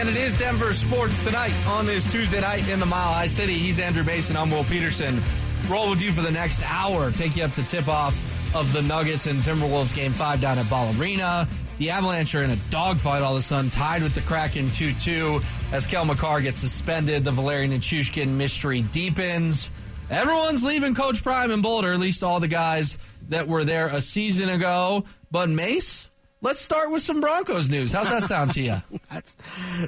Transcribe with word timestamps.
And 0.00 0.08
it 0.08 0.16
is 0.16 0.38
Denver 0.38 0.72
Sports 0.72 1.22
Tonight 1.22 1.52
on 1.66 1.84
this 1.84 2.10
Tuesday 2.10 2.40
night 2.40 2.66
in 2.70 2.80
the 2.80 2.86
Mile 2.86 3.12
High 3.12 3.26
City. 3.26 3.52
He's 3.52 3.78
Andrew 3.78 4.02
Mason. 4.02 4.34
I'm 4.34 4.50
Will 4.50 4.64
Petersen. 4.64 5.20
Roll 5.68 5.90
with 5.90 6.00
you 6.00 6.10
for 6.10 6.22
the 6.22 6.30
next 6.30 6.62
hour. 6.64 7.10
Take 7.10 7.36
you 7.36 7.44
up 7.44 7.50
to 7.52 7.62
tip 7.66 7.86
off 7.86 8.14
of 8.56 8.72
the 8.72 8.80
Nuggets 8.80 9.26
and 9.26 9.40
Timberwolves 9.40 9.94
game 9.94 10.12
five 10.12 10.40
down 10.40 10.56
at 10.56 10.70
Ball 10.70 10.94
Arena. 10.98 11.46
The 11.76 11.90
Avalanche 11.90 12.34
are 12.34 12.42
in 12.42 12.48
a 12.48 12.56
dogfight 12.70 13.20
all 13.20 13.34
of 13.34 13.40
a 13.40 13.42
sudden, 13.42 13.68
tied 13.68 14.02
with 14.02 14.14
the 14.14 14.22
Kraken 14.22 14.70
2 14.70 14.94
2 14.94 15.42
as 15.72 15.84
Cale 15.84 16.06
Makar 16.06 16.40
gets 16.40 16.60
suspended. 16.60 17.22
The 17.22 17.32
Valerian 17.32 17.72
Nichushkin 17.72 18.28
mystery 18.28 18.80
deepens. 18.80 19.68
Everyone's 20.08 20.64
leaving 20.64 20.94
Coach 20.94 21.22
Prime 21.22 21.50
in 21.50 21.60
Boulder, 21.60 21.92
at 21.92 21.98
least 21.98 22.24
all 22.24 22.40
the 22.40 22.48
guys 22.48 22.96
that 23.28 23.48
were 23.48 23.64
there 23.64 23.88
a 23.88 24.00
season 24.00 24.48
ago. 24.48 25.04
But 25.30 25.50
Mace, 25.50 26.08
let's 26.42 26.60
start 26.60 26.90
with 26.90 27.02
some 27.02 27.20
Broncos 27.20 27.68
news. 27.68 27.92
How's 27.92 28.10
that 28.10 28.22
sound 28.22 28.52
to 28.52 28.62
you? 28.62 28.76
That's 29.10 29.36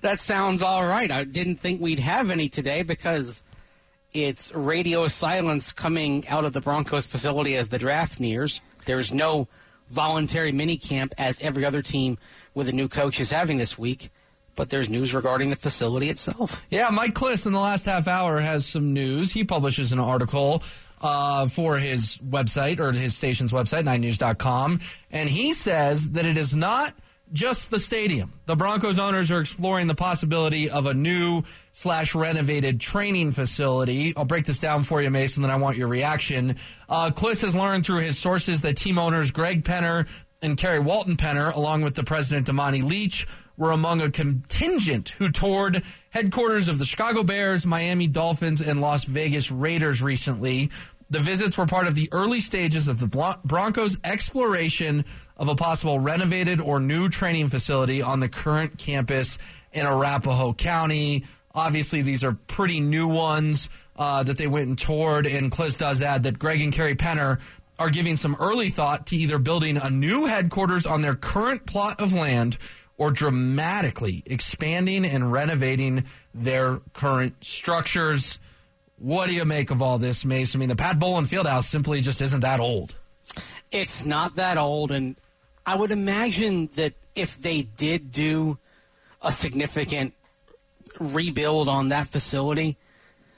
that 0.03 0.21
sounds 0.21 0.63
all 0.63 0.87
right. 0.87 1.11
I 1.11 1.25
didn't 1.25 1.57
think 1.57 1.81
we'd 1.81 1.99
have 1.99 2.31
any 2.31 2.49
today 2.49 2.83
because 2.83 3.43
it's 4.13 4.55
radio 4.55 5.09
silence 5.09 5.73
coming 5.73 6.27
out 6.29 6.45
of 6.45 6.53
the 6.53 6.61
Broncos 6.61 7.07
facility 7.07 7.57
as 7.57 7.69
the 7.69 7.79
draft 7.79 8.21
nears. 8.21 8.61
There's 8.85 9.13
no 9.13 9.49
voluntary 9.89 10.53
mini 10.53 10.77
camp 10.77 11.15
as 11.19 11.41
every 11.41 11.65
other 11.65 11.83
team 11.83 12.19
with 12.55 12.69
a 12.69 12.73
new 12.73 12.89
coach 12.89 13.21
is 13.21 13.31
having 13.31 13.57
this 13.57 13.79
week. 13.79 14.11
But 14.55 14.69
there's 14.69 14.91
news 14.91 15.15
regarding 15.15 15.49
the 15.49 15.57
facility 15.57 16.11
itself. 16.11 16.63
Yeah, 16.69 16.91
Mike 16.91 17.15
Klis 17.15 17.47
in 17.47 17.53
the 17.53 17.61
last 17.61 17.87
half 17.87 18.07
hour 18.07 18.39
has 18.39 18.67
some 18.67 18.93
news. 18.93 19.33
He 19.33 19.45
publishes 19.45 19.95
an 19.95 19.99
article 19.99 20.63
uh, 21.03 21.49
for 21.49 21.79
his 21.79 22.19
website 22.19 22.79
or 22.79 22.93
his 22.93 23.17
station's 23.17 23.53
website, 23.53 23.85
9news.com, 23.85 24.81
and 25.11 25.29
he 25.29 25.53
says 25.53 26.11
that 26.11 26.27
it 26.27 26.37
is 26.37 26.55
not 26.55 26.95
just 27.33 27.71
the 27.71 27.81
stadium. 27.81 28.33
The 28.47 28.57
Broncos 28.57 28.99
owners 28.99 29.31
are 29.31 29.41
exploring 29.41 29.87
the 29.87 29.95
possibility 29.95 30.69
of 30.69 30.87
a 30.87 30.95
new 30.95 31.43
slash 31.73 32.15
renovated 32.15 32.79
training 32.81 33.33
facility. 33.33 34.13
I'll 34.17 34.27
break 34.27 34.45
this 34.45 34.61
down 34.61 34.83
for 34.83 35.01
you, 35.01 35.11
Mason, 35.11 35.43
then 35.43 35.51
I 35.51 35.57
want 35.57 35.77
your 35.77 35.89
reaction. 35.89 36.57
Uh, 36.89 37.11
has 37.17 37.55
learned 37.55 37.87
through 37.87 38.01
his 38.01 38.19
sources 38.19 38.63
that 38.63 38.77
team 38.77 38.99
owners 38.99 39.31
Greg 39.31 39.65
Penner 39.65 40.07
and 40.43 40.57
Carrie 40.57 40.81
Walton 40.81 41.17
Penner, 41.17 41.55
along 41.55 41.83
with 41.83 41.95
the 41.95 42.05
president 42.05 42.47
Damani 42.47 42.83
Leach, 42.83 43.27
were 43.57 43.71
among 43.71 44.01
a 44.01 44.11
contingent 44.11 45.11
who 45.11 45.31
toured 45.31 45.83
headquarters 46.11 46.69
of 46.69 46.79
the 46.79 46.85
Chicago 46.85 47.23
Bears, 47.23 47.65
Miami 47.65 48.07
Dolphins, 48.07 48.61
and 48.61 48.81
Las 48.81 49.05
Vegas 49.05 49.51
Raiders 49.51 50.03
recently. 50.03 50.71
The 51.13 51.21
visits 51.21 51.59
were 51.59 51.67
part 51.67 51.87
of 51.87 51.95
the 51.95 52.09
early 52.11 52.41
stages 52.41 52.89
of 52.89 52.99
the 52.99 53.37
Broncos' 53.45 53.99
exploration 54.03 55.05
of 55.37 55.51
a 55.51 55.55
possible 55.55 55.99
renovated 55.99 56.59
or 56.59 56.81
new 56.81 57.11
training 57.11 57.51
facility 57.51 58.01
on 58.01 58.21
the 58.21 58.31
current 58.31 58.79
campus 58.79 59.37
in 59.75 59.85
Arapahoe 59.85 60.55
County. 60.55 61.27
Obviously, 61.55 62.01
these 62.01 62.25
are 62.25 62.33
pretty 62.47 62.81
new 62.81 63.09
ones 63.09 63.69
uh, 63.95 64.23
that 64.23 64.39
they 64.39 64.47
went 64.47 64.69
and 64.69 64.79
toured. 64.79 65.27
And 65.27 65.53
Klis 65.53 65.77
does 65.77 66.01
add 66.01 66.23
that 66.23 66.39
Greg 66.39 66.63
and 66.63 66.73
Carrie 66.73 66.95
Penner 66.95 67.41
are 67.79 67.91
giving 67.91 68.17
some 68.17 68.35
early 68.41 68.71
thought 68.71 69.09
to 69.09 69.17
either 69.17 69.37
building 69.37 69.77
a 69.77 69.91
new 69.91 70.25
headquarters 70.25 70.87
on 70.87 71.03
their 71.03 71.15
current 71.15 71.67
plot 71.67 72.01
of 72.01 72.15
land 72.15 72.57
or 72.97 73.11
dramatically 73.11 74.23
expanding 74.25 75.05
and 75.05 75.31
renovating 75.31 76.05
their 76.33 76.79
current 76.95 77.45
structures. 77.45 78.39
What 79.03 79.29
do 79.29 79.35
you 79.35 79.45
make 79.45 79.73
of 79.73 79.83
all 79.83 79.99
this, 79.99 80.25
Mace? 80.25 80.55
I 80.55 80.61
mean, 80.61 80.69
the 80.69 80.77
Pat 80.77 80.97
Bowlen 80.97 81.25
Fieldhouse 81.25 81.65
simply 81.65 82.01
just 82.01 82.23
isn't 82.23 82.39
that 82.39 82.61
old. 82.61 82.95
It's 83.73 84.07
not 84.07 84.37
that 84.37 84.57
old, 84.57 84.93
and 84.93 85.17
I 85.67 85.75
would 85.75 85.91
imagine 85.91 86.69
that 86.77 86.93
if 87.17 87.37
they 87.37 87.63
did 87.63 88.13
do 88.13 88.59
a 89.21 89.33
significant 89.33 90.15
rebuild 91.01 91.69
on 91.69 91.89
that 91.89 92.07
facility, 92.07 92.77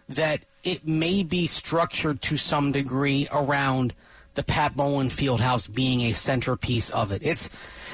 that 0.06 0.40
it 0.64 0.86
may 0.86 1.22
be 1.22 1.46
structured 1.46 2.20
to 2.22 2.36
some 2.36 2.70
degree 2.70 3.26
around 3.32 3.94
the 4.34 4.42
Pat 4.42 4.76
Bowlen 4.76 5.08
Fieldhouse 5.08 5.72
being 5.72 6.02
a 6.02 6.12
centerpiece 6.12 6.90
of 6.90 7.10
it. 7.10 7.22
It's 7.24 7.48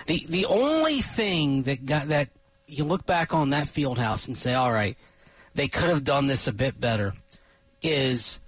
the 0.07 0.27
the 0.29 0.47
only 0.47 1.03
thing 1.03 1.63
that 1.65 1.87
got 1.87 2.09
that 2.09 2.31
you 2.67 2.83
look 2.83 3.07
back 3.07 3.33
on 3.33 3.51
that 3.51 3.69
field 3.69 3.99
house 3.99 4.27
and 4.27 4.37
say, 4.37 4.55
all 4.55 4.73
right, 4.73 4.97
they 5.55 5.69
could 5.69 5.89
have 5.89 6.03
done 6.03 6.27
this 6.27 6.49
a 6.49 6.53
bit 6.53 6.81
better, 6.81 7.15
is 7.83 8.41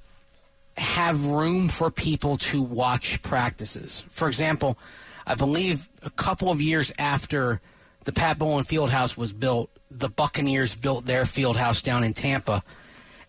have 0.77 1.27
room 1.27 1.69
for 1.69 1.91
people 1.91 2.37
to 2.39 2.63
watch 2.63 3.23
practices. 3.23 4.05
For 4.09 4.27
example, 4.29 4.79
I 5.27 5.35
believe 5.35 5.89
a 6.03 6.11
couple 6.11 6.51
of 6.51 6.61
years 6.61 6.93
after 6.99 7.61
the 8.05 8.13
Pat 8.13 8.39
Bowlen 8.39 8.65
Fieldhouse 8.65 9.17
was 9.17 9.33
built, 9.33 9.71
the 9.91 10.09
Buccaneers 10.09 10.75
built 10.75 11.05
their 11.05 11.25
field 11.25 11.57
house 11.57 11.83
down 11.83 12.03
in 12.03 12.15
Tampa, 12.15 12.63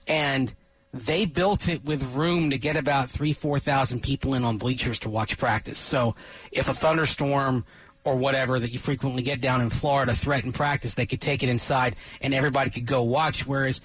and 0.08 0.53
they 0.94 1.25
built 1.25 1.68
it 1.68 1.84
with 1.84 2.16
room 2.16 2.52
to 2.52 2.58
get 2.58 2.75
about 2.75 3.09
three, 3.09 3.34
four 3.34 3.59
thousand 3.59 4.02
people 4.02 4.35
in 4.35 4.44
on 4.44 4.58
bleachers 4.58 5.00
to 5.00 5.09
watch 5.09 5.38
practice. 5.38 5.78
So 5.78 6.16
if 6.52 6.70
a 6.70 6.74
thunderstorm 6.74 7.66
or 8.03 8.16
whatever 8.16 8.59
that 8.59 8.72
you 8.72 8.80
frequently 8.80 9.24
get 9.24 9.41
down 9.41 9.62
in 9.62 9.70
Florida 9.70 10.14
threaten 10.14 10.52
practice, 10.52 10.94
they 10.94 11.06
could 11.06 11.22
take 11.22 11.41
it 11.41 11.50
inside 11.50 11.96
and 12.22 12.34
everybody 12.34 12.70
could 12.70 12.85
go 12.85 13.02
watch. 13.02 13.47
Whereas 13.47 13.81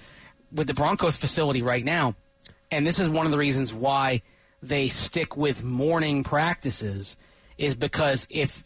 with 0.51 0.67
the 0.67 0.73
Broncos 0.73 1.15
facility 1.15 1.61
right 1.61 1.83
now, 1.83 2.15
and 2.71 2.85
this 2.85 2.99
is 2.99 3.09
one 3.09 3.25
of 3.25 3.31
the 3.31 3.37
reasons 3.37 3.73
why 3.73 4.21
they 4.61 4.87
stick 4.87 5.37
with 5.37 5.63
morning 5.63 6.23
practices, 6.23 7.15
is 7.57 7.75
because 7.75 8.27
if 8.29 8.63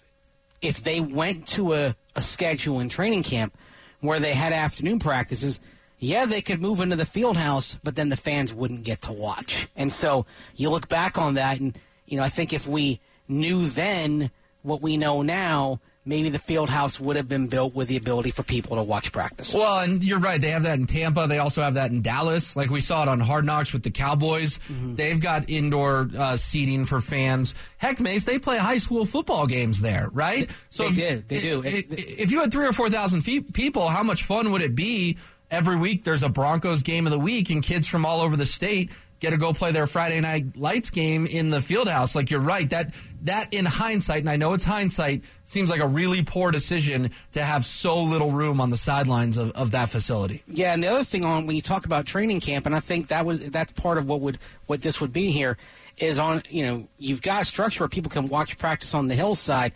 if 0.61 0.81
they 0.81 1.01
went 1.01 1.45
to 1.45 1.73
a, 1.73 1.95
a 2.15 2.21
schedule 2.21 2.79
in 2.79 2.89
training 2.89 3.23
camp 3.23 3.55
where 3.99 4.19
they 4.19 4.33
had 4.33 4.53
afternoon 4.53 4.97
practices, 4.99 5.59
yeah, 5.99 6.25
they 6.25 6.41
could 6.41 6.61
move 6.61 6.79
into 6.79 6.95
the 6.95 7.05
field 7.05 7.37
house, 7.37 7.77
but 7.83 7.95
then 7.95 8.09
the 8.09 8.17
fans 8.17 8.53
wouldn't 8.53 8.83
get 8.83 9.01
to 9.01 9.11
watch. 9.11 9.67
And 9.75 9.91
so 9.91 10.25
you 10.55 10.69
look 10.69 10.89
back 10.89 11.17
on 11.17 11.35
that, 11.35 11.59
and 11.59 11.77
you 12.05 12.17
know, 12.17 12.23
I 12.23 12.29
think 12.29 12.53
if 12.53 12.67
we 12.67 12.99
knew 13.27 13.65
then 13.65 14.31
what 14.61 14.81
we 14.81 14.97
know 14.97 15.21
now, 15.21 15.79
maybe 16.05 16.29
the 16.29 16.39
field 16.39 16.69
house 16.69 16.99
would 16.99 17.15
have 17.15 17.27
been 17.27 17.47
built 17.47 17.73
with 17.73 17.87
the 17.87 17.97
ability 17.97 18.31
for 18.31 18.43
people 18.43 18.75
to 18.77 18.83
watch 18.83 19.11
practice. 19.11 19.53
Well, 19.53 19.79
and 19.79 20.03
you're 20.03 20.19
right. 20.19 20.39
They 20.39 20.51
have 20.51 20.63
that 20.63 20.77
in 20.77 20.85
Tampa. 20.85 21.27
They 21.27 21.39
also 21.39 21.61
have 21.61 21.75
that 21.75 21.91
in 21.91 22.01
Dallas. 22.01 22.55
Like 22.55 22.69
we 22.69 22.81
saw 22.81 23.03
it 23.03 23.07
on 23.07 23.19
Hard 23.19 23.45
Knocks 23.45 23.73
with 23.73 23.83
the 23.83 23.91
Cowboys. 23.91 24.57
Mm-hmm. 24.59 24.95
They've 24.95 25.19
got 25.19 25.49
indoor 25.49 26.09
uh, 26.17 26.35
seating 26.35 26.85
for 26.85 27.01
fans. 27.01 27.53
Heck, 27.77 27.99
Mace, 27.99 28.25
they 28.25 28.39
play 28.39 28.57
high 28.57 28.77
school 28.77 29.05
football 29.05 29.47
games 29.47 29.81
there, 29.81 30.09
right? 30.13 30.49
So 30.69 30.83
they 30.83 30.89
if, 30.89 30.95
did. 30.95 31.29
They 31.29 31.39
do. 31.39 31.63
If, 31.63 31.85
if 31.91 32.31
you 32.31 32.39
had 32.41 32.51
three 32.51 32.67
or 32.67 32.73
4,000 32.73 33.21
people, 33.53 33.87
how 33.89 34.03
much 34.03 34.23
fun 34.23 34.51
would 34.51 34.61
it 34.61 34.75
be? 34.75 35.17
Every 35.51 35.75
week 35.75 36.03
there's 36.03 36.23
a 36.23 36.29
Broncos 36.29 36.81
game 36.81 37.05
of 37.05 37.11
the 37.11 37.19
week, 37.19 37.51
and 37.51 37.61
kids 37.61 37.87
from 37.87 38.05
all 38.05 38.21
over 38.21 38.35
the 38.35 38.45
state 38.45 38.89
get 39.23 39.29
to 39.29 39.37
go 39.37 39.53
play 39.53 39.71
their 39.71 39.87
Friday 39.87 40.19
night 40.19 40.57
lights 40.57 40.89
game 40.89 41.25
in 41.25 41.49
the 41.49 41.61
field 41.61 41.87
house. 41.87 42.13
Like 42.13 42.29
you're 42.29 42.41
right. 42.41 42.69
That 42.69 42.93
that 43.21 43.53
in 43.53 43.65
hindsight, 43.65 44.19
and 44.19 44.29
I 44.29 44.35
know 44.35 44.51
it's 44.51 44.65
hindsight, 44.65 45.23
seems 45.45 45.69
like 45.69 45.79
a 45.79 45.87
really 45.87 46.23
poor 46.23 46.51
decision 46.51 47.09
to 47.31 47.41
have 47.41 47.63
so 47.63 48.03
little 48.03 48.31
room 48.31 48.59
on 48.59 48.69
the 48.69 48.75
sidelines 48.75 49.37
of, 49.37 49.51
of 49.51 49.71
that 49.71 49.87
facility. 49.87 50.43
Yeah, 50.45 50.73
and 50.73 50.83
the 50.83 50.89
other 50.89 51.05
thing 51.05 51.23
on 51.23 51.47
when 51.47 51.55
you 51.55 51.61
talk 51.61 51.85
about 51.85 52.05
training 52.05 52.41
camp, 52.41 52.65
and 52.65 52.75
I 52.75 52.81
think 52.81 53.07
that 53.07 53.25
was 53.25 53.49
that's 53.49 53.71
part 53.71 53.97
of 53.97 54.09
what 54.09 54.19
would 54.19 54.39
what 54.65 54.81
this 54.81 54.99
would 54.99 55.13
be 55.13 55.31
here 55.31 55.57
is 55.97 56.19
on 56.19 56.41
you 56.49 56.65
know 56.65 56.87
you've 56.97 57.21
got 57.21 57.47
structure 57.47 57.83
where 57.85 57.89
people 57.89 58.11
can 58.11 58.27
watch 58.27 58.57
practice 58.57 58.93
on 58.93 59.07
the 59.07 59.15
hillside. 59.15 59.71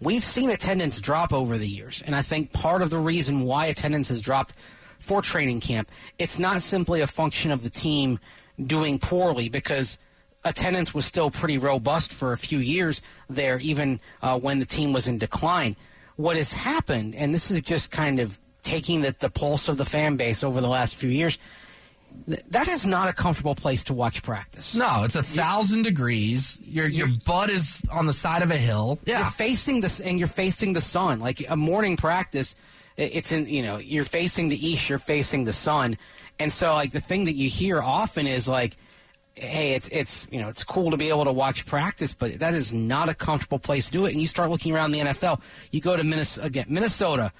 We've 0.00 0.24
seen 0.24 0.48
attendance 0.48 1.00
drop 1.00 1.32
over 1.32 1.58
the 1.58 1.68
years, 1.68 2.02
and 2.06 2.14
I 2.14 2.22
think 2.22 2.52
part 2.52 2.82
of 2.82 2.90
the 2.90 2.98
reason 2.98 3.42
why 3.42 3.66
attendance 3.66 4.08
has 4.10 4.22
dropped 4.22 4.54
for 5.00 5.20
training 5.22 5.60
camp, 5.60 5.90
it's 6.20 6.38
not 6.38 6.62
simply 6.62 7.00
a 7.00 7.08
function 7.08 7.50
of 7.50 7.64
the 7.64 7.70
team 7.70 8.20
doing 8.60 8.98
poorly 8.98 9.48
because 9.48 9.98
attendance 10.44 10.92
was 10.92 11.04
still 11.04 11.30
pretty 11.30 11.58
robust 11.58 12.12
for 12.12 12.32
a 12.32 12.38
few 12.38 12.58
years 12.58 13.00
there, 13.28 13.58
even 13.60 14.00
uh, 14.22 14.38
when 14.38 14.58
the 14.58 14.66
team 14.66 14.92
was 14.92 15.08
in 15.08 15.18
decline. 15.18 15.76
What 16.16 16.36
has 16.36 16.52
happened, 16.52 17.14
and 17.14 17.32
this 17.32 17.50
is 17.50 17.60
just 17.62 17.90
kind 17.90 18.20
of 18.20 18.38
taking 18.62 19.02
the, 19.02 19.14
the 19.18 19.30
pulse 19.30 19.68
of 19.68 19.76
the 19.76 19.84
fan 19.84 20.16
base 20.16 20.44
over 20.44 20.60
the 20.60 20.68
last 20.68 20.94
few 20.94 21.08
years, 21.08 21.38
th- 22.26 22.42
that 22.50 22.68
is 22.68 22.86
not 22.86 23.08
a 23.08 23.12
comfortable 23.12 23.54
place 23.54 23.84
to 23.84 23.94
watch 23.94 24.22
practice. 24.22 24.74
No, 24.74 25.02
it's 25.04 25.16
a 25.16 25.22
thousand 25.22 25.82
degrees. 25.82 26.60
Your 26.64 26.86
your 26.86 27.08
butt 27.24 27.50
is 27.50 27.86
on 27.92 28.06
the 28.06 28.12
side 28.12 28.42
of 28.42 28.50
a 28.50 28.56
hill. 28.56 28.98
Yeah, 29.04 29.20
you're 29.20 29.30
facing 29.30 29.80
this, 29.80 30.00
and 30.00 30.18
you're 30.18 30.28
facing 30.28 30.74
the 30.74 30.80
sun. 30.80 31.20
Like 31.20 31.42
a 31.48 31.56
morning 31.56 31.96
practice, 31.96 32.54
it's 32.96 33.32
in 33.32 33.46
you 33.46 33.62
know 33.62 33.78
you're 33.78 34.04
facing 34.04 34.48
the 34.48 34.66
east, 34.66 34.88
you're 34.88 34.98
facing 34.98 35.44
the 35.44 35.52
sun, 35.52 35.96
and 36.38 36.52
so 36.52 36.74
like 36.74 36.92
the 36.92 37.00
thing 37.00 37.24
that 37.24 37.34
you 37.34 37.48
hear 37.48 37.80
often 37.80 38.26
is 38.26 38.48
like 38.48 38.76
hey, 39.34 39.72
it's 39.72 39.88
it's 39.88 40.26
you 40.30 40.40
know 40.40 40.48
it's 40.48 40.64
cool 40.64 40.90
to 40.90 40.96
be 40.96 41.08
able 41.08 41.24
to 41.24 41.32
watch 41.32 41.66
practice, 41.66 42.12
but 42.12 42.38
that 42.38 42.54
is 42.54 42.72
not 42.72 43.08
a 43.08 43.14
comfortable 43.14 43.58
place 43.58 43.86
to 43.86 43.92
do 43.92 44.06
it. 44.06 44.12
And 44.12 44.20
you 44.20 44.26
start 44.26 44.50
looking 44.50 44.74
around 44.74 44.92
the 44.92 45.00
NFL. 45.00 45.42
You 45.70 45.80
go 45.80 45.96
to 45.96 46.04
Minnesota 46.04 46.46
again, 46.46 46.66
Minnesota. 46.68 47.32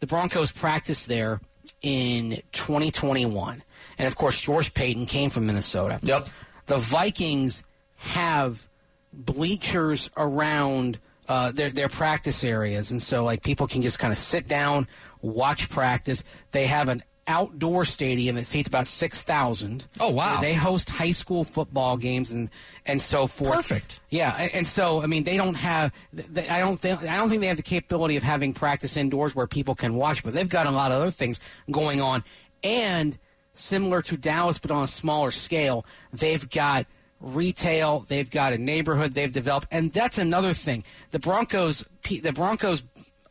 The 0.00 0.06
Broncos 0.06 0.52
practiced 0.52 1.08
there 1.08 1.40
in 1.82 2.42
2021, 2.52 3.62
and 3.98 4.08
of 4.08 4.14
course 4.14 4.40
George 4.40 4.74
Paton 4.74 5.06
came 5.06 5.30
from 5.30 5.46
Minnesota. 5.46 5.98
Yep. 6.02 6.28
The 6.66 6.78
Vikings 6.78 7.64
have 7.96 8.68
bleachers 9.12 10.10
around 10.16 10.98
uh, 11.28 11.50
their 11.52 11.70
their 11.70 11.88
practice 11.88 12.44
areas, 12.44 12.90
and 12.90 13.02
so 13.02 13.24
like 13.24 13.42
people 13.42 13.66
can 13.66 13.82
just 13.82 13.98
kind 13.98 14.12
of 14.12 14.18
sit 14.18 14.46
down, 14.46 14.86
watch 15.22 15.68
practice. 15.68 16.22
They 16.52 16.66
have 16.66 16.88
an 16.88 17.02
outdoor 17.28 17.84
stadium 17.84 18.36
that 18.36 18.46
seats 18.46 18.66
about 18.66 18.86
six 18.86 19.22
thousand. 19.22 19.86
Oh, 20.00 20.10
wow. 20.10 20.40
They 20.40 20.54
host 20.54 20.90
high 20.90 21.12
school 21.12 21.44
football 21.44 21.96
games 21.96 22.30
and 22.30 22.50
and 22.86 23.00
so 23.00 23.26
forth. 23.26 23.54
Perfect. 23.54 24.00
Yeah, 24.08 24.34
and, 24.38 24.54
and 24.54 24.66
so 24.66 25.02
I 25.02 25.06
mean 25.06 25.24
they 25.24 25.36
don't 25.36 25.56
have. 25.56 25.92
They, 26.12 26.48
I 26.48 26.60
don't 26.60 26.78
think 26.80 27.02
I 27.02 27.16
don't 27.16 27.28
think 27.28 27.42
they 27.42 27.48
have 27.48 27.56
the 27.56 27.62
capability 27.62 28.16
of 28.16 28.22
having 28.22 28.52
practice 28.52 28.96
indoors 28.96 29.34
where 29.34 29.46
people 29.46 29.74
can 29.74 29.94
watch, 29.94 30.24
but 30.24 30.34
they've 30.34 30.48
got 30.48 30.66
a 30.66 30.70
lot 30.70 30.90
of 30.90 31.00
other 31.00 31.10
things 31.10 31.38
going 31.70 32.00
on, 32.00 32.24
and 32.64 33.18
similar 33.52 34.00
to 34.02 34.16
Dallas, 34.16 34.58
but 34.58 34.70
on 34.70 34.84
a 34.84 34.86
smaller 34.86 35.30
scale, 35.30 35.84
they've 36.12 36.48
got 36.50 36.86
retail, 37.20 38.04
they've 38.08 38.30
got 38.30 38.52
a 38.52 38.58
neighborhood 38.58 39.14
they've 39.14 39.32
developed, 39.32 39.66
and 39.70 39.92
that's 39.92 40.18
another 40.18 40.52
thing. 40.52 40.84
The 41.10 41.18
Broncos, 41.18 41.84
the 42.02 42.32
Broncos 42.32 42.82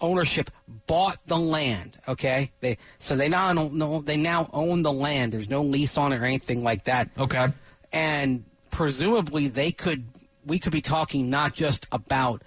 ownership 0.01 0.51
bought 0.87 1.17
the 1.25 1.37
land. 1.37 1.97
Okay, 2.07 2.51
they 2.61 2.77
so 2.97 3.15
they 3.15 3.29
now 3.29 3.53
no 3.53 4.01
they 4.01 4.17
now 4.17 4.49
own 4.53 4.83
the 4.83 4.93
land. 4.93 5.33
There's 5.33 5.49
no 5.49 5.61
lease 5.61 5.97
on 5.97 6.13
it 6.13 6.21
or 6.21 6.25
anything 6.25 6.63
like 6.63 6.85
that. 6.85 7.09
Okay. 7.17 7.47
and 7.91 8.43
presumably 8.71 9.47
they 9.47 9.71
could 9.71 10.05
we 10.45 10.59
could 10.59 10.71
be 10.71 10.81
talking 10.81 11.29
not 11.29 11.53
just 11.53 11.87
about 11.91 12.41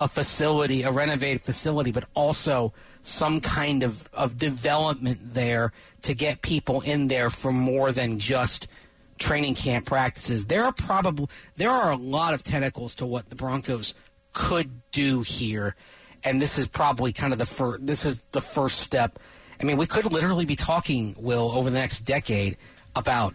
a 0.00 0.08
facility, 0.08 0.82
a 0.82 0.90
renovated 0.90 1.42
facility, 1.42 1.92
but 1.92 2.04
also 2.14 2.72
some 3.02 3.40
kind 3.40 3.82
of, 3.82 4.08
of 4.12 4.36
development 4.38 5.18
there 5.34 5.72
to 6.02 6.14
get 6.14 6.42
people 6.42 6.80
in 6.80 7.08
there 7.08 7.30
for 7.30 7.52
more 7.52 7.92
than 7.92 8.18
just 8.18 8.66
training 9.18 9.54
camp 9.54 9.86
practices. 9.86 10.46
There 10.46 10.64
are 10.64 10.72
probably 10.72 11.28
there 11.56 11.70
are 11.70 11.92
a 11.92 11.96
lot 11.96 12.34
of 12.34 12.42
tentacles 12.42 12.96
to 12.96 13.06
what 13.06 13.30
the 13.30 13.36
Broncos 13.36 13.94
could 14.32 14.82
do 14.90 15.22
here, 15.22 15.76
and 16.24 16.40
this 16.40 16.58
is 16.58 16.66
probably 16.66 17.12
kind 17.12 17.32
of 17.32 17.38
the 17.38 17.46
first. 17.46 17.86
This 17.86 18.04
is 18.04 18.22
the 18.32 18.40
first 18.40 18.80
step. 18.80 19.18
I 19.60 19.64
mean, 19.64 19.76
we 19.76 19.86
could 19.86 20.12
literally 20.12 20.44
be 20.44 20.56
talking, 20.56 21.14
Will, 21.18 21.50
over 21.52 21.70
the 21.70 21.78
next 21.78 22.00
decade 22.00 22.56
about 22.96 23.34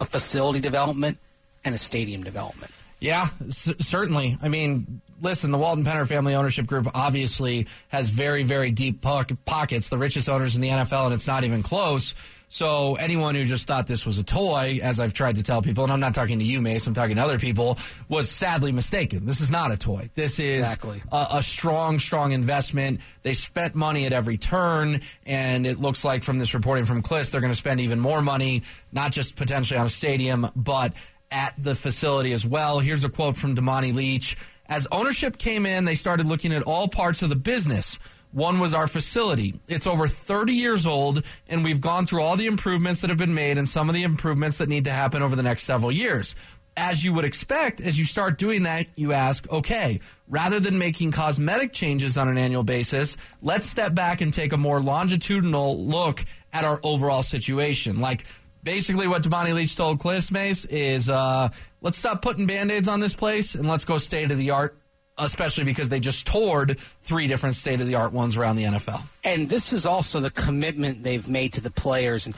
a 0.00 0.04
facility 0.04 0.60
development 0.60 1.18
and 1.64 1.74
a 1.74 1.78
stadium 1.78 2.22
development. 2.22 2.72
Yeah, 3.00 3.28
c- 3.48 3.74
certainly. 3.80 4.38
I 4.42 4.48
mean, 4.48 5.00
listen, 5.20 5.50
the 5.50 5.58
Walton 5.58 5.84
Penner 5.84 6.06
Family 6.06 6.34
Ownership 6.34 6.66
Group 6.66 6.88
obviously 6.94 7.66
has 7.88 8.08
very, 8.08 8.42
very 8.42 8.70
deep 8.70 9.00
po- 9.00 9.24
pockets, 9.44 9.88
the 9.88 9.98
richest 9.98 10.28
owners 10.28 10.54
in 10.56 10.62
the 10.62 10.68
NFL, 10.68 11.06
and 11.06 11.14
it's 11.14 11.26
not 11.26 11.44
even 11.44 11.62
close. 11.62 12.14
So 12.52 12.96
anyone 12.96 13.36
who 13.36 13.44
just 13.44 13.68
thought 13.68 13.86
this 13.86 14.04
was 14.04 14.18
a 14.18 14.24
toy, 14.24 14.80
as 14.82 14.98
I've 14.98 15.12
tried 15.12 15.36
to 15.36 15.42
tell 15.44 15.62
people, 15.62 15.84
and 15.84 15.92
I'm 15.92 16.00
not 16.00 16.14
talking 16.16 16.40
to 16.40 16.44
you, 16.44 16.60
Mace, 16.60 16.84
I'm 16.84 16.94
talking 16.94 17.14
to 17.14 17.22
other 17.22 17.38
people, 17.38 17.78
was 18.08 18.28
sadly 18.28 18.72
mistaken. 18.72 19.24
This 19.24 19.40
is 19.40 19.52
not 19.52 19.70
a 19.70 19.76
toy. 19.76 20.10
This 20.14 20.40
is 20.40 20.58
Exactly. 20.58 21.00
a, 21.12 21.28
a 21.34 21.42
strong, 21.44 22.00
strong 22.00 22.32
investment. 22.32 23.02
They 23.22 23.34
spent 23.34 23.76
money 23.76 24.04
at 24.04 24.12
every 24.12 24.36
turn, 24.36 25.00
and 25.24 25.64
it 25.64 25.80
looks 25.80 26.04
like 26.04 26.24
from 26.24 26.38
this 26.38 26.52
reporting 26.52 26.86
from 26.86 27.02
Klis, 27.02 27.30
they're 27.30 27.40
going 27.40 27.52
to 27.52 27.56
spend 27.56 27.78
even 27.78 28.00
more 28.00 28.20
money, 28.20 28.64
not 28.90 29.12
just 29.12 29.36
potentially 29.36 29.78
on 29.78 29.86
a 29.86 29.90
stadium, 29.90 30.50
but 30.56 30.92
at 31.30 31.54
the 31.56 31.76
facility 31.76 32.32
as 32.32 32.44
well. 32.44 32.80
Here's 32.80 33.04
a 33.04 33.08
quote 33.08 33.36
from 33.36 33.54
Damani 33.54 33.94
Leach. 33.94 34.36
As 34.66 34.88
ownership 34.90 35.38
came 35.38 35.66
in, 35.66 35.84
they 35.84 35.94
started 35.94 36.26
looking 36.26 36.52
at 36.52 36.64
all 36.64 36.88
parts 36.88 37.22
of 37.22 37.28
the 37.28 37.36
business. 37.36 37.96
One 38.32 38.60
was 38.60 38.74
our 38.74 38.86
facility. 38.86 39.58
It's 39.66 39.86
over 39.86 40.06
30 40.06 40.52
years 40.52 40.86
old, 40.86 41.24
and 41.48 41.64
we've 41.64 41.80
gone 41.80 42.06
through 42.06 42.22
all 42.22 42.36
the 42.36 42.46
improvements 42.46 43.00
that 43.00 43.10
have 43.10 43.18
been 43.18 43.34
made 43.34 43.58
and 43.58 43.68
some 43.68 43.88
of 43.88 43.94
the 43.94 44.04
improvements 44.04 44.58
that 44.58 44.68
need 44.68 44.84
to 44.84 44.90
happen 44.90 45.22
over 45.22 45.34
the 45.34 45.42
next 45.42 45.64
several 45.64 45.90
years. 45.90 46.34
As 46.76 47.04
you 47.04 47.12
would 47.12 47.24
expect, 47.24 47.80
as 47.80 47.98
you 47.98 48.04
start 48.04 48.38
doing 48.38 48.62
that, 48.62 48.86
you 48.94 49.12
ask, 49.12 49.50
okay, 49.50 50.00
rather 50.28 50.60
than 50.60 50.78
making 50.78 51.10
cosmetic 51.10 51.72
changes 51.72 52.16
on 52.16 52.28
an 52.28 52.38
annual 52.38 52.62
basis, 52.62 53.16
let's 53.42 53.66
step 53.66 53.94
back 53.94 54.20
and 54.20 54.32
take 54.32 54.52
a 54.52 54.56
more 54.56 54.80
longitudinal 54.80 55.84
look 55.84 56.24
at 56.52 56.64
our 56.64 56.78
overall 56.84 57.24
situation. 57.24 58.00
Like, 58.00 58.24
basically 58.62 59.08
what 59.08 59.22
Damani 59.22 59.54
Leach 59.54 59.76
told 59.76 59.98
Cliff 59.98 60.30
Mace 60.30 60.64
is 60.66 61.08
uh, 61.08 61.48
let's 61.80 61.98
stop 61.98 62.22
putting 62.22 62.46
band-aids 62.46 62.88
on 62.88 63.00
this 63.00 63.14
place 63.14 63.54
and 63.54 63.68
let's 63.68 63.84
go 63.84 63.98
state 63.98 64.30
of 64.30 64.38
the 64.38 64.50
art, 64.50 64.79
especially 65.18 65.64
because 65.64 65.88
they 65.88 66.00
just 66.00 66.26
toured 66.26 66.78
three 67.02 67.26
different 67.26 67.54
state 67.54 67.80
of 67.80 67.86
the 67.86 67.94
art 67.94 68.12
ones 68.12 68.36
around 68.36 68.56
the 68.56 68.64
NFL. 68.64 69.02
And 69.24 69.48
this 69.48 69.72
is 69.72 69.86
also 69.86 70.20
the 70.20 70.30
commitment 70.30 71.02
they've 71.02 71.28
made 71.28 71.52
to 71.54 71.60
the 71.60 71.70
players. 71.70 72.26
And 72.26 72.34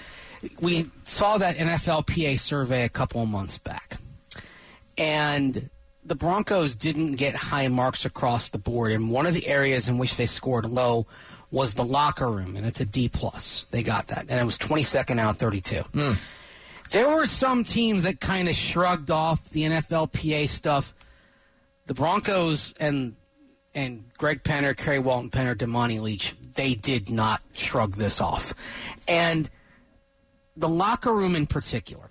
we 0.61 0.91
saw 1.05 1.39
that 1.39 1.57
NFLPA 1.57 2.39
survey 2.39 2.85
a 2.85 2.89
couple 2.89 3.23
of 3.23 3.29
months 3.29 3.59
back. 3.59 3.99
And 4.99 5.71
the 6.05 6.15
Broncos 6.15 6.75
didn't 6.75 7.15
get 7.15 7.35
high 7.35 7.69
marks 7.69 8.05
across 8.05 8.49
the 8.49 8.59
board. 8.59 8.93
And 8.93 9.11
one 9.11 9.27
of 9.27 9.35
the 9.35 9.47
areas 9.47 9.89
in 9.89 9.99
which 9.99 10.17
they 10.17 10.27
scored 10.27 10.67
low 10.67 11.07
was 11.53 11.75
the 11.75 11.85
locker 11.85 12.29
room, 12.29 12.57
and 12.57 12.67
it's 12.67 12.81
a 12.81 12.85
D 12.85 13.09
plus. 13.11 13.67
They 13.71 13.83
got 13.83 14.09
that, 14.09 14.27
and 14.31 14.41
it 14.41 14.45
was 14.45 14.57
22nd 14.57 15.21
out 15.21 15.31
of 15.31 15.37
32. 15.37 15.83
Hmm. 15.83 16.13
There 16.91 17.15
were 17.15 17.27
some 17.27 17.63
teams 17.63 18.05
that 18.05 18.21
kind 18.21 18.49
of 18.49 18.55
shrugged 18.55 19.11
off 19.11 19.51
the 19.51 19.63
NFLPA 19.65 20.49
stuff. 20.49 20.95
The 21.87 21.95
Broncos 21.95 22.75
and 22.79 23.17
and 23.75 24.05
Greg 24.19 24.43
Penner, 24.43 24.77
Carrie 24.77 24.99
Walton 24.99 25.31
Penner, 25.31 25.55
Damani 25.57 26.01
Leach, 26.01 26.35
they 26.55 26.75
did 26.75 27.11
not 27.11 27.41
shrug 27.55 27.97
this 27.97 28.21
off. 28.21 28.53
And 29.09 29.49
the 30.57 30.69
locker 30.69 31.13
room 31.13 31.35
in 31.35 31.47
particular, 31.47 32.11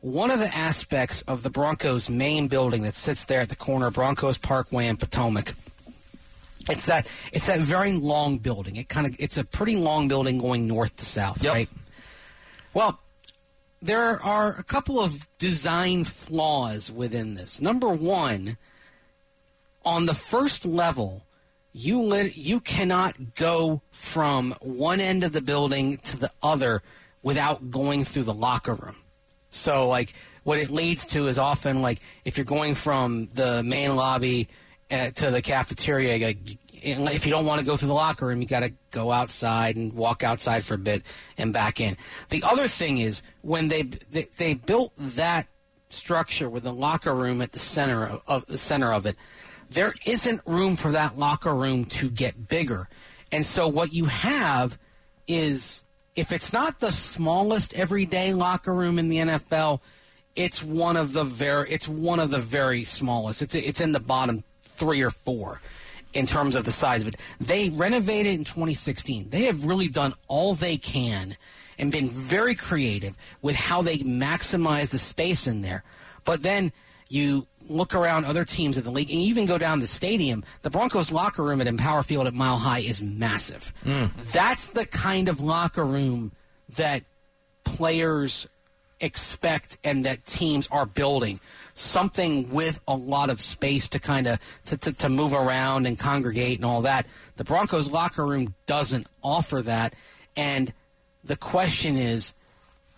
one 0.00 0.30
of 0.30 0.38
the 0.38 0.54
aspects 0.56 1.20
of 1.22 1.42
the 1.42 1.50
Broncos 1.50 2.08
main 2.08 2.48
building 2.48 2.82
that 2.84 2.94
sits 2.94 3.26
there 3.26 3.40
at 3.40 3.50
the 3.50 3.56
corner 3.56 3.88
of 3.88 3.94
Broncos 3.94 4.38
Parkway 4.38 4.86
and 4.86 4.98
Potomac, 4.98 5.54
it's 6.70 6.86
that 6.86 7.06
it's 7.32 7.46
that 7.46 7.60
very 7.60 7.92
long 7.92 8.38
building. 8.38 8.76
It 8.76 8.88
kind 8.88 9.06
of 9.06 9.14
it's 9.18 9.36
a 9.36 9.44
pretty 9.44 9.76
long 9.76 10.08
building 10.08 10.38
going 10.38 10.66
north 10.66 10.96
to 10.96 11.04
south, 11.04 11.42
Yep. 11.42 11.52
right? 11.52 11.68
Well, 12.72 12.98
there 13.82 14.20
are 14.22 14.56
a 14.56 14.64
couple 14.64 14.98
of 14.98 15.26
design 15.38 16.04
flaws 16.04 16.90
within 16.90 17.34
this. 17.34 17.60
Number 17.60 17.90
one, 17.90 18.56
on 19.84 20.06
the 20.06 20.14
first 20.14 20.64
level, 20.64 21.26
you 21.72 22.00
lit, 22.00 22.36
you 22.36 22.60
cannot 22.60 23.34
go 23.34 23.82
from 23.90 24.54
one 24.60 25.00
end 25.00 25.24
of 25.24 25.32
the 25.32 25.42
building 25.42 25.96
to 25.98 26.16
the 26.16 26.30
other 26.42 26.82
without 27.22 27.70
going 27.70 28.04
through 28.04 28.22
the 28.22 28.34
locker 28.34 28.74
room. 28.74 28.96
So, 29.50 29.88
like, 29.88 30.12
what 30.44 30.58
it 30.58 30.70
leads 30.70 31.06
to 31.06 31.26
is 31.26 31.38
often 31.38 31.82
like 31.82 32.00
if 32.24 32.36
you're 32.36 32.44
going 32.44 32.74
from 32.74 33.28
the 33.34 33.62
main 33.62 33.96
lobby 33.96 34.48
uh, 34.90 35.10
to 35.10 35.30
the 35.30 35.42
cafeteria, 35.42 36.26
like, 36.26 36.38
if 36.82 37.24
you 37.24 37.32
don't 37.32 37.46
want 37.46 37.60
to 37.60 37.66
go 37.66 37.76
through 37.76 37.88
the 37.88 37.94
locker 37.94 38.26
room, 38.26 38.42
you 38.42 38.46
got 38.46 38.60
to 38.60 38.72
go 38.90 39.10
outside 39.10 39.76
and 39.76 39.94
walk 39.94 40.22
outside 40.22 40.64
for 40.64 40.74
a 40.74 40.78
bit 40.78 41.02
and 41.38 41.52
back 41.52 41.80
in. 41.80 41.96
The 42.28 42.42
other 42.44 42.68
thing 42.68 42.98
is 42.98 43.22
when 43.40 43.68
they 43.68 43.82
they, 43.82 44.28
they 44.36 44.54
built 44.54 44.92
that 44.96 45.46
structure 45.88 46.50
with 46.50 46.64
the 46.64 46.72
locker 46.72 47.14
room 47.14 47.40
at 47.40 47.52
the 47.52 47.58
center 47.58 48.04
of, 48.04 48.22
of 48.26 48.46
the 48.46 48.58
center 48.58 48.92
of 48.92 49.06
it, 49.06 49.16
there 49.70 49.94
isn't 50.06 50.40
room 50.46 50.76
for 50.76 50.92
that 50.92 51.18
locker 51.18 51.54
room 51.54 51.84
to 51.86 52.10
get 52.10 52.48
bigger. 52.48 52.88
And 53.32 53.44
so 53.44 53.68
what 53.68 53.92
you 53.92 54.06
have 54.06 54.78
is 55.26 55.84
if 56.16 56.32
it's 56.32 56.52
not 56.52 56.80
the 56.80 56.92
smallest 56.92 57.74
everyday 57.74 58.32
locker 58.32 58.72
room 58.72 58.98
in 58.98 59.08
the 59.08 59.16
NFL, 59.16 59.80
it's 60.36 60.62
one 60.62 60.96
of 60.96 61.12
the 61.12 61.24
very 61.24 61.70
it's 61.70 61.88
one 61.88 62.20
of 62.20 62.30
the 62.30 62.38
very 62.38 62.84
smallest. 62.84 63.42
It's 63.42 63.54
it's 63.54 63.80
in 63.80 63.92
the 63.92 64.00
bottom 64.00 64.44
3 64.62 65.02
or 65.02 65.10
4 65.10 65.60
in 66.12 66.26
terms 66.26 66.54
of 66.54 66.64
the 66.64 66.72
size 66.72 67.02
of 67.02 67.08
it. 67.08 67.16
They 67.40 67.70
renovated 67.70 68.34
in 68.34 68.44
2016. 68.44 69.30
They 69.30 69.44
have 69.44 69.64
really 69.64 69.88
done 69.88 70.14
all 70.28 70.54
they 70.54 70.76
can 70.76 71.36
and 71.78 71.90
been 71.90 72.08
very 72.08 72.54
creative 72.54 73.16
with 73.42 73.56
how 73.56 73.82
they 73.82 73.98
maximize 73.98 74.90
the 74.90 74.98
space 74.98 75.46
in 75.46 75.62
there. 75.62 75.82
But 76.24 76.42
then 76.42 76.72
you 77.08 77.46
look 77.68 77.94
around 77.94 78.24
other 78.24 78.44
teams 78.44 78.78
in 78.78 78.84
the 78.84 78.90
league 78.90 79.10
and 79.10 79.20
even 79.20 79.46
go 79.46 79.58
down 79.58 79.80
the 79.80 79.86
stadium. 79.86 80.44
The 80.62 80.70
Broncos 80.70 81.10
locker 81.10 81.42
room 81.42 81.60
at 81.60 81.66
Empower 81.66 82.02
Field 82.02 82.26
at 82.26 82.34
Mile 82.34 82.56
High 82.56 82.80
is 82.80 83.02
massive. 83.02 83.72
Mm. 83.84 84.10
That's 84.32 84.70
the 84.70 84.86
kind 84.86 85.28
of 85.28 85.40
locker 85.40 85.84
room 85.84 86.32
that 86.76 87.02
players 87.64 88.46
expect 89.00 89.76
and 89.82 90.04
that 90.04 90.24
teams 90.24 90.68
are 90.70 90.86
building 90.86 91.40
something 91.74 92.48
with 92.50 92.80
a 92.86 92.96
lot 92.96 93.28
of 93.28 93.40
space 93.40 93.88
to 93.88 93.98
kind 93.98 94.26
of 94.26 94.38
to, 94.64 94.76
to, 94.76 94.92
to 94.92 95.08
move 95.08 95.34
around 95.34 95.86
and 95.86 95.98
congregate 95.98 96.58
and 96.58 96.64
all 96.64 96.82
that 96.82 97.04
the 97.36 97.44
broncos 97.44 97.90
locker 97.90 98.24
room 98.24 98.54
doesn't 98.66 99.06
offer 99.22 99.60
that 99.60 99.94
and 100.36 100.72
the 101.24 101.36
question 101.36 101.96
is 101.96 102.34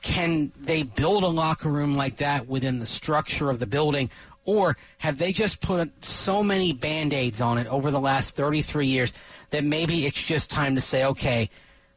can 0.02 0.52
they 0.60 0.82
build 0.82 1.24
a 1.24 1.28
locker 1.28 1.70
room 1.70 1.96
like 1.96 2.18
that 2.18 2.46
within 2.46 2.78
the 2.78 2.86
structure 2.86 3.48
of 3.48 3.58
the 3.58 3.66
building 3.66 4.10
or 4.46 4.76
have 4.98 5.18
they 5.18 5.32
just 5.32 5.60
put 5.60 6.04
so 6.04 6.42
many 6.42 6.72
band-aids 6.72 7.40
on 7.40 7.58
it 7.58 7.66
over 7.66 7.90
the 7.90 8.00
last 8.00 8.34
33 8.34 8.86
years 8.86 9.12
that 9.50 9.64
maybe 9.64 10.06
it's 10.06 10.22
just 10.22 10.50
time 10.50 10.74
to 10.74 10.80
say 10.80 11.04
okay 11.04 11.50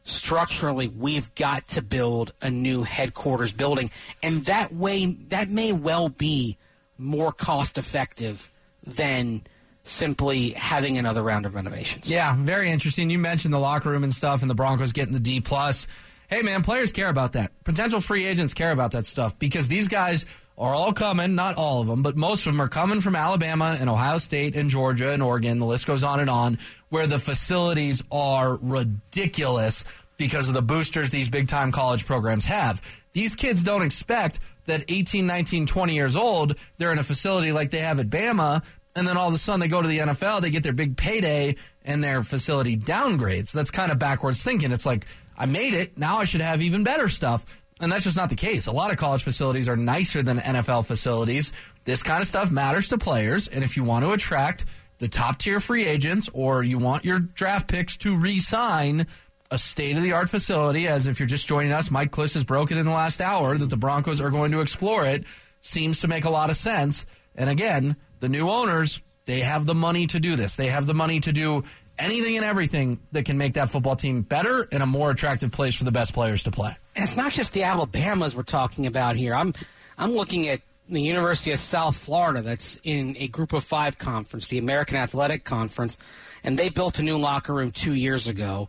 structurally 0.03 0.87
we've 0.87 1.33
got 1.35 1.67
to 1.67 1.81
build 1.81 2.33
a 2.41 2.49
new 2.49 2.83
headquarters 2.83 3.53
building 3.53 3.89
and 4.23 4.45
that 4.45 4.73
way 4.73 5.05
that 5.05 5.49
may 5.49 5.71
well 5.71 6.09
be 6.09 6.57
more 6.97 7.31
cost 7.31 7.77
effective 7.77 8.51
than 8.83 9.41
simply 9.83 10.51
having 10.51 10.97
another 10.97 11.23
round 11.23 11.45
of 11.45 11.55
renovations. 11.55 12.09
Yeah, 12.09 12.35
very 12.37 12.69
interesting. 12.69 13.09
You 13.09 13.19
mentioned 13.19 13.53
the 13.53 13.59
locker 13.59 13.89
room 13.89 14.03
and 14.03 14.13
stuff, 14.13 14.41
and 14.41 14.49
the 14.49 14.55
Broncos 14.55 14.91
getting 14.91 15.13
the 15.13 15.19
D 15.19 15.41
plus. 15.41 15.87
Hey, 16.29 16.43
man, 16.43 16.61
players 16.61 16.91
care 16.91 17.09
about 17.09 17.33
that. 17.33 17.51
Potential 17.63 18.01
free 18.01 18.25
agents 18.25 18.53
care 18.53 18.71
about 18.71 18.91
that 18.91 19.05
stuff 19.05 19.39
because 19.39 19.67
these 19.67 19.87
guys 19.87 20.25
are 20.59 20.73
all 20.73 20.91
coming. 20.91 21.35
Not 21.35 21.55
all 21.55 21.81
of 21.81 21.87
them, 21.87 22.03
but 22.03 22.17
most 22.17 22.45
of 22.45 22.53
them 22.53 22.61
are 22.61 22.67
coming 22.67 23.01
from 23.01 23.15
Alabama 23.15 23.77
and 23.79 23.89
Ohio 23.89 24.17
State 24.17 24.55
and 24.55 24.69
Georgia 24.69 25.11
and 25.11 25.23
Oregon. 25.23 25.59
The 25.59 25.65
list 25.65 25.87
goes 25.87 26.03
on 26.03 26.19
and 26.19 26.29
on, 26.29 26.59
where 26.89 27.07
the 27.07 27.19
facilities 27.19 28.03
are 28.11 28.57
ridiculous 28.61 29.85
because 30.17 30.49
of 30.49 30.53
the 30.53 30.61
boosters 30.61 31.09
these 31.09 31.29
big 31.29 31.47
time 31.47 31.71
college 31.71 32.05
programs 32.05 32.45
have. 32.45 32.81
These 33.13 33.35
kids 33.35 33.63
don't 33.63 33.81
expect 33.81 34.39
that 34.65 34.83
18, 34.87 35.25
19, 35.25 35.65
20 35.65 35.95
years 35.95 36.15
old, 36.15 36.55
they're 36.77 36.91
in 36.91 36.99
a 36.99 37.03
facility 37.03 37.51
like 37.51 37.71
they 37.71 37.79
have 37.79 37.99
at 37.99 38.09
Bama, 38.09 38.63
and 38.95 39.07
then 39.07 39.17
all 39.17 39.29
of 39.29 39.33
a 39.33 39.37
sudden 39.37 39.61
they 39.61 39.67
go 39.67 39.81
to 39.81 39.87
the 39.87 39.99
NFL, 39.99 40.41
they 40.41 40.51
get 40.51 40.61
their 40.61 40.73
big 40.73 40.97
payday, 40.97 41.55
and 41.83 42.03
their 42.03 42.21
facility 42.21 42.77
downgrades. 42.77 43.51
That's 43.51 43.71
kind 43.71 43.91
of 43.91 43.97
backwards 43.97 44.43
thinking. 44.43 44.71
It's 44.71 44.85
like, 44.85 45.05
I 45.37 45.45
made 45.45 45.73
it, 45.73 45.97
now 45.97 46.17
I 46.17 46.25
should 46.25 46.41
have 46.41 46.61
even 46.61 46.83
better 46.83 47.07
stuff. 47.07 47.45
And 47.79 47.91
that's 47.91 48.03
just 48.03 48.17
not 48.17 48.29
the 48.29 48.35
case. 48.35 48.67
A 48.67 48.71
lot 48.71 48.91
of 48.91 48.97
college 48.97 49.23
facilities 49.23 49.69
are 49.69 49.77
nicer 49.77 50.21
than 50.21 50.37
NFL 50.39 50.85
facilities. 50.85 51.51
This 51.85 52.03
kind 52.03 52.21
of 52.21 52.27
stuff 52.27 52.51
matters 52.51 52.89
to 52.89 52.97
players, 52.97 53.47
and 53.47 53.63
if 53.63 53.77
you 53.77 53.83
want 53.83 54.03
to 54.05 54.11
attract 54.11 54.65
the 54.97 55.07
top 55.07 55.37
tier 55.37 55.59
free 55.59 55.85
agents 55.85 56.29
or 56.33 56.61
you 56.61 56.77
want 56.77 57.05
your 57.05 57.19
draft 57.19 57.67
picks 57.69 57.95
to 57.97 58.17
re 58.17 58.39
sign, 58.39 59.07
a 59.49 59.57
state 59.57 59.97
of 59.97 60.03
the 60.03 60.11
art 60.11 60.29
facility, 60.29 60.87
as 60.87 61.07
if 61.07 61.19
you're 61.19 61.27
just 61.27 61.47
joining 61.47 61.71
us, 61.71 61.89
Mike 61.89 62.11
Klis 62.11 62.33
has 62.33 62.43
broken 62.43 62.77
in 62.77 62.85
the 62.85 62.91
last 62.91 63.21
hour 63.21 63.57
that 63.57 63.69
the 63.69 63.77
Broncos 63.77 64.21
are 64.21 64.29
going 64.29 64.51
to 64.51 64.61
explore 64.61 65.05
it, 65.05 65.23
seems 65.61 66.01
to 66.01 66.07
make 66.07 66.25
a 66.25 66.29
lot 66.29 66.49
of 66.49 66.55
sense. 66.55 67.05
And 67.35 67.49
again, 67.49 67.95
the 68.19 68.29
new 68.29 68.49
owners, 68.49 69.01
they 69.25 69.39
have 69.39 69.65
the 69.65 69.73
money 69.73 70.05
to 70.07 70.19
do 70.19 70.35
this. 70.35 70.55
They 70.55 70.67
have 70.67 70.85
the 70.85 70.93
money 70.93 71.19
to 71.21 71.31
do 71.31 71.63
anything 71.97 72.35
and 72.35 72.45
everything 72.45 72.99
that 73.11 73.25
can 73.25 73.37
make 73.37 73.53
that 73.53 73.69
football 73.69 73.95
team 73.95 74.21
better 74.21 74.67
and 74.71 74.83
a 74.83 74.85
more 74.85 75.11
attractive 75.11 75.51
place 75.51 75.75
for 75.75 75.83
the 75.83 75.91
best 75.91 76.13
players 76.13 76.43
to 76.43 76.51
play. 76.51 76.75
And 76.99 77.07
it's 77.07 77.15
not 77.15 77.31
just 77.31 77.53
the 77.53 77.63
Alabamas 77.63 78.35
we're 78.35 78.43
talking 78.43 78.85
about 78.85 79.15
here. 79.15 79.33
I'm 79.33 79.53
I'm 79.97 80.11
looking 80.11 80.49
at 80.49 80.59
the 80.89 81.01
University 81.01 81.51
of 81.51 81.59
South 81.59 81.95
Florida 81.95 82.41
that's 82.41 82.77
in 82.83 83.15
a 83.17 83.29
group 83.29 83.53
of 83.53 83.63
five 83.63 83.97
conference, 83.97 84.47
the 84.47 84.57
American 84.57 84.97
Athletic 84.97 85.45
Conference, 85.45 85.97
and 86.43 86.59
they 86.59 86.67
built 86.67 86.99
a 86.99 87.03
new 87.03 87.17
locker 87.17 87.53
room 87.53 87.71
two 87.71 87.93
years 87.93 88.27
ago 88.27 88.67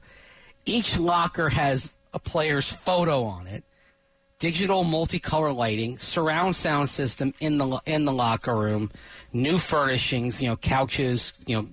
each 0.65 0.99
locker 0.99 1.49
has 1.49 1.97
a 2.13 2.19
player's 2.19 2.71
photo 2.71 3.25
on 3.25 3.47
it, 3.47 3.65
digital 4.39 4.85
multicolor 4.85 5.55
lighting, 5.55 5.99
surround 5.99 6.55
sound 6.57 6.89
system 6.89 7.35
in 7.41 7.59
the 7.59 7.81
in 7.87 8.05
the 8.05 8.13
locker 8.13 8.55
room, 8.55 8.91
new 9.33 9.59
furnishings, 9.59 10.41
you 10.41 10.49
know, 10.49 10.57
couches, 10.57 11.33
you 11.47 11.57
know, 11.57 11.69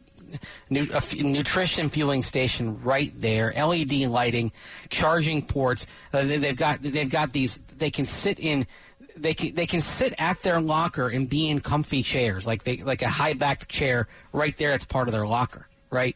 new, 0.69 0.87
nutrition 1.19 1.89
fueling 1.89 2.23
station 2.23 2.81
right 2.83 3.11
there, 3.19 3.53
LED 3.55 3.91
lighting, 4.07 4.51
charging 4.89 5.41
ports. 5.41 5.87
Uh, 6.13 6.23
they, 6.23 6.37
they've 6.37 6.55
got 6.55 6.81
they've 6.81 7.09
got 7.09 7.33
these. 7.33 7.57
They 7.57 7.89
can 7.89 8.05
sit 8.05 8.39
in. 8.39 8.67
They 9.15 9.33
can 9.33 9.55
they 9.55 9.65
can 9.65 9.81
sit 9.81 10.13
at 10.17 10.41
their 10.41 10.61
locker 10.61 11.09
and 11.09 11.27
be 11.29 11.49
in 11.49 11.59
comfy 11.59 12.03
chairs, 12.03 12.45
like 12.45 12.63
they 12.63 12.77
like 12.77 13.01
a 13.01 13.09
high 13.09 13.33
backed 13.33 13.67
chair 13.69 14.07
right 14.31 14.55
there. 14.57 14.71
That's 14.71 14.85
part 14.85 15.07
of 15.07 15.11
their 15.11 15.25
locker, 15.25 15.67
right? 15.89 16.15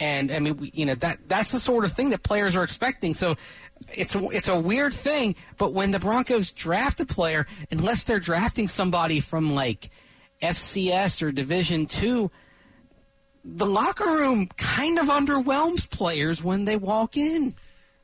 And 0.00 0.32
I 0.32 0.40
mean, 0.40 0.56
we, 0.56 0.70
you 0.74 0.86
know 0.86 0.94
that 0.96 1.28
that's 1.28 1.52
the 1.52 1.60
sort 1.60 1.84
of 1.84 1.92
thing 1.92 2.10
that 2.10 2.22
players 2.22 2.56
are 2.56 2.64
expecting. 2.64 3.14
So 3.14 3.36
it's 3.92 4.16
it's 4.16 4.48
a 4.48 4.58
weird 4.58 4.92
thing. 4.92 5.36
But 5.56 5.72
when 5.72 5.90
the 5.90 6.00
Broncos 6.00 6.50
draft 6.50 7.00
a 7.00 7.06
player, 7.06 7.46
unless 7.70 8.04
they're 8.04 8.20
drafting 8.20 8.68
somebody 8.68 9.20
from 9.20 9.54
like 9.54 9.90
FCS 10.42 11.22
or 11.22 11.30
Division 11.32 11.86
two, 11.86 12.30
the 13.44 13.66
locker 13.66 14.10
room 14.10 14.48
kind 14.56 14.98
of 14.98 15.06
underwhelms 15.06 15.88
players 15.88 16.42
when 16.42 16.64
they 16.64 16.76
walk 16.76 17.16
in. 17.16 17.54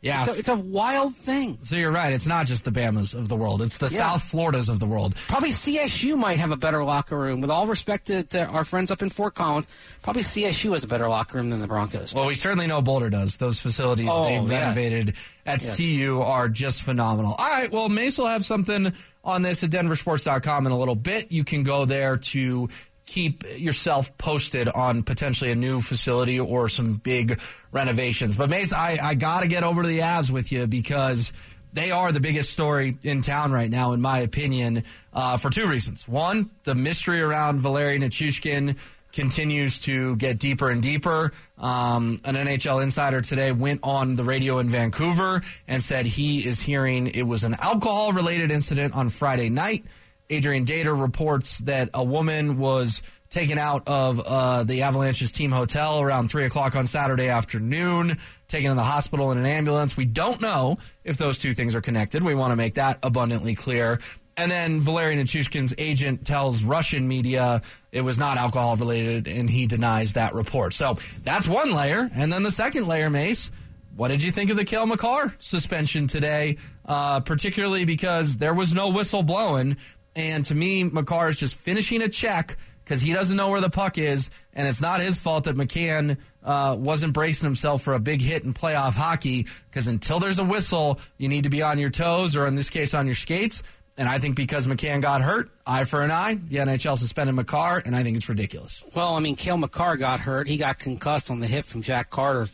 Yeah, 0.02 0.22
it's, 0.22 0.38
it's, 0.38 0.48
a 0.48 0.56
wild 0.56 1.14
thing. 1.14 1.58
So 1.60 1.76
you're 1.76 1.90
right. 1.90 2.10
It's 2.14 2.26
not 2.26 2.46
just 2.46 2.64
the 2.64 2.70
Bamas 2.70 3.14
of 3.14 3.28
the 3.28 3.36
world; 3.36 3.60
it's 3.60 3.76
the 3.76 3.90
yeah. 3.90 3.98
South 3.98 4.22
Floridas 4.22 4.70
of 4.70 4.80
the 4.80 4.86
world. 4.86 5.14
Probably 5.28 5.50
CSU 5.50 6.16
might 6.16 6.38
have 6.38 6.50
a 6.50 6.56
better 6.56 6.82
locker 6.82 7.18
room. 7.18 7.42
With 7.42 7.50
all 7.50 7.66
respect 7.66 8.06
to, 8.06 8.22
to, 8.22 8.46
our 8.46 8.64
friends 8.64 8.90
up 8.90 9.02
in 9.02 9.10
Fort 9.10 9.34
Collins, 9.34 9.68
probably 10.00 10.22
CSU 10.22 10.72
has 10.72 10.84
a 10.84 10.88
better 10.88 11.06
locker 11.06 11.36
room 11.36 11.50
than 11.50 11.60
the 11.60 11.66
Broncos. 11.66 12.14
Well, 12.14 12.26
we 12.26 12.34
certainly 12.34 12.66
know 12.66 12.80
Boulder 12.80 13.10
does. 13.10 13.36
Those 13.36 13.60
facilities 13.60 14.08
oh, 14.10 14.24
they 14.24 14.38
renovated 14.38 15.08
yeah. 15.44 15.52
at 15.52 15.62
yes. 15.62 15.76
CU 15.76 16.22
are 16.22 16.48
just 16.48 16.82
phenomenal. 16.82 17.34
All 17.38 17.48
right, 17.48 17.70
well, 17.70 17.90
Mace 17.90 18.16
will 18.16 18.26
have 18.26 18.46
something 18.46 18.94
on 19.22 19.42
this 19.42 19.62
at 19.62 19.68
DenverSports.com 19.68 20.64
in 20.64 20.72
a 20.72 20.78
little 20.78 20.94
bit. 20.94 21.30
You 21.30 21.44
can 21.44 21.62
go 21.62 21.84
there 21.84 22.16
to 22.16 22.70
keep 23.10 23.42
yourself 23.58 24.16
posted 24.18 24.68
on 24.68 25.02
potentially 25.02 25.50
a 25.50 25.54
new 25.56 25.80
facility 25.80 26.38
or 26.38 26.68
some 26.68 26.94
big 26.94 27.40
renovations. 27.72 28.36
But 28.36 28.50
Mace, 28.50 28.72
I, 28.72 28.98
I 29.02 29.14
got 29.14 29.40
to 29.40 29.48
get 29.48 29.64
over 29.64 29.82
to 29.82 29.88
the 29.88 29.98
Avs 29.98 30.30
with 30.30 30.52
you 30.52 30.68
because 30.68 31.32
they 31.72 31.90
are 31.90 32.12
the 32.12 32.20
biggest 32.20 32.50
story 32.50 32.96
in 33.02 33.20
town 33.20 33.50
right 33.50 33.68
now, 33.68 33.92
in 33.92 34.00
my 34.00 34.20
opinion, 34.20 34.84
uh, 35.12 35.36
for 35.38 35.50
two 35.50 35.66
reasons. 35.66 36.06
One, 36.06 36.50
the 36.62 36.76
mystery 36.76 37.20
around 37.20 37.58
Valeri 37.58 37.98
Nichushkin 37.98 38.76
continues 39.12 39.80
to 39.80 40.14
get 40.14 40.38
deeper 40.38 40.70
and 40.70 40.80
deeper. 40.80 41.32
Um, 41.58 42.20
an 42.24 42.36
NHL 42.36 42.80
insider 42.80 43.20
today 43.20 43.50
went 43.50 43.80
on 43.82 44.14
the 44.14 44.22
radio 44.22 44.60
in 44.60 44.68
Vancouver 44.68 45.42
and 45.66 45.82
said 45.82 46.06
he 46.06 46.46
is 46.46 46.60
hearing 46.60 47.08
it 47.08 47.24
was 47.24 47.42
an 47.42 47.54
alcohol 47.54 48.12
related 48.12 48.52
incident 48.52 48.94
on 48.94 49.08
Friday 49.08 49.48
night 49.48 49.84
Adrian 50.30 50.64
Dater 50.64 50.98
reports 50.98 51.58
that 51.58 51.90
a 51.92 52.02
woman 52.02 52.58
was 52.58 53.02
taken 53.28 53.58
out 53.58 53.86
of 53.86 54.20
uh, 54.20 54.64
the 54.64 54.82
Avalanche's 54.82 55.30
team 55.32 55.52
hotel 55.52 56.00
around 56.00 56.30
3 56.30 56.44
o'clock 56.44 56.74
on 56.74 56.86
Saturday 56.86 57.28
afternoon, 57.28 58.18
taken 58.48 58.70
to 58.70 58.74
the 58.74 58.82
hospital 58.82 59.30
in 59.32 59.38
an 59.38 59.46
ambulance. 59.46 59.96
We 59.96 60.04
don't 60.04 60.40
know 60.40 60.78
if 61.04 61.16
those 61.16 61.38
two 61.38 61.52
things 61.52 61.74
are 61.76 61.80
connected. 61.80 62.22
We 62.22 62.34
want 62.34 62.50
to 62.50 62.56
make 62.56 62.74
that 62.74 62.98
abundantly 63.02 63.54
clear. 63.54 64.00
And 64.36 64.50
then 64.50 64.80
Valeri 64.80 65.16
Nichushkin's 65.16 65.74
agent 65.76 66.24
tells 66.24 66.64
Russian 66.64 67.06
media 67.06 67.62
it 67.92 68.00
was 68.00 68.18
not 68.18 68.36
alcohol 68.36 68.76
related, 68.76 69.28
and 69.28 69.50
he 69.50 69.66
denies 69.66 70.14
that 70.14 70.34
report. 70.34 70.72
So 70.72 70.96
that's 71.22 71.46
one 71.46 71.74
layer. 71.74 72.08
And 72.14 72.32
then 72.32 72.42
the 72.42 72.50
second 72.50 72.86
layer, 72.88 73.10
Mace, 73.10 73.50
what 73.96 74.08
did 74.08 74.22
you 74.22 74.30
think 74.30 74.50
of 74.50 74.56
the 74.56 74.64
Cale 74.64 74.86
Makar 74.86 75.34
suspension 75.38 76.06
today? 76.06 76.56
Uh, 76.86 77.20
particularly 77.20 77.84
because 77.84 78.38
there 78.38 78.54
was 78.54 78.72
no 78.72 78.88
whistle 78.88 79.22
blowing. 79.22 79.76
And 80.16 80.44
to 80.46 80.54
me, 80.54 80.84
Makar 80.84 81.28
is 81.28 81.38
just 81.38 81.54
finishing 81.54 82.02
a 82.02 82.08
check 82.08 82.56
because 82.84 83.00
he 83.00 83.12
doesn't 83.12 83.36
know 83.36 83.50
where 83.50 83.60
the 83.60 83.70
puck 83.70 83.98
is, 83.98 84.30
and 84.52 84.66
it's 84.66 84.80
not 84.80 85.00
his 85.00 85.18
fault 85.18 85.44
that 85.44 85.56
McCann 85.56 86.16
uh, 86.42 86.76
wasn't 86.78 87.12
bracing 87.12 87.46
himself 87.46 87.82
for 87.82 87.94
a 87.94 88.00
big 88.00 88.20
hit 88.20 88.42
in 88.42 88.52
playoff 88.52 88.94
hockey. 88.94 89.46
Because 89.70 89.86
until 89.86 90.18
there's 90.18 90.40
a 90.40 90.44
whistle, 90.44 90.98
you 91.16 91.28
need 91.28 91.44
to 91.44 91.50
be 91.50 91.62
on 91.62 91.78
your 91.78 91.90
toes, 91.90 92.34
or 92.36 92.46
in 92.46 92.56
this 92.56 92.68
case, 92.68 92.92
on 92.92 93.06
your 93.06 93.14
skates. 93.14 93.62
And 93.96 94.08
I 94.08 94.18
think 94.18 94.34
because 94.34 94.66
McCann 94.66 95.02
got 95.02 95.20
hurt, 95.20 95.50
eye 95.66 95.84
for 95.84 96.02
an 96.02 96.10
eye, 96.10 96.34
the 96.34 96.56
NHL 96.56 96.96
suspended 96.96 97.36
Makar, 97.36 97.82
and 97.84 97.94
I 97.94 98.02
think 98.02 98.16
it's 98.16 98.28
ridiculous. 98.28 98.82
Well, 98.94 99.14
I 99.14 99.20
mean, 99.20 99.36
Cale 99.36 99.58
Makar 99.58 99.96
got 99.96 100.20
hurt. 100.20 100.48
He 100.48 100.56
got 100.56 100.78
concussed 100.78 101.30
on 101.30 101.40
the 101.40 101.46
hit 101.46 101.66
from 101.66 101.82
Jack 101.82 102.10
Carter 102.10 102.48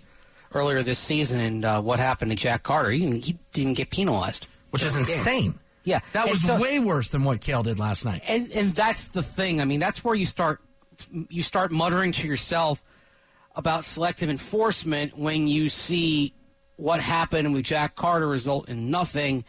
earlier 0.53 0.83
this 0.83 0.99
season, 0.99 1.41
and 1.41 1.65
uh, 1.65 1.81
what 1.81 1.99
happened 1.99 2.31
to 2.33 2.37
Jack 2.37 2.63
Carter? 2.63 2.91
He 2.91 3.01
didn't, 3.01 3.25
he 3.25 3.39
didn't 3.53 3.75
get 3.75 3.91
penalized, 3.91 4.49
which 4.71 4.83
is 4.83 4.97
insane. 4.99 5.55
Yeah, 5.87 6.01
that 6.15 6.29
was 6.29 6.43
so, 6.43 6.61
way 6.61 6.81
worse 6.81 7.11
than 7.11 7.23
what 7.23 7.41
Cale 7.41 7.63
did 7.63 7.79
last 7.79 8.05
night. 8.05 8.21
And 8.27 8.51
and 8.53 8.71
that's 8.73 9.07
the 9.09 9.23
thing. 9.23 9.61
I 9.61 9.65
mean, 9.65 9.79
that's 9.79 10.05
where 10.05 10.17
you 10.17 10.27
start 10.27 10.61
you 11.29 11.43
start 11.43 11.71
muttering 11.71 12.11
to 12.11 12.27
yourself 12.27 12.83
about 13.55 13.85
selective 13.85 14.29
enforcement 14.29 15.17
when 15.17 15.47
you 15.47 15.69
see 15.69 16.35
what 16.75 17.01
happened 17.01 17.55
with 17.55 17.65
Jack 17.65 17.95
Carter 17.95 18.27
result 18.27 18.69
in 18.69 18.91
nothing, 18.91 19.45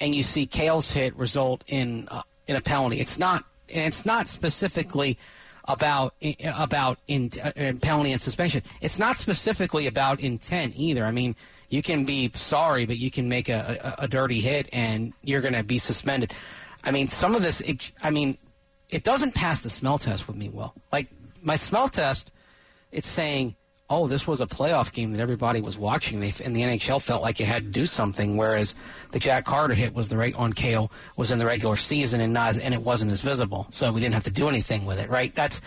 and 0.00 0.14
you 0.14 0.22
see 0.22 0.46
Cale's 0.46 0.92
hit 0.92 1.16
result 1.16 1.64
in 1.66 2.06
uh, 2.12 2.22
in 2.46 2.54
a 2.54 2.60
penalty. 2.60 3.00
It's 3.00 3.18
not 3.18 3.44
and 3.68 3.84
it's 3.88 4.06
not 4.06 4.28
specifically 4.28 5.18
about 5.66 6.14
about 6.56 7.00
in, 7.08 7.28
in 7.56 7.78
penalty 7.78 8.12
and 8.12 8.20
suspension. 8.20 8.62
It's 8.80 9.00
not 9.00 9.16
specifically 9.16 9.88
about 9.88 10.20
intent 10.20 10.74
either. 10.76 11.04
I 11.04 11.10
mean, 11.10 11.34
you 11.72 11.80
can 11.80 12.04
be 12.04 12.30
sorry, 12.34 12.84
but 12.84 12.98
you 12.98 13.10
can 13.10 13.30
make 13.30 13.48
a, 13.48 13.94
a, 13.98 14.04
a 14.04 14.08
dirty 14.08 14.40
hit 14.40 14.68
and 14.74 15.14
you're 15.22 15.40
going 15.40 15.54
to 15.54 15.64
be 15.64 15.78
suspended. 15.78 16.34
I 16.84 16.90
mean, 16.90 17.08
some 17.08 17.34
of 17.34 17.42
this, 17.42 17.62
it, 17.62 17.90
I 18.02 18.10
mean, 18.10 18.36
it 18.90 19.04
doesn't 19.04 19.34
pass 19.34 19.62
the 19.62 19.70
smell 19.70 19.96
test 19.96 20.28
with 20.28 20.36
me, 20.36 20.50
Will. 20.50 20.74
Like, 20.92 21.08
my 21.40 21.56
smell 21.56 21.88
test, 21.88 22.30
it's 22.92 23.08
saying, 23.08 23.56
oh, 23.88 24.06
this 24.06 24.26
was 24.26 24.42
a 24.42 24.46
playoff 24.46 24.92
game 24.92 25.12
that 25.12 25.20
everybody 25.20 25.62
was 25.62 25.78
watching, 25.78 26.20
they, 26.20 26.32
and 26.44 26.54
the 26.54 26.60
NHL 26.60 27.00
felt 27.00 27.22
like 27.22 27.40
you 27.40 27.46
had 27.46 27.64
to 27.64 27.70
do 27.70 27.86
something. 27.86 28.36
Whereas 28.36 28.74
the 29.12 29.18
Jack 29.18 29.46
Carter 29.46 29.72
hit 29.72 29.94
was 29.94 30.10
the 30.10 30.18
right 30.18 30.34
on 30.34 30.52
Cale 30.52 30.92
was 31.16 31.30
in 31.30 31.38
the 31.38 31.46
regular 31.46 31.76
season 31.76 32.20
and 32.20 32.34
not, 32.34 32.58
and 32.58 32.74
it 32.74 32.82
wasn't 32.82 33.10
as 33.10 33.22
visible, 33.22 33.66
so 33.70 33.90
we 33.92 34.00
didn't 34.00 34.14
have 34.14 34.24
to 34.24 34.30
do 34.30 34.46
anything 34.46 34.84
with 34.84 35.00
it. 35.00 35.08
Right? 35.08 35.34
That's 35.34 35.62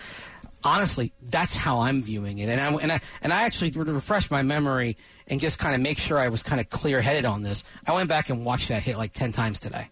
honestly, 0.66 1.12
that's 1.22 1.56
how 1.56 1.80
I'm 1.80 2.02
viewing 2.02 2.38
it. 2.38 2.48
And 2.48 2.60
I 2.60 2.72
and 2.82 2.92
I 2.92 3.00
and 3.22 3.32
I 3.32 3.44
actually 3.44 3.70
to 3.70 3.84
refresh 3.84 4.30
my 4.30 4.42
memory 4.42 4.96
and 5.28 5.40
just 5.40 5.58
kind 5.58 5.74
of 5.74 5.80
make 5.80 5.98
sure 5.98 6.18
I 6.18 6.28
was 6.28 6.42
kind 6.42 6.60
of 6.60 6.68
clear 6.68 7.00
headed 7.00 7.24
on 7.24 7.42
this. 7.42 7.64
I 7.86 7.92
went 7.92 8.08
back 8.08 8.28
and 8.30 8.44
watched 8.44 8.68
that 8.68 8.82
hit 8.82 8.96
like 8.98 9.12
ten 9.12 9.32
times 9.32 9.60
today. 9.60 9.88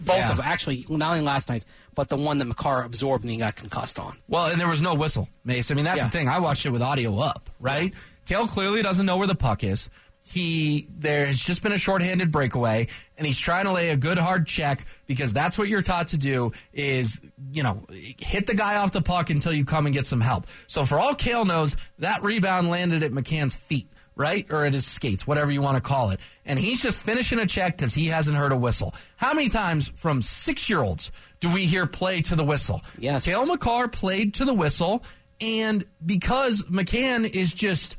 Both 0.00 0.16
Yeah. 0.16 0.32
of 0.32 0.40
actually, 0.40 0.84
not 0.88 1.10
only 1.12 1.20
last 1.24 1.48
night's, 1.48 1.64
but 1.94 2.08
the 2.08 2.16
one 2.16 2.38
that 2.38 2.46
Makar 2.46 2.82
absorbed 2.82 3.22
and 3.24 3.30
he 3.30 3.36
got 3.38 3.54
concussed 3.54 3.98
on. 3.98 4.16
Well, 4.28 4.46
and 4.46 4.60
there 4.60 4.66
was 4.68 4.80
no 4.80 4.94
whistle, 4.94 5.28
Mace. 5.44 5.70
I 5.70 5.74
mean, 5.74 5.84
that's 5.84 5.98
Yeah. 5.98 6.04
the 6.04 6.10
thing. 6.10 6.28
I 6.28 6.38
watched 6.40 6.66
it 6.66 6.70
with 6.70 6.82
audio 6.82 7.18
up, 7.18 7.48
right? 7.60 7.92
Cale 8.26 8.46
clearly 8.48 8.82
doesn't 8.82 9.06
know 9.06 9.16
where 9.16 9.26
the 9.28 9.34
puck 9.36 9.62
is. 9.62 9.88
He 10.24 10.88
there 10.90 11.26
has 11.26 11.38
just 11.38 11.62
been 11.62 11.72
a 11.72 11.78
shorthanded 11.78 12.30
breakaway, 12.30 12.88
and 13.18 13.26
he's 13.26 13.38
trying 13.38 13.64
to 13.66 13.72
lay 13.72 13.90
a 13.90 13.96
good 13.96 14.18
hard 14.18 14.46
check 14.46 14.86
because 15.06 15.32
that's 15.32 15.58
what 15.58 15.68
you're 15.68 15.82
taught 15.82 16.08
to 16.08 16.16
do 16.16 16.52
is 16.72 17.20
you 17.52 17.62
know 17.62 17.84
hit 17.90 18.46
the 18.46 18.54
guy 18.54 18.76
off 18.76 18.92
the 18.92 19.02
puck 19.02 19.30
until 19.30 19.52
you 19.52 19.64
come 19.64 19.86
and 19.86 19.94
get 19.94 20.06
some 20.06 20.20
help. 20.20 20.46
So 20.68 20.86
for 20.86 20.98
all 20.98 21.14
Cale 21.14 21.44
knows, 21.44 21.76
that 21.98 22.22
rebound 22.22 22.70
landed 22.70 23.02
at 23.02 23.12
McCann's 23.12 23.54
feet. 23.54 23.88
Right? 24.14 24.46
Or 24.50 24.66
at 24.66 24.74
his 24.74 24.86
skates, 24.86 25.26
whatever 25.26 25.50
you 25.50 25.62
want 25.62 25.76
to 25.76 25.80
call 25.80 26.10
it. 26.10 26.20
And 26.44 26.58
he's 26.58 26.82
just 26.82 27.00
finishing 27.00 27.38
a 27.38 27.46
check 27.46 27.78
because 27.78 27.94
he 27.94 28.08
hasn't 28.08 28.36
heard 28.36 28.52
a 28.52 28.56
whistle. 28.56 28.94
How 29.16 29.32
many 29.32 29.48
times 29.48 29.88
from 29.88 30.20
six 30.20 30.68
year 30.68 30.82
olds 30.82 31.10
do 31.40 31.50
we 31.50 31.64
hear 31.64 31.86
play 31.86 32.20
to 32.20 32.36
the 32.36 32.44
whistle? 32.44 32.82
Yes. 32.98 33.24
Cale 33.24 33.46
Makar 33.46 33.88
played 33.88 34.34
to 34.34 34.44
the 34.44 34.52
whistle, 34.52 35.02
and 35.40 35.86
because 36.04 36.62
McCann 36.64 37.24
is 37.24 37.54
just 37.54 37.96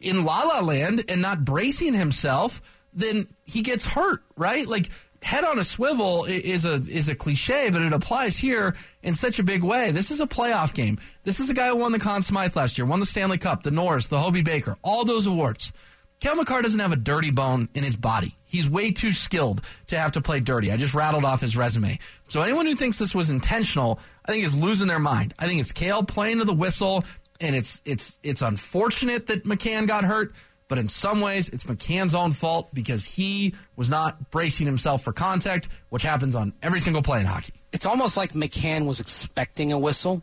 in 0.00 0.24
La 0.24 0.42
La 0.42 0.60
Land 0.60 1.04
and 1.08 1.22
not 1.22 1.44
bracing 1.44 1.94
himself, 1.94 2.60
then 2.92 3.26
he 3.44 3.62
gets 3.62 3.86
hurt, 3.86 4.22
right? 4.36 4.66
Like 4.66 4.88
head 5.22 5.44
on 5.44 5.58
a 5.58 5.64
swivel 5.64 6.24
is 6.24 6.64
a 6.64 6.74
is 6.74 7.08
a 7.08 7.14
cliche, 7.14 7.70
but 7.70 7.82
it 7.82 7.92
applies 7.92 8.36
here 8.36 8.74
in 9.02 9.14
such 9.14 9.38
a 9.38 9.42
big 9.42 9.62
way. 9.62 9.90
This 9.90 10.10
is 10.10 10.20
a 10.20 10.26
playoff 10.26 10.74
game. 10.74 10.98
This 11.24 11.40
is 11.40 11.50
a 11.50 11.54
guy 11.54 11.68
who 11.68 11.76
won 11.76 11.92
the 11.92 11.98
Conn 11.98 12.22
Smythe 12.22 12.56
last 12.56 12.78
year, 12.78 12.86
won 12.86 13.00
the 13.00 13.06
Stanley 13.06 13.38
Cup, 13.38 13.62
the 13.62 13.70
Norris, 13.70 14.08
the 14.08 14.18
Hobey 14.18 14.42
Baker, 14.42 14.76
all 14.82 15.04
those 15.04 15.26
awards. 15.26 15.72
Kel 16.20 16.36
Makar 16.36 16.60
doesn't 16.60 16.80
have 16.80 16.92
a 16.92 16.96
dirty 16.96 17.30
bone 17.30 17.70
in 17.74 17.82
his 17.82 17.96
body. 17.96 18.36
He's 18.44 18.68
way 18.68 18.90
too 18.90 19.12
skilled 19.12 19.62
to 19.86 19.98
have 19.98 20.12
to 20.12 20.20
play 20.20 20.40
dirty. 20.40 20.70
I 20.70 20.76
just 20.76 20.92
rattled 20.92 21.24
off 21.24 21.40
his 21.40 21.56
resume. 21.56 21.98
So 22.28 22.42
anyone 22.42 22.66
who 22.66 22.74
thinks 22.74 22.98
this 22.98 23.14
was 23.14 23.30
intentional, 23.30 23.98
I 24.26 24.32
think 24.32 24.44
is 24.44 24.54
losing 24.54 24.86
their 24.86 24.98
mind. 24.98 25.32
I 25.38 25.46
think 25.46 25.60
it's 25.62 25.72
Cale 25.72 26.02
playing 26.02 26.38
to 26.38 26.44
the 26.44 26.52
whistle, 26.52 27.04
and 27.40 27.56
it's 27.56 27.82
it's 27.84 28.18
it's 28.22 28.42
unfortunate 28.42 29.26
that 29.26 29.44
McCann 29.44 29.86
got 29.86 30.04
hurt, 30.04 30.32
but 30.68 30.78
in 30.78 30.88
some 30.88 31.20
ways 31.20 31.48
it's 31.48 31.64
McCann's 31.64 32.14
own 32.14 32.32
fault 32.32 32.72
because 32.72 33.04
he 33.04 33.54
was 33.76 33.90
not 33.90 34.30
bracing 34.30 34.66
himself 34.66 35.02
for 35.02 35.12
contact, 35.12 35.68
which 35.88 36.02
happens 36.02 36.36
on 36.36 36.52
every 36.62 36.80
single 36.80 37.02
play 37.02 37.20
in 37.20 37.26
hockey. 37.26 37.54
It's 37.72 37.86
almost 37.86 38.16
like 38.16 38.32
McCann 38.32 38.86
was 38.86 39.00
expecting 39.00 39.72
a 39.72 39.78
whistle, 39.78 40.22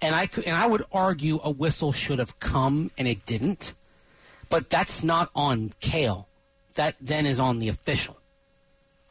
and 0.00 0.14
I 0.14 0.26
could, 0.26 0.44
and 0.44 0.56
I 0.56 0.66
would 0.66 0.82
argue 0.92 1.38
a 1.42 1.50
whistle 1.50 1.92
should 1.92 2.18
have 2.18 2.38
come 2.40 2.90
and 2.96 3.06
it 3.08 3.24
didn't. 3.26 3.74
But 4.48 4.70
that's 4.70 5.02
not 5.02 5.30
on 5.34 5.72
Cale. 5.80 6.28
That 6.76 6.94
then 7.00 7.26
is 7.26 7.40
on 7.40 7.58
the 7.58 7.68
official. 7.68 8.16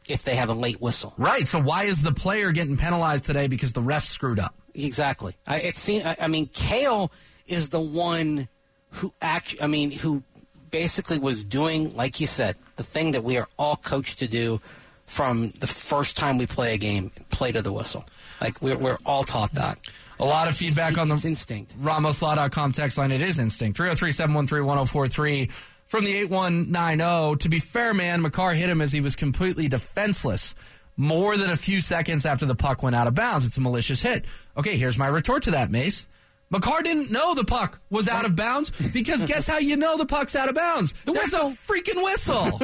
If 0.08 0.22
they 0.22 0.36
have 0.36 0.48
a 0.48 0.54
late 0.54 0.80
whistle, 0.80 1.12
Right. 1.18 1.48
So 1.48 1.60
why 1.60 1.84
is 1.84 2.02
the 2.02 2.12
player 2.12 2.52
getting 2.52 2.76
penalized 2.76 3.24
today 3.24 3.48
because 3.48 3.72
the 3.72 3.82
ref 3.82 4.04
screwed 4.04 4.38
up? 4.38 4.54
exactly. 4.72 5.34
I, 5.46 5.58
it 5.60 5.76
seems. 5.76 6.04
I, 6.04 6.16
I 6.20 6.28
mean, 6.28 6.46
Cale 6.46 7.10
is 7.48 7.70
the 7.70 7.80
one 7.80 8.48
who 8.90 9.12
act. 9.20 9.56
I 9.60 9.66
mean, 9.66 9.90
who 9.90 10.22
basically 10.70 11.18
was 11.18 11.44
doing, 11.44 11.96
like 11.96 12.20
you 12.20 12.26
said, 12.26 12.56
the 12.76 12.82
thing 12.82 13.12
that 13.12 13.24
we 13.24 13.36
are 13.36 13.48
all 13.58 13.76
coached 13.76 14.18
to 14.20 14.28
do 14.28 14.60
from 15.06 15.50
the 15.60 15.66
first 15.66 16.16
time 16.16 16.38
we 16.38 16.46
play 16.46 16.74
a 16.74 16.78
game: 16.78 17.10
play 17.30 17.52
to 17.52 17.62
the 17.62 17.72
whistle. 17.72 18.04
Like 18.40 18.60
we're 18.60 18.76
we're 18.76 18.98
all 19.04 19.24
taught 19.24 19.52
that. 19.54 19.78
A 20.18 20.24
lot 20.24 20.48
of 20.48 20.56
feedback 20.56 20.96
on 20.96 21.08
the 21.08 21.14
It's 21.14 21.26
instinct. 21.26 21.78
RamosLaw.com 21.78 22.72
text 22.72 22.96
line. 22.96 23.12
It 23.12 23.20
is 23.20 23.38
instinct. 23.38 23.76
303 23.76 24.12
713 24.12 24.64
1043 24.64 25.46
from 25.86 26.04
the 26.04 26.16
8190. 26.16 27.36
To 27.38 27.48
be 27.48 27.58
fair, 27.58 27.92
man, 27.92 28.22
Makar 28.22 28.54
hit 28.54 28.70
him 28.70 28.80
as 28.80 28.92
he 28.92 29.00
was 29.00 29.14
completely 29.14 29.68
defenseless 29.68 30.54
more 30.96 31.36
than 31.36 31.50
a 31.50 31.56
few 31.56 31.80
seconds 31.80 32.24
after 32.24 32.46
the 32.46 32.54
puck 32.54 32.82
went 32.82 32.96
out 32.96 33.06
of 33.06 33.14
bounds. 33.14 33.44
It's 33.44 33.58
a 33.58 33.60
malicious 33.60 34.00
hit. 34.02 34.24
Okay, 34.56 34.76
here's 34.78 34.96
my 34.96 35.06
retort 35.06 35.42
to 35.44 35.50
that, 35.50 35.70
Mace. 35.70 36.06
Makar 36.50 36.82
didn't 36.82 37.10
know 37.10 37.34
the 37.34 37.44
puck 37.44 37.80
was 37.90 38.08
out 38.08 38.24
of 38.24 38.36
bounds 38.36 38.70
because 38.92 39.24
guess 39.26 39.48
how 39.48 39.58
you 39.58 39.76
know 39.76 39.96
the 39.98 40.06
puck's 40.06 40.36
out 40.36 40.48
of 40.48 40.54
bounds? 40.54 40.94
There's 41.04 41.34
a 41.34 41.50
freaking 41.50 42.02
whistle. 42.02 42.60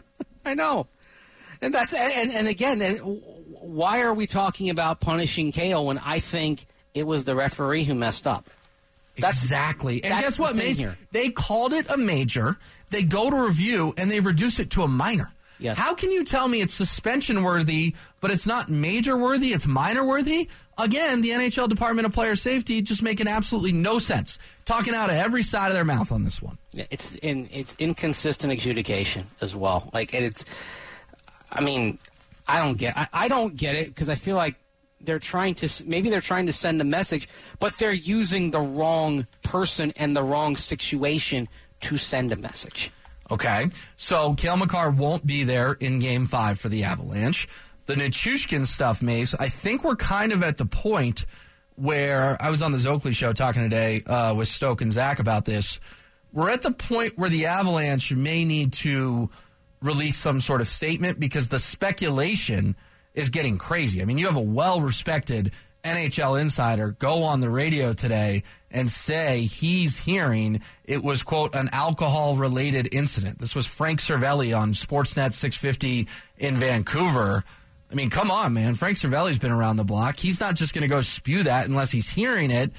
I 0.44 0.54
know, 0.54 0.86
and 1.60 1.72
that's 1.74 1.94
and 1.94 2.30
and 2.30 2.46
again, 2.46 2.80
and 2.82 2.98
why 3.60 4.02
are 4.02 4.14
we 4.14 4.26
talking 4.26 4.70
about 4.70 5.00
punishing 5.00 5.52
Cale 5.52 5.86
when 5.86 5.98
I 5.98 6.20
think 6.20 6.66
it 6.92 7.06
was 7.06 7.24
the 7.24 7.34
referee 7.34 7.84
who 7.84 7.94
messed 7.94 8.26
up? 8.26 8.48
That's- 9.16 9.42
exactly. 9.42 10.02
And 10.02 10.12
that's 10.12 10.22
guess 10.22 10.38
what, 10.38 10.56
Mace? 10.56 10.78
here. 10.78 10.98
They 11.12 11.30
called 11.30 11.72
it 11.72 11.88
a 11.90 11.96
major. 11.96 12.56
They 12.90 13.02
go 13.02 13.30
to 13.30 13.46
review 13.46 13.94
and 13.96 14.10
they 14.10 14.20
reduce 14.20 14.58
it 14.60 14.70
to 14.72 14.82
a 14.82 14.88
minor. 14.88 15.32
Yes. 15.64 15.78
How 15.78 15.94
can 15.94 16.12
you 16.12 16.24
tell 16.24 16.46
me 16.46 16.60
it's 16.60 16.74
suspension 16.74 17.42
worthy, 17.42 17.94
but 18.20 18.30
it's 18.30 18.46
not 18.46 18.68
major 18.68 19.16
worthy, 19.16 19.54
it's 19.54 19.66
minor 19.66 20.04
worthy? 20.04 20.50
Again, 20.76 21.22
the 21.22 21.30
NHL 21.30 21.70
Department 21.70 22.04
of 22.04 22.12
Player 22.12 22.36
Safety 22.36 22.82
just 22.82 23.02
making 23.02 23.28
absolutely 23.28 23.72
no 23.72 23.98
sense. 23.98 24.38
Talking 24.66 24.94
out 24.94 25.08
of 25.08 25.16
every 25.16 25.42
side 25.42 25.68
of 25.68 25.74
their 25.74 25.84
mouth 25.86 26.12
on 26.12 26.22
this 26.22 26.42
one. 26.42 26.58
It's 26.74 27.14
in 27.14 27.48
it's 27.50 27.74
inconsistent 27.78 28.52
adjudication 28.52 29.26
as 29.40 29.56
well. 29.56 29.88
Like 29.94 30.12
it's, 30.12 30.44
I 31.50 31.62
mean, 31.62 31.98
I 32.46 32.60
don't 32.60 32.76
get 32.76 32.94
I, 32.94 33.08
I 33.14 33.28
don't 33.28 33.56
get 33.56 33.74
it 33.74 33.86
because 33.86 34.10
I 34.10 34.16
feel 34.16 34.36
like 34.36 34.56
they're 35.00 35.18
trying 35.18 35.54
to 35.54 35.84
maybe 35.86 36.10
they're 36.10 36.20
trying 36.20 36.44
to 36.44 36.52
send 36.52 36.78
a 36.82 36.84
message, 36.84 37.26
but 37.58 37.78
they're 37.78 37.90
using 37.90 38.50
the 38.50 38.60
wrong 38.60 39.26
person 39.42 39.94
and 39.96 40.14
the 40.14 40.22
wrong 40.22 40.56
situation 40.56 41.48
to 41.80 41.96
send 41.96 42.32
a 42.32 42.36
message. 42.36 42.90
Okay. 43.30 43.70
So 43.96 44.34
Cale 44.34 44.56
Makar 44.56 44.90
won't 44.90 45.26
be 45.26 45.44
there 45.44 45.72
in 45.72 45.98
game 45.98 46.26
five 46.26 46.58
for 46.58 46.68
the 46.68 46.84
Avalanche. 46.84 47.48
The 47.86 47.94
Nichushkin 47.94 48.66
stuff, 48.66 49.02
Mace, 49.02 49.34
I 49.34 49.48
think 49.48 49.84
we're 49.84 49.96
kind 49.96 50.32
of 50.32 50.42
at 50.42 50.56
the 50.56 50.64
point 50.64 51.26
where 51.76 52.36
I 52.40 52.50
was 52.50 52.62
on 52.62 52.70
the 52.70 52.78
Zoakley 52.78 53.14
show 53.14 53.32
talking 53.32 53.62
today 53.62 54.02
uh, 54.06 54.34
with 54.34 54.48
Stoke 54.48 54.80
and 54.80 54.90
Zach 54.90 55.18
about 55.18 55.44
this. 55.44 55.80
We're 56.32 56.50
at 56.50 56.62
the 56.62 56.70
point 56.70 57.18
where 57.18 57.28
the 57.28 57.46
Avalanche 57.46 58.12
may 58.12 58.44
need 58.44 58.72
to 58.74 59.28
release 59.82 60.16
some 60.16 60.40
sort 60.40 60.60
of 60.60 60.68
statement 60.68 61.20
because 61.20 61.48
the 61.48 61.58
speculation 61.58 62.74
is 63.12 63.28
getting 63.28 63.58
crazy. 63.58 64.00
I 64.00 64.04
mean, 64.06 64.18
you 64.18 64.26
have 64.26 64.36
a 64.36 64.40
well 64.40 64.80
respected 64.80 65.52
NHL 65.84 66.40
insider 66.40 66.92
go 66.92 67.22
on 67.22 67.40
the 67.40 67.50
radio 67.50 67.92
today 67.92 68.42
and 68.74 68.90
say 68.90 69.42
he's 69.42 70.04
hearing 70.04 70.60
it 70.84 71.02
was, 71.02 71.22
quote, 71.22 71.54
an 71.54 71.70
alcohol 71.72 72.34
related 72.34 72.92
incident. 72.92 73.38
This 73.38 73.54
was 73.54 73.66
Frank 73.66 74.00
Seravalli 74.00 74.54
on 74.54 74.74
Sportsnet 74.74 75.32
650 75.32 76.08
in 76.36 76.56
Vancouver. 76.56 77.44
I 77.90 77.94
mean, 77.94 78.10
come 78.10 78.30
on, 78.30 78.52
man. 78.52 78.74
Frank 78.74 78.98
Seravalli's 78.98 79.38
been 79.38 79.52
around 79.52 79.76
the 79.76 79.84
block. 79.84 80.18
He's 80.18 80.40
not 80.40 80.56
just 80.56 80.74
going 80.74 80.82
to 80.82 80.88
go 80.88 81.00
spew 81.00 81.44
that 81.44 81.68
unless 81.68 81.92
he's 81.92 82.10
hearing 82.10 82.50
it. 82.50 82.72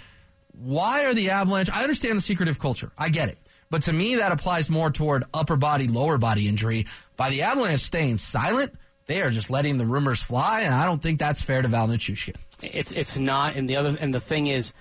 Why 0.52 1.06
are 1.06 1.14
the 1.14 1.30
Avalanche? 1.30 1.70
I 1.72 1.82
understand 1.82 2.18
the 2.18 2.22
secretive 2.22 2.60
culture. 2.60 2.92
I 2.98 3.10
get 3.10 3.30
it. 3.30 3.38
But 3.70 3.84
to 3.84 3.94
me, 3.94 4.18
that 4.18 4.32
applies 4.34 4.70
more 4.70 4.92
toward 4.92 5.24
upper 5.34 5.56
body, 5.56 5.88
lower 5.88 6.18
body 6.18 6.48
injury. 6.48 6.86
By 7.16 7.30
the 7.30 7.44
Avalanche 7.44 7.80
staying 7.80 8.18
silent, 8.18 8.74
they 9.06 9.22
are 9.22 9.30
just 9.30 9.50
letting 9.50 9.78
the 9.78 9.86
rumors 9.86 10.22
fly, 10.22 10.62
and 10.62 10.74
I 10.74 10.86
don't 10.86 11.02
think 11.02 11.20
that's 11.20 11.42
fair 11.42 11.62
to 11.62 11.68
Val 11.68 11.88
Nichushkin. 11.88 12.36
It's 12.62 12.92
it's 12.92 13.18
not, 13.18 13.56
and 13.56 13.70
the 13.70 13.76
other 13.78 13.96
and 14.00 14.14
the 14.14 14.20
thing 14.20 14.48
is, 14.48 14.74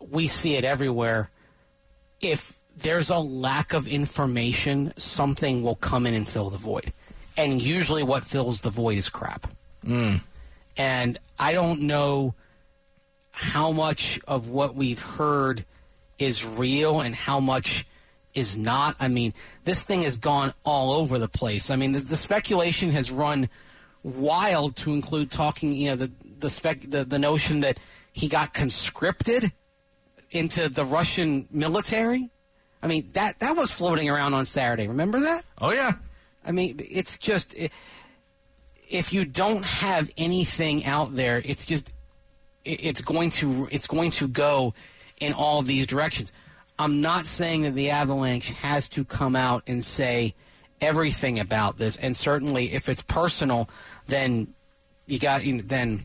we 0.00 0.28
see 0.28 0.54
it 0.54 0.64
everywhere. 0.64 1.30
If 2.20 2.58
there's 2.76 3.10
a 3.10 3.18
lack 3.18 3.72
of 3.72 3.86
information, 3.86 4.92
something 4.96 5.62
will 5.62 5.76
come 5.76 6.06
in 6.06 6.14
and 6.14 6.26
fill 6.26 6.50
the 6.50 6.58
void, 6.58 6.92
and 7.36 7.60
usually 7.60 8.02
what 8.02 8.24
fills 8.24 8.60
the 8.60 8.70
void 8.70 8.98
is 8.98 9.08
crap. 9.08 9.46
Mm. 9.84 10.20
And 10.76 11.18
I 11.38 11.52
don't 11.52 11.82
know 11.82 12.34
how 13.30 13.72
much 13.72 14.20
of 14.26 14.48
what 14.48 14.74
we've 14.74 15.02
heard 15.02 15.64
is 16.18 16.46
real 16.46 17.00
and 17.00 17.14
how 17.14 17.40
much 17.40 17.84
is 18.34 18.56
not. 18.56 18.96
I 19.00 19.08
mean, 19.08 19.34
this 19.64 19.82
thing 19.82 20.02
has 20.02 20.16
gone 20.16 20.52
all 20.64 20.92
over 20.92 21.18
the 21.18 21.28
place. 21.28 21.70
I 21.70 21.76
mean, 21.76 21.92
the, 21.92 22.00
the 22.00 22.16
speculation 22.16 22.90
has 22.90 23.10
run 23.10 23.48
wild 24.02 24.76
to 24.76 24.92
include 24.92 25.30
talking, 25.30 25.72
you 25.72 25.90
know, 25.90 25.96
the 25.96 26.12
the 26.38 26.50
spec 26.50 26.82
the, 26.82 27.04
the 27.04 27.18
notion 27.18 27.60
that 27.60 27.78
he 28.12 28.28
got 28.28 28.52
conscripted 28.52 29.52
into 30.34 30.68
the 30.68 30.84
Russian 30.84 31.46
military. 31.50 32.28
I 32.82 32.86
mean, 32.86 33.08
that 33.14 33.38
that 33.38 33.56
was 33.56 33.70
floating 33.70 34.10
around 34.10 34.34
on 34.34 34.44
Saturday. 34.44 34.86
Remember 34.88 35.20
that? 35.20 35.44
Oh, 35.60 35.72
yeah. 35.72 35.92
I 36.44 36.52
mean, 36.52 36.76
it's 36.78 37.16
just 37.16 37.54
if 38.90 39.12
you 39.12 39.24
don't 39.24 39.64
have 39.64 40.10
anything 40.18 40.84
out 40.84 41.14
there, 41.16 41.40
it's 41.44 41.64
just 41.64 41.90
it- 42.64 42.84
it's 42.84 43.00
going 43.00 43.30
to 43.30 43.68
it's 43.70 43.86
going 43.86 44.10
to 44.12 44.28
go 44.28 44.74
in 45.20 45.32
all 45.32 45.62
these 45.62 45.86
directions. 45.86 46.32
I'm 46.78 47.00
not 47.00 47.24
saying 47.24 47.62
that 47.62 47.74
the 47.74 47.90
Avalanche 47.90 48.50
has 48.50 48.88
to 48.90 49.04
come 49.04 49.36
out 49.36 49.62
and 49.66 49.82
say 49.82 50.34
everything 50.80 51.38
about 51.38 51.78
this, 51.78 51.96
and 51.96 52.16
certainly 52.16 52.72
if 52.74 52.88
it's 52.88 53.00
personal, 53.00 53.68
then 54.08 54.48
you 55.06 55.18
got 55.18 55.42
then 55.44 56.04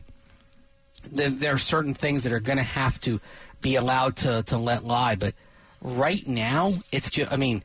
then 1.12 1.38
there 1.38 1.54
are 1.54 1.58
certain 1.58 1.92
things 1.94 2.22
that 2.24 2.32
are 2.32 2.40
going 2.40 2.58
to 2.58 2.62
have 2.64 3.00
to 3.00 3.20
be 3.60 3.76
allowed 3.76 4.16
to 4.16 4.42
to 4.44 4.58
let 4.58 4.84
lie. 4.84 5.16
But 5.16 5.34
right 5.80 6.26
now, 6.26 6.72
it's 6.92 7.10
just 7.10 7.32
I 7.32 7.36
mean 7.36 7.62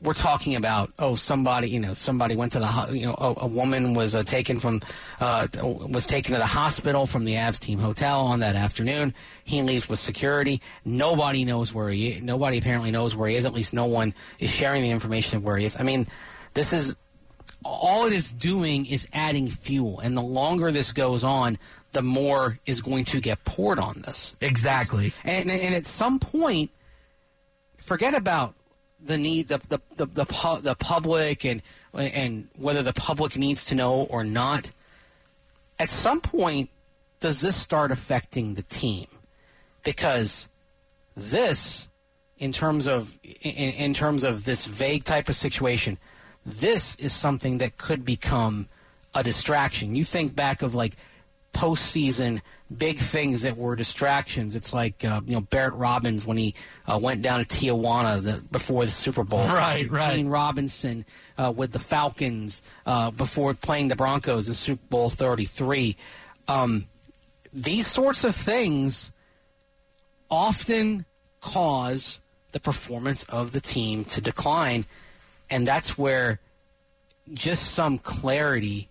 we're 0.00 0.14
talking 0.14 0.54
about 0.54 0.92
oh 0.98 1.16
somebody 1.16 1.68
you 1.68 1.80
know 1.80 1.92
somebody 1.92 2.36
went 2.36 2.52
to 2.52 2.60
the 2.60 2.88
you 2.92 3.06
know 3.06 3.14
a, 3.18 3.34
a 3.38 3.46
woman 3.46 3.94
was 3.94 4.14
uh, 4.14 4.22
taken 4.22 4.60
from 4.60 4.80
uh, 5.20 5.46
was 5.62 6.06
taken 6.06 6.32
to 6.32 6.38
the 6.38 6.46
hospital 6.46 7.06
from 7.06 7.24
the 7.24 7.34
Avs 7.34 7.58
team 7.58 7.78
hotel 7.78 8.20
on 8.20 8.40
that 8.40 8.54
afternoon. 8.54 9.12
He 9.44 9.62
leaves 9.62 9.88
with 9.88 9.98
security. 9.98 10.60
Nobody 10.84 11.44
knows 11.44 11.74
where 11.74 11.90
he. 11.90 12.10
is. 12.10 12.22
Nobody 12.22 12.58
apparently 12.58 12.90
knows 12.90 13.16
where 13.16 13.28
he 13.28 13.36
is. 13.36 13.44
At 13.44 13.54
least 13.54 13.72
no 13.72 13.86
one 13.86 14.14
is 14.38 14.50
sharing 14.50 14.82
the 14.82 14.90
information 14.90 15.38
of 15.38 15.44
where 15.44 15.56
he 15.56 15.64
is. 15.64 15.78
I 15.78 15.82
mean, 15.82 16.06
this 16.54 16.72
is 16.72 16.96
all 17.64 18.06
it 18.06 18.12
is 18.12 18.30
doing 18.30 18.86
is 18.86 19.08
adding 19.12 19.48
fuel, 19.48 19.98
and 19.98 20.16
the 20.16 20.22
longer 20.22 20.70
this 20.70 20.92
goes 20.92 21.24
on, 21.24 21.58
the 21.98 22.02
more 22.02 22.60
is 22.64 22.80
going 22.80 23.04
to 23.04 23.20
get 23.20 23.44
poured 23.44 23.80
on 23.80 24.02
this. 24.02 24.36
Exactly. 24.40 25.12
And 25.24 25.50
and 25.50 25.74
at 25.74 25.84
some 25.84 26.20
point, 26.20 26.70
forget 27.76 28.14
about 28.14 28.54
the 29.04 29.18
need 29.18 29.48
the 29.48 29.58
the 29.68 29.80
the 29.96 30.06
the, 30.06 30.24
pu- 30.24 30.60
the 30.60 30.76
public 30.76 31.44
and 31.44 31.60
and 31.92 32.46
whether 32.56 32.84
the 32.84 32.92
public 32.92 33.36
needs 33.36 33.64
to 33.64 33.74
know 33.74 34.02
or 34.02 34.22
not. 34.22 34.70
At 35.80 35.88
some 35.88 36.20
point, 36.20 36.70
does 37.18 37.40
this 37.40 37.56
start 37.56 37.90
affecting 37.90 38.54
the 38.54 38.62
team? 38.62 39.08
Because 39.82 40.46
this, 41.16 41.88
in 42.38 42.52
terms 42.52 42.86
of 42.86 43.18
in, 43.42 43.72
in 43.86 43.92
terms 43.92 44.22
of 44.22 44.44
this 44.44 44.66
vague 44.66 45.02
type 45.02 45.28
of 45.28 45.34
situation, 45.34 45.98
this 46.46 46.94
is 46.94 47.12
something 47.12 47.58
that 47.58 47.76
could 47.76 48.04
become 48.04 48.68
a 49.16 49.24
distraction. 49.24 49.96
You 49.96 50.04
think 50.04 50.36
back 50.36 50.62
of 50.62 50.76
like 50.76 50.94
postseason 51.58 52.40
big 52.76 52.98
things 52.98 53.42
that 53.42 53.56
were 53.56 53.74
distractions. 53.74 54.54
It's 54.54 54.72
like 54.72 55.04
uh, 55.04 55.20
you 55.26 55.34
know 55.34 55.40
Barrett 55.40 55.74
Robbins 55.74 56.24
when 56.24 56.36
he 56.36 56.54
uh, 56.86 56.98
went 57.02 57.22
down 57.22 57.44
to 57.44 57.46
Tijuana 57.46 58.22
the, 58.22 58.42
before 58.52 58.84
the 58.84 58.90
Super 58.90 59.24
Bowl. 59.24 59.46
Right, 59.58 59.90
right. 59.90 60.14
Gene 60.14 60.28
Robinson 60.28 61.04
uh, 61.36 61.52
with 61.54 61.72
the 61.72 61.78
Falcons 61.78 62.62
uh, 62.86 63.10
before 63.10 63.54
playing 63.54 63.88
the 63.88 63.96
Broncos 63.96 64.46
in 64.46 64.54
Super 64.54 64.86
Bowl 64.88 65.10
thirty 65.10 65.44
three. 65.44 65.96
Um, 66.46 66.86
these 67.52 67.86
sorts 67.86 68.24
of 68.24 68.36
things 68.36 69.10
often 70.30 71.06
cause 71.40 72.20
the 72.52 72.60
performance 72.60 73.24
of 73.24 73.52
the 73.52 73.60
team 73.60 74.04
to 74.04 74.20
decline, 74.20 74.84
and 75.50 75.66
that's 75.66 75.98
where 75.98 76.40
just 77.34 77.72
some 77.72 77.98
clarity 77.98 78.88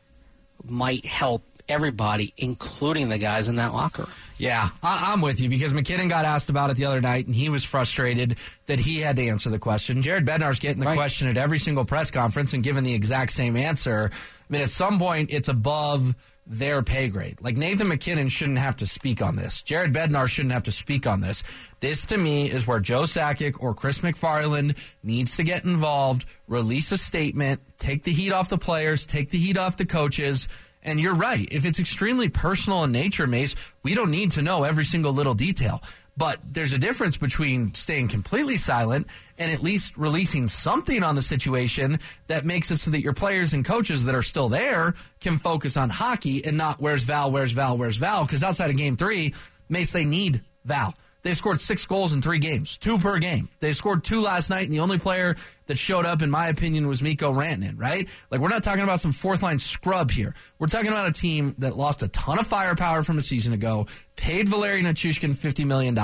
might 0.63 1.05
help 1.05 1.43
everybody, 1.69 2.33
including 2.37 3.09
the 3.09 3.17
guys 3.17 3.47
in 3.47 3.55
that 3.57 3.73
locker 3.73 4.03
room. 4.03 4.11
Yeah, 4.37 4.69
I- 4.83 5.11
I'm 5.13 5.21
with 5.21 5.39
you 5.39 5.49
because 5.49 5.73
MacKinnon 5.73 6.07
got 6.07 6.23
asked 6.25 6.49
about 6.49 6.69
it 6.69 6.77
the 6.77 6.85
other 6.85 7.01
night, 7.01 7.25
and 7.25 7.33
he 7.35 7.49
was 7.49 7.63
frustrated 7.63 8.37
that 8.67 8.79
he 8.79 8.99
had 8.99 9.15
to 9.15 9.25
answer 9.27 9.49
the 9.49 9.59
question. 9.59 10.01
Jared 10.01 10.25
Bednar's 10.25 10.59
getting 10.59 10.79
the 10.79 10.85
Right. 10.85 10.95
question 10.97 11.27
at 11.27 11.37
every 11.37 11.59
single 11.59 11.85
press 11.85 12.11
conference 12.11 12.53
and 12.53 12.63
giving 12.63 12.83
the 12.83 12.93
exact 12.93 13.31
same 13.31 13.55
answer. 13.57 14.11
I 14.13 14.17
mean, 14.53 14.61
at 14.61 14.69
some 14.69 14.99
point, 14.99 15.29
it's 15.31 15.47
above 15.47 16.15
their 16.49 16.81
pay 16.81 17.09
grade. 17.09 17.37
Like 17.41 17.57
Nathan 17.57 17.89
MacKinnon 17.89 18.29
shouldn't 18.29 18.59
have 18.59 18.77
to 18.77 18.87
speak 18.87 19.21
on 19.21 19.35
this. 19.35 19.61
Jared 19.63 19.91
Bednar 19.93 20.29
shouldn't 20.29 20.53
have 20.53 20.63
to 20.63 20.71
speak 20.71 21.05
on 21.05 21.19
this. 21.19 21.43
This 21.81 22.05
to 22.05 22.17
me 22.17 22.49
is 22.49 22.65
where 22.65 22.79
Joe 22.79 23.01
Sakic 23.01 23.55
or 23.59 23.73
Chris 23.73 23.99
MacFarland 23.99 24.77
needs 25.03 25.35
to 25.35 25.43
get 25.43 25.65
involved, 25.65 26.25
release 26.47 26.93
a 26.93 26.97
statement, 26.97 27.59
take 27.77 28.03
the 28.03 28.13
heat 28.13 28.31
off 28.31 28.47
the 28.47 28.57
players, 28.57 29.05
take 29.05 29.29
the 29.31 29.37
heat 29.37 29.57
off 29.57 29.75
the 29.75 29.85
coaches. 29.85 30.47
And 30.87 31.01
you're 31.01 31.15
right. 31.15 31.45
If 31.51 31.65
it's 31.65 31.79
extremely 31.79 32.29
personal 32.29 32.85
in 32.85 32.93
nature, 32.93 33.27
Mace, 33.27 33.55
we 33.83 33.93
don't 33.93 34.09
need 34.09 34.31
to 34.31 34.41
know 34.41 34.63
every 34.63 34.85
single 34.85 35.11
little 35.11 35.33
detail. 35.33 35.83
But 36.15 36.39
there's 36.43 36.71
a 36.71 36.79
difference 36.79 37.17
between 37.17 37.73
staying 37.73 38.07
completely 38.07 38.55
silent 38.55 39.07
and 39.37 39.51
at 39.51 39.61
least 39.61 39.97
releasing 39.97 40.47
something 40.47 41.03
on 41.03 41.15
the 41.15 41.21
situation 41.21 41.99
that 42.27 42.45
makes 42.45 42.71
it 42.71 42.77
so 42.77 42.91
that 42.91 43.01
your 43.01 43.13
players 43.13 43.53
and 43.53 43.65
coaches 43.65 44.05
that 44.05 44.15
are 44.15 44.23
still 44.23 44.47
there 44.47 44.95
can 45.19 45.37
focus 45.37 45.75
on 45.75 45.89
hockey 45.89 46.43
and 46.45 46.55
not 46.55 46.79
where's 46.79 47.03
Val, 47.03 47.29
where's 47.31 47.51
Val, 47.51 47.77
where's 47.77 47.97
Val. 47.97 48.25
Because 48.25 48.41
outside 48.41 48.69
of 48.69 48.77
game 48.77 48.95
three, 48.95 49.35
Mace, 49.67 49.91
they 49.91 50.05
need 50.05 50.41
Val. 50.63 50.95
They've 51.23 51.35
scored 51.35 51.59
six 51.59 51.85
goals 51.85 52.13
in 52.13 52.21
three 52.21 52.39
games, 52.39 52.77
two 52.77 52.97
per 52.97 53.17
game. 53.17 53.49
They 53.59 53.73
scored 53.73 54.03
two 54.03 54.21
last 54.21 54.49
night, 54.49 54.63
and 54.63 54.73
the 54.73 54.79
only 54.79 54.99
player 54.99 55.35
that 55.65 55.77
showed 55.77 56.05
up, 56.05 56.21
in 56.21 56.31
my 56.31 56.47
opinion, 56.47 56.87
was 56.87 57.01
Mikko 57.03 57.33
Rantanen, 57.33 57.73
right? 57.77 58.07
Like, 58.31 58.39
we're 58.39 58.49
not 58.49 58.63
talking 58.63 58.83
about 58.83 59.01
some 59.01 59.11
fourth 59.11 59.43
line 59.43 59.59
scrub 59.59 60.11
here. 60.11 60.33
We're 60.59 60.67
talking 60.67 60.87
about 60.87 61.09
a 61.09 61.11
team 61.11 61.55
that 61.57 61.75
lost 61.75 62.01
a 62.01 62.07
ton 62.07 62.39
of 62.39 62.47
firepower 62.47 63.03
from 63.03 63.17
a 63.17 63.21
season 63.21 63.51
ago, 63.53 63.87
paid 64.15 64.47
Valeri 64.47 64.81
Nichushkin 64.81 65.35
$50 65.35 65.65
million, 65.65 65.97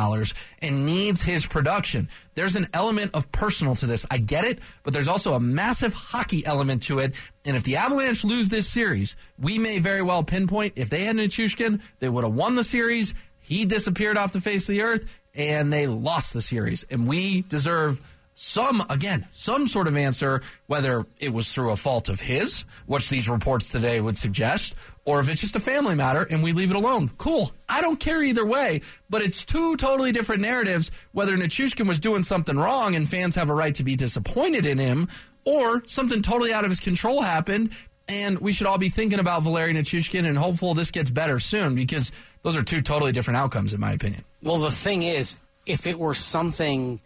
and 0.59 0.85
needs 0.85 1.23
his 1.23 1.45
production. 1.45 2.09
There's 2.35 2.55
an 2.55 2.67
element 2.73 3.11
of 3.13 3.31
personal 3.31 3.75
to 3.75 3.85
this. 3.85 4.05
I 4.11 4.17
get 4.17 4.43
it, 4.43 4.59
but 4.83 4.93
there's 4.93 5.07
also 5.07 5.33
a 5.33 5.39
massive 5.39 5.93
hockey 5.93 6.45
element 6.45 6.83
to 6.83 6.99
it. 6.99 7.13
And 7.45 7.55
if 7.55 7.63
the 7.63 7.77
Avalanche 7.77 8.25
lose 8.25 8.49
this 8.49 8.67
series, 8.67 9.15
we 9.39 9.57
may 9.57 9.79
very 9.79 10.01
well 10.01 10.23
pinpoint 10.23 10.73
if 10.75 10.89
they 10.89 11.05
had 11.05 11.15
Nichushkin, 11.15 11.81
they 11.99 12.09
would 12.09 12.23
have 12.23 12.33
won 12.33 12.55
the 12.55 12.63
series. 12.63 13.13
He 13.43 13.65
disappeared 13.65 14.17
off 14.17 14.33
the 14.33 14.41
face 14.41 14.67
of 14.67 14.73
the 14.73 14.81
earth, 14.81 15.19
and 15.35 15.71
they 15.71 15.85
lost 15.85 16.33
the 16.33 16.41
series. 16.41 16.85
And 16.89 17.07
we 17.07 17.41
deserve 17.41 18.01
some, 18.33 18.83
again, 18.89 19.27
some 19.29 19.67
sort 19.67 19.87
of 19.87 19.95
answer, 19.95 20.41
whether 20.65 21.05
it 21.19 21.31
was 21.33 21.53
through 21.53 21.69
a 21.71 21.75
fault 21.75 22.09
of 22.09 22.19
his, 22.19 22.65
which 22.87 23.09
these 23.09 23.29
reports 23.29 23.69
today 23.69 24.01
would 24.01 24.17
suggest, 24.17 24.75
or 25.05 25.19
if 25.19 25.29
it's 25.29 25.41
just 25.41 25.55
a 25.55 25.59
family 25.59 25.95
matter 25.95 26.25
and 26.29 26.41
we 26.41 26.51
leave 26.51 26.71
it 26.71 26.75
alone. 26.75 27.11
Cool. 27.17 27.51
I 27.69 27.81
don't 27.81 27.99
care 27.99 28.23
either 28.23 28.45
way, 28.45 28.81
but 29.09 29.21
it's 29.21 29.45
two 29.45 29.75
totally 29.77 30.11
different 30.11 30.41
narratives, 30.41 30.89
whether 31.11 31.37
Nichushkin 31.37 31.87
was 31.87 31.99
doing 31.99 32.23
something 32.23 32.57
wrong 32.57 32.95
and 32.95 33.07
fans 33.07 33.35
have 33.35 33.49
a 33.49 33.53
right 33.53 33.75
to 33.75 33.83
be 33.83 33.95
disappointed 33.95 34.65
in 34.65 34.79
him, 34.79 35.09
or 35.45 35.83
something 35.85 36.21
totally 36.21 36.53
out 36.53 36.63
of 36.63 36.71
his 36.71 36.79
control 36.79 37.21
happened 37.21 37.71
and 38.07 38.39
we 38.39 38.51
should 38.51 38.67
all 38.67 38.77
be 38.77 38.89
thinking 38.89 39.19
about 39.19 39.43
Valeri 39.43 39.73
Nichushkin 39.73 40.25
and 40.25 40.37
hopeful 40.37 40.73
this 40.73 40.91
gets 40.91 41.09
better 41.09 41.39
soon 41.39 41.75
because 41.75 42.11
those 42.43 42.55
are 42.55 42.63
two 42.63 42.81
totally 42.81 43.11
different 43.11 43.37
outcomes, 43.37 43.73
in 43.73 43.79
my 43.79 43.91
opinion. 43.91 44.23
Well, 44.41 44.59
the 44.59 44.71
thing 44.71 45.03
is, 45.03 45.37
if 45.65 45.87
it 45.87 45.97
were 45.97 46.13
something 46.13 46.99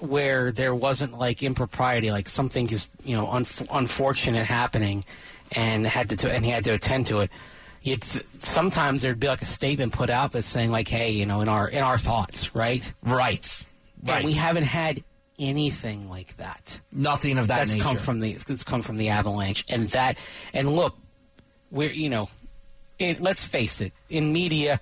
where 0.00 0.50
there 0.52 0.74
wasn't 0.74 1.16
like 1.18 1.42
impropriety, 1.42 2.10
like 2.10 2.28
something 2.28 2.66
just 2.66 2.88
you 3.04 3.16
know 3.16 3.30
un- 3.30 3.46
unfortunate 3.72 4.46
happening, 4.46 5.04
and 5.54 5.86
had 5.86 6.10
to 6.10 6.32
and 6.32 6.44
he 6.44 6.50
had 6.50 6.64
to 6.64 6.72
attend 6.72 7.06
to 7.08 7.20
it, 7.20 7.30
you'd 7.82 8.02
sometimes 8.42 9.02
there'd 9.02 9.20
be 9.20 9.28
like 9.28 9.42
a 9.42 9.46
statement 9.46 9.92
put 9.92 10.10
out 10.10 10.32
that's 10.32 10.46
saying 10.46 10.70
like, 10.70 10.88
hey, 10.88 11.10
you 11.10 11.26
know, 11.26 11.40
in 11.42 11.48
our 11.48 11.68
in 11.68 11.82
our 11.82 11.98
thoughts, 11.98 12.54
right? 12.54 12.92
Right. 13.02 13.62
Right. 14.02 14.16
And 14.16 14.24
we 14.26 14.32
haven't 14.32 14.64
had 14.64 15.02
anything 15.38 16.08
like 16.10 16.36
that. 16.36 16.80
Nothing 16.92 17.38
of 17.38 17.48
that 17.48 17.58
That's 17.58 17.72
nature. 17.72 17.84
come 17.84 17.96
from 17.96 18.20
the 18.20 18.32
it's 18.32 18.64
come 18.64 18.82
from 18.82 18.96
the 18.96 19.10
Avalanche, 19.10 19.64
and 19.68 19.88
that 19.88 20.18
and 20.52 20.72
look, 20.72 20.96
we're 21.70 21.90
you 21.90 22.08
know, 22.08 22.28
it, 22.98 23.20
let's 23.20 23.44
face 23.44 23.80
it, 23.80 23.92
in 24.08 24.32
media, 24.32 24.80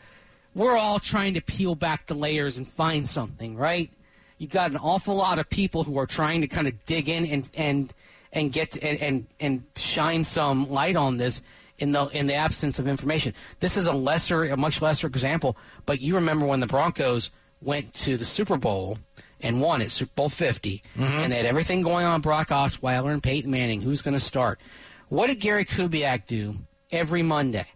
we're 0.55 0.77
all 0.77 0.98
trying 0.98 1.35
to 1.35 1.40
peel 1.40 1.75
back 1.75 2.07
the 2.07 2.14
layers 2.14 2.57
and 2.57 2.66
find 2.66 3.09
something, 3.09 3.57
right? 3.57 3.90
You 4.38 4.48
got 4.48 4.70
an 4.70 4.77
awful 4.77 5.14
lot 5.14 5.38
of 5.38 5.48
people 5.48 5.85
who 5.85 5.98
are 5.98 6.07
trying 6.07 6.40
to 6.40 6.46
kind 6.46 6.66
of 6.66 6.85
dig 6.85 7.09
in 7.09 7.27
and 7.27 7.48
and 7.55 7.92
and 8.33 8.53
get 8.53 8.77
and 8.83 9.01
and, 9.01 9.27
and 9.40 9.64
shine 9.77 10.25
some 10.25 10.70
light 10.70 10.96
on 10.96 11.16
this 11.16 11.42
in 11.79 11.92
the 11.92 12.07
in 12.07 12.27
the 12.27 12.35
absence 12.35 12.79
of 12.79 12.87
information. 12.87 13.35
This 13.61 13.77
is 13.77 13.87
a 13.87 13.92
lesser, 13.92 14.44
a 14.44 14.57
much 14.57 14.83
lesser 14.83 15.07
example, 15.07 15.57
but 15.87 16.01
you 16.01 16.16
remember 16.16 16.44
when 16.44 16.61
the 16.61 16.66
Broncos 16.66 17.31
went 17.61 17.92
to 17.94 18.16
the 18.16 18.25
Super 18.25 18.57
Bowl 18.57 18.98
and 19.40 19.61
won 19.61 19.81
it, 19.81 19.90
Super 19.90 20.12
Bowl 20.14 20.29
50, 20.29 20.83
mm-hmm. 20.96 21.03
and 21.03 21.33
they 21.33 21.37
had 21.37 21.46
everything 21.46 21.83
going 21.83 22.07
on 22.07 22.20
Brock 22.20 22.48
Osweiler 22.48 23.12
and 23.12 23.22
Peyton 23.22 23.51
Manning, 23.51 23.81
who's 23.81 24.03
going 24.03 24.14
to 24.14 24.20
start. 24.20 24.61
What 25.09 25.27
did 25.27 25.40
Gary 25.40 25.64
Kubiak 25.64 26.27
do 26.27 26.57
every 26.90 27.22
Monday? 27.22 27.66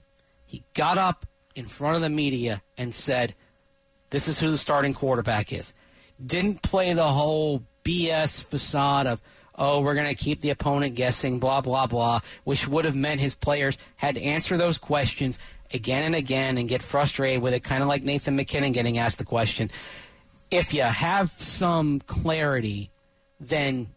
He 0.47 0.63
got 0.75 0.99
up 0.99 1.27
in 1.55 1.67
front 1.67 1.97
of 1.97 2.03
the 2.03 2.11
media 2.11 2.63
and 2.79 2.95
said, 2.95 3.35
This 4.11 4.29
is 4.29 4.41
who 4.41 4.51
the 4.51 4.59
starting 4.59 4.95
quarterback 4.95 5.53
is. 5.53 5.73
Didn't 6.25 6.63
play 6.63 6.93
the 6.93 7.05
whole 7.05 7.63
BS 7.85 8.45
facade 8.45 9.07
of, 9.07 9.21
oh, 9.55 9.81
we're 9.81 9.95
going 9.95 10.09
to 10.09 10.15
keep 10.15 10.41
the 10.41 10.51
opponent 10.51 10.95
guessing, 10.95 11.39
blah, 11.39 11.61
blah, 11.61 11.87
blah, 11.87 12.21
which 12.45 12.69
would 12.69 12.85
have 12.85 12.97
meant 12.97 13.21
his 13.21 13.35
players 13.35 13.77
had 13.97 14.15
to 14.15 14.23
answer 14.23 14.57
those 14.57 14.79
questions 14.79 15.39
again 15.73 16.05
and 16.05 16.15
again 16.15 16.59
and 16.59 16.69
get 16.69 16.83
frustrated 16.83 17.43
with 17.43 17.55
it, 17.55 17.63
kind 17.63 17.83
of 17.83 17.89
like 17.89 18.03
Nathan 18.03 18.37
MacKinnon 18.37 18.73
getting 18.73 18.99
asked 18.99 19.19
the 19.19 19.25
question. 19.25 19.71
If 20.51 20.73
you 20.73 20.83
have 20.83 21.31
some 21.31 22.01
clarity, 22.01 22.91
then 23.41 23.89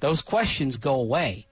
those 0.00 0.20
questions 0.20 0.76
go 0.76 0.94
away 1.00 1.46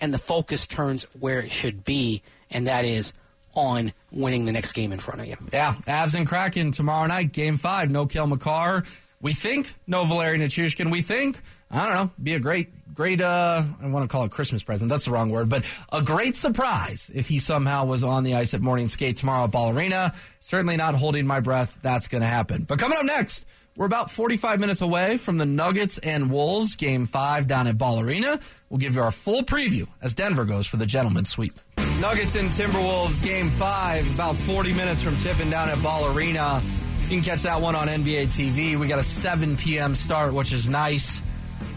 and 0.00 0.12
the 0.12 0.18
focus 0.18 0.66
turns 0.66 1.04
where 1.18 1.40
it 1.40 1.50
should 1.50 1.84
be, 1.84 2.22
and 2.50 2.66
that 2.66 2.84
is 2.84 3.12
on 3.56 3.92
winning 4.12 4.44
the 4.44 4.52
next 4.52 4.72
game 4.72 4.92
in 4.92 4.98
front 4.98 5.20
of 5.20 5.26
you. 5.26 5.36
Yeah, 5.52 5.74
Avs 5.86 6.14
and 6.14 6.26
Kraken 6.26 6.70
tomorrow 6.70 7.06
night, 7.06 7.32
game 7.32 7.56
five. 7.56 7.90
No 7.90 8.06
Kel 8.06 8.26
Makar. 8.26 8.84
We 9.20 9.32
think 9.32 9.74
no 9.86 10.04
Valeri 10.04 10.38
Nichushkin. 10.38 10.92
We 10.92 11.02
think 11.02 11.40
I 11.70 11.86
don't 11.86 11.94
know, 11.94 12.10
be 12.22 12.34
a 12.34 12.38
great, 12.38 12.68
great, 12.94 13.20
uh, 13.20 13.62
I 13.82 13.86
want 13.88 14.04
to 14.04 14.08
call 14.08 14.24
it 14.24 14.30
Christmas 14.30 14.62
present. 14.62 14.88
That's 14.88 15.06
the 15.06 15.10
wrong 15.10 15.30
word, 15.30 15.48
but 15.48 15.64
a 15.92 16.00
great 16.00 16.36
surprise 16.36 17.10
if 17.12 17.26
he 17.26 17.40
somehow 17.40 17.86
was 17.86 18.04
on 18.04 18.22
the 18.22 18.34
ice 18.34 18.54
at 18.54 18.60
morning 18.60 18.86
skate 18.86 19.16
tomorrow 19.16 19.44
at 19.44 19.50
Ball 19.50 19.76
Arena. 19.76 20.14
Certainly 20.38 20.76
not 20.76 20.94
holding 20.94 21.26
my 21.26 21.40
breath. 21.40 21.76
That's 21.82 22.06
going 22.06 22.22
to 22.22 22.28
happen. 22.28 22.64
But 22.68 22.78
coming 22.78 22.96
up 22.98 23.04
next, 23.04 23.44
we're 23.76 23.86
about 23.86 24.10
45 24.10 24.58
minutes 24.60 24.80
away 24.80 25.16
from 25.16 25.38
the 25.38 25.46
Nuggets 25.46 25.98
and 25.98 26.30
Wolves 26.30 26.76
game 26.76 27.06
five 27.06 27.46
down 27.46 27.66
at 27.66 27.76
Ball 27.78 28.00
Arena. 28.00 28.38
We'll 28.70 28.78
give 28.78 28.94
you 28.96 29.02
our 29.02 29.10
full 29.10 29.42
preview 29.42 29.86
as 30.02 30.14
Denver 30.14 30.44
goes 30.44 30.66
for 30.66 30.76
the 30.76 30.86
gentleman's 30.86 31.28
sweep. 31.28 31.54
Nuggets 32.00 32.36
and 32.36 32.48
Timberwolves 32.50 33.22
game 33.24 33.48
five, 33.48 34.12
about 34.14 34.34
40 34.36 34.72
minutes 34.74 35.02
from 35.02 35.16
tipping 35.18 35.50
down 35.50 35.68
at 35.68 35.82
Ball 35.82 36.14
Arena. 36.16 36.60
You 37.08 37.16
can 37.16 37.22
catch 37.24 37.42
that 37.42 37.60
one 37.60 37.74
on 37.76 37.86
NBA 37.88 38.26
TV. 38.26 38.76
We 38.78 38.88
got 38.88 38.98
a 38.98 39.02
7 39.04 39.56
p.m. 39.56 39.94
start, 39.94 40.34
which 40.34 40.52
is 40.52 40.68
nice. 40.68 41.22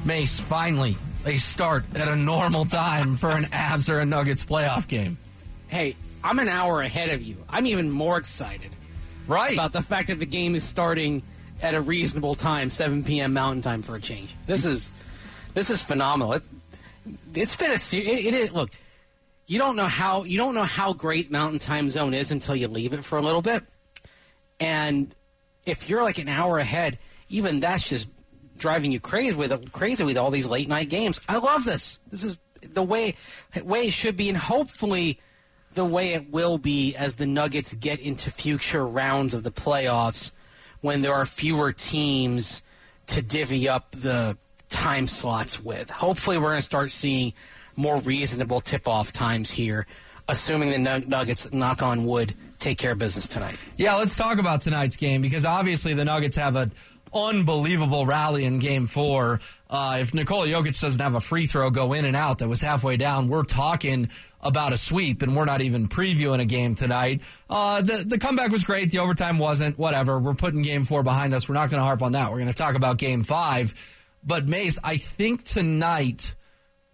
Mace, 0.05 0.39
finally, 0.39 0.95
a 1.25 1.38
start 1.38 1.83
at 1.95 2.07
a 2.07 2.15
normal 2.15 2.65
time 2.65 3.15
for 3.15 3.29
an 3.31 3.43
Avs 3.45 3.93
or 3.93 3.99
a 3.99 4.05
Nuggets 4.05 4.43
playoff 4.43 4.88
game. 4.88 5.17
Hey, 5.67 5.95
I'm 6.23 6.39
an 6.39 6.47
hour 6.49 6.81
ahead 6.81 7.09
of 7.12 7.21
you. 7.21 7.35
I'm 7.49 7.67
even 7.67 7.91
more 7.91 8.17
excited 8.17 8.71
Right. 9.27 9.53
about 9.53 9.71
the 9.73 9.81
fact 9.83 10.07
that 10.07 10.19
the 10.19 10.25
game 10.25 10.55
is 10.55 10.63
starting 10.63 11.21
at 11.61 11.75
a 11.75 11.81
reasonable 11.81 12.35
time, 12.35 12.69
7 12.69 13.03
p.m. 13.03 13.33
Mountain 13.33 13.61
Time 13.61 13.81
for 13.81 13.95
a 13.95 13.99
change. 13.99 14.35
This 14.45 14.65
is 14.65 14.89
this 15.53 15.69
is 15.69 15.81
phenomenal. 15.81 16.33
It, 16.33 16.43
it's 17.33 17.55
been 17.55 17.71
a 17.71 17.73
it, 17.73 18.25
it 18.25 18.33
is 18.33 18.53
look. 18.53 18.71
You 19.45 19.57
don't 19.57 19.75
know 19.75 19.85
how 19.85 20.23
you 20.23 20.37
don't 20.37 20.53
know 20.53 20.63
how 20.63 20.93
great 20.93 21.31
Mountain 21.31 21.59
Time 21.59 21.89
Zone 21.89 22.13
is 22.13 22.31
until 22.31 22.55
you 22.55 22.67
leave 22.67 22.93
it 22.93 23.03
for 23.03 23.17
a 23.17 23.21
little 23.21 23.41
bit, 23.41 23.63
and 24.59 25.13
if 25.65 25.89
you're 25.89 26.03
like 26.03 26.17
an 26.17 26.27
hour 26.27 26.57
ahead, 26.59 26.97
even 27.29 27.59
that's 27.59 27.87
just 27.87 28.07
driving 28.57 28.91
you 28.91 28.99
crazy 28.99 29.35
with 29.35 29.71
crazy 29.71 30.03
with 30.03 30.17
all 30.17 30.31
these 30.31 30.47
late 30.47 30.67
night 30.67 30.89
games. 30.89 31.19
I 31.27 31.39
love 31.39 31.65
this. 31.65 31.99
This 32.11 32.23
is 32.23 32.39
the 32.61 32.83
way 32.83 33.15
way 33.63 33.87
it 33.87 33.93
should 33.93 34.17
be, 34.17 34.29
and 34.29 34.37
hopefully 34.37 35.19
the 35.73 35.85
way 35.85 36.13
it 36.13 36.31
will 36.31 36.57
be 36.57 36.95
as 36.95 37.15
the 37.15 37.27
Nuggets 37.27 37.73
get 37.73 37.99
into 37.99 38.31
future 38.31 38.85
rounds 38.85 39.33
of 39.33 39.43
the 39.43 39.51
playoffs 39.51 40.31
when 40.81 41.01
there 41.01 41.13
are 41.13 41.25
fewer 41.25 41.71
teams 41.71 42.61
to 43.07 43.21
divvy 43.21 43.67
up 43.67 43.91
the 43.91 44.37
time 44.69 45.07
slots 45.07 45.63
with. 45.63 45.89
Hopefully, 45.89 46.37
we're 46.37 46.49
going 46.49 46.57
to 46.57 46.61
start 46.61 46.91
seeing 46.91 47.33
more 47.75 47.99
reasonable 48.01 48.61
tip 48.61 48.87
off 48.87 49.11
times 49.11 49.49
here, 49.49 49.87
assuming 50.27 50.71
the 50.71 51.03
Nuggets, 51.07 51.51
knock 51.51 51.81
on 51.81 52.05
wood, 52.05 52.33
take 52.59 52.77
care 52.77 52.91
of 52.91 52.99
business 52.99 53.27
tonight. 53.27 53.57
Yeah, 53.77 53.95
let's 53.95 54.15
talk 54.15 54.37
about 54.37 54.61
tonight's 54.61 54.95
game 54.95 55.21
because 55.21 55.45
obviously 55.45 55.93
the 55.93 56.05
Nuggets 56.05 56.37
have 56.37 56.55
an 56.55 56.71
unbelievable 57.13 58.05
rally 58.05 58.45
in 58.45 58.59
game 58.59 58.85
four. 58.85 59.39
Uh, 59.69 59.99
if 60.01 60.13
Nikola 60.15 60.47
Jokic 60.47 60.79
doesn't 60.82 60.99
have 60.99 61.13
a 61.13 61.19
free 61.19 61.45
throw 61.45 61.69
go 61.69 61.93
in 61.93 62.03
and 62.03 62.15
out 62.15 62.39
that 62.39 62.47
was 62.47 62.60
halfway 62.60 62.97
down, 62.97 63.27
we're 63.27 63.43
talking 63.43 64.10
about 64.41 64.73
a 64.73 64.77
sweep 64.77 65.21
and 65.21 65.36
we're 65.36 65.45
not 65.45 65.62
even 65.62 65.88
previewing 65.88 66.39
a 66.39 66.45
game 66.45 66.73
tonight. 66.73 67.21
Uh, 67.49 67.82
the, 67.82 68.03
the 68.05 68.17
comeback 68.17 68.51
was 68.51 68.63
great. 68.63 68.89
The 68.89 68.99
overtime 68.99 69.38
wasn't. 69.38 69.77
Whatever. 69.77 70.17
We're 70.17 70.34
putting 70.34 70.63
game 70.63 70.86
four 70.86 71.03
behind 71.03 71.36
us. 71.36 71.47
We're 71.47 71.55
not 71.55 71.69
going 71.69 71.79
to 71.79 71.86
harp 71.86 72.01
on 72.01 72.13
that. 72.13 72.32
We're 72.32 72.39
going 72.39 72.51
to 72.51 72.58
talk 72.58 72.75
about 72.75 72.97
game 72.97 73.23
five. 73.23 73.73
But 74.23 74.47
Mace, 74.47 74.79
I 74.84 74.97
think 74.97 75.43
tonight 75.43 76.34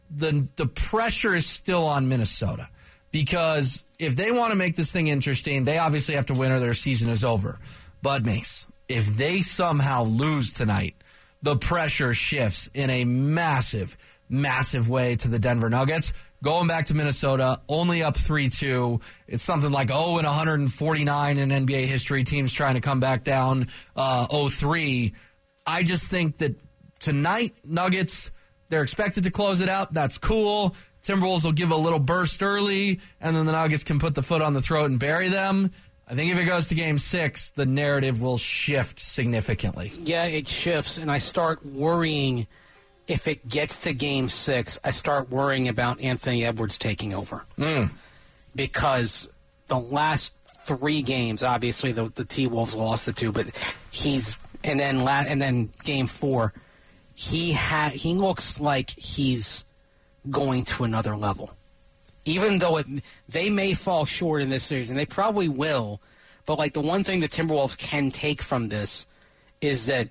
the 0.10 0.48
the 0.56 0.68
pressure 0.68 1.34
is 1.34 1.46
still 1.46 1.86
on 1.86 2.08
Minnesota 2.08 2.70
because 3.12 3.84
if 3.98 4.16
they 4.16 4.32
want 4.32 4.52
to 4.52 4.56
make 4.56 4.76
this 4.76 4.92
thing 4.92 5.08
interesting, 5.08 5.64
they 5.64 5.78
obviously 5.78 6.16
have 6.16 6.28
to 6.28 6.34
win 6.34 6.52
or 6.52 6.60
their 6.60 6.74
season 6.74 7.10
is 7.10 7.24
over. 7.24 7.60
But 8.02 8.24
Mace, 8.26 8.68
if 8.88 9.08
they 9.18 9.42
somehow 9.42 10.04
lose 10.04 10.54
tonight, 10.54 10.96
the 11.42 11.58
pressure 11.58 12.14
shifts 12.14 12.70
in 12.74 12.90
a 12.90 13.06
massive, 13.06 13.98
massive 14.30 14.90
way 14.90 15.16
to 15.18 15.28
the 15.28 15.40
Denver 15.40 15.70
Nuggets. 15.70 16.14
Going 16.44 16.68
back 16.68 16.86
to 16.88 16.94
Minnesota, 16.94 17.62
only 17.68 18.04
up 18.04 18.18
3 18.18 18.50
2. 18.50 19.00
It's 19.28 19.44
something 19.44 19.72
like 19.72 19.90
0 19.90 20.18
and 20.18 20.26
149 20.26 21.38
in 21.38 21.50
NBA 21.50 21.86
history. 21.86 22.24
Teams 22.24 22.54
trying 22.54 22.76
to 22.76 22.82
come 22.82 23.00
back 23.00 23.24
down 23.24 23.68
uh, 23.96 24.28
0 24.30 24.50
3. 24.50 25.14
I 25.66 25.84
just 25.84 26.10
think 26.10 26.38
that 26.40 26.56
tonight, 27.00 27.56
Nuggets, 27.64 28.32
they're 28.70 28.84
expected 28.84 29.24
to 29.24 29.32
close 29.32 29.62
it 29.62 29.70
out. 29.70 29.94
That's 29.94 30.18
cool. 30.18 30.76
Timberwolves 31.06 31.46
will 31.46 31.52
give 31.52 31.72
a 31.72 31.76
little 31.76 32.00
burst 32.00 32.42
early, 32.42 33.00
and 33.22 33.36
then 33.36 33.46
the 33.46 33.52
Nuggets 33.52 33.84
can 33.84 34.00
put 34.00 34.16
the 34.16 34.24
foot 34.24 34.42
on 34.42 34.54
the 34.54 34.62
throat 34.62 34.90
and 34.90 35.00
bury 35.00 35.30
them. 35.30 35.72
I 36.08 36.14
think 36.14 36.32
if 36.32 36.40
it 36.40 36.46
goes 36.46 36.68
to 36.68 36.76
game 36.76 37.00
six, 37.00 37.50
the 37.50 37.66
narrative 37.66 38.22
will 38.22 38.38
shift 38.38 39.00
significantly. 39.00 39.92
Yeah, 40.04 40.26
it 40.26 40.48
shifts, 40.48 40.98
and 40.98 41.12
I 41.12 41.18
start 41.18 41.66
worrying 41.66 42.48
if 43.08 43.28
it 43.28 43.48
gets 43.48 43.82
to 43.82 43.94
game 43.94 44.30
six, 44.30 44.80
I 44.84 44.92
start 44.92 45.30
worrying 45.30 45.68
about 45.68 46.02
Anthony 46.02 46.44
Edwards 46.44 46.78
taking 46.78 47.14
over. 47.14 47.44
Hmm. 47.58 47.86
Because 48.56 49.30
the 49.68 49.78
last 49.78 50.34
three 50.64 51.02
games, 51.02 51.44
obviously 51.44 51.92
the, 51.92 52.12
the 52.16 52.26
T 52.26 52.48
Wolves 52.48 52.74
lost 52.74 53.06
the 53.06 53.14
two, 53.14 53.32
but 53.32 53.46
he's 53.92 54.38
and 54.64 54.80
then 54.80 55.04
la- 55.04 55.26
and 55.28 55.42
then 55.42 55.70
game 55.84 56.08
four, 56.08 56.54
he 57.14 57.54
ha- 57.54 57.92
he 57.94 58.16
looks 58.16 58.60
like 58.60 58.90
he's 58.92 59.64
going 60.30 60.64
to 60.64 60.84
another 60.84 61.16
level. 61.16 61.55
Even 62.26 62.58
though 62.60 62.78
it 62.78 62.86
they 63.30 63.50
may 63.50 63.74
fall 63.74 64.06
short 64.06 64.42
in 64.42 64.50
this 64.50 64.64
series, 64.64 64.90
and 64.90 64.98
they 65.00 65.06
probably 65.06 65.48
will, 65.48 66.02
but 66.46 66.58
like 66.58 66.74
the 66.74 66.82
one 66.82 67.04
thing 67.04 67.20
the 67.20 67.28
Timberwolves 67.30 67.78
can 67.78 68.12
take 68.12 68.42
from 68.42 68.70
this 68.70 69.06
is 69.62 69.86
that 69.86 70.10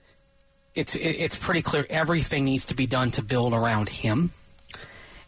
it's 0.74 0.94
it- 0.94 1.00
it's 1.00 1.36
pretty 1.36 1.62
clear 1.62 1.86
everything 1.90 2.44
needs 2.44 2.64
to 2.66 2.74
be 2.74 2.86
done 2.86 3.10
to 3.12 3.22
build 3.22 3.52
around 3.52 3.88
him 3.88 4.32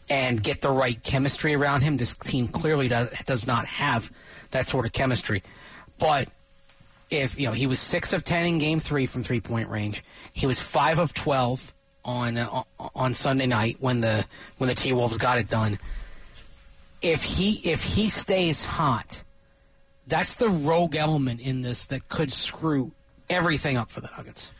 and 0.09 0.41
get 0.41 0.61
the 0.61 0.71
right 0.71 1.01
chemistry 1.03 1.53
around 1.53 1.81
him. 1.81 1.97
This 1.97 2.15
team 2.15 2.47
clearly 2.47 2.87
does 2.87 3.09
does 3.25 3.45
not 3.45 3.65
have 3.65 4.09
that 4.51 4.65
sort 4.67 4.85
of 4.85 4.93
chemistry. 4.93 5.43
But 5.99 6.29
if 7.09 7.37
you 7.39 7.47
know 7.47 7.53
he 7.53 7.67
was 7.67 7.79
six 7.79 8.13
of 8.13 8.23
ten 8.23 8.45
in 8.45 8.59
Game 8.59 8.79
Three 8.79 9.05
from 9.05 9.23
three 9.23 9.41
point 9.41 9.69
range, 9.69 10.03
he 10.33 10.45
was 10.45 10.59
five 10.59 10.99
of 10.99 11.13
twelve 11.13 11.73
on 12.05 12.37
uh, 12.37 12.63
on 12.95 13.13
Sunday 13.13 13.45
night 13.45 13.77
when 13.79 13.99
the 14.01 14.25
when 14.57 14.69
the 14.69 14.75
T 14.75 14.93
Wolves 14.93 15.17
got 15.17 15.37
it 15.37 15.49
done. 15.49 15.79
If 17.01 17.23
he 17.23 17.69
if 17.69 17.83
he 17.83 18.07
stays 18.07 18.63
hot, 18.63 19.23
that's 20.07 20.35
the 20.35 20.49
rogue 20.49 20.95
element 20.95 21.41
in 21.41 21.61
this 21.61 21.87
that 21.87 22.07
could 22.09 22.31
screw 22.31 22.91
everything 23.29 23.77
up 23.77 23.89
for 23.89 24.01
the 24.01 24.09
Nuggets. 24.17 24.51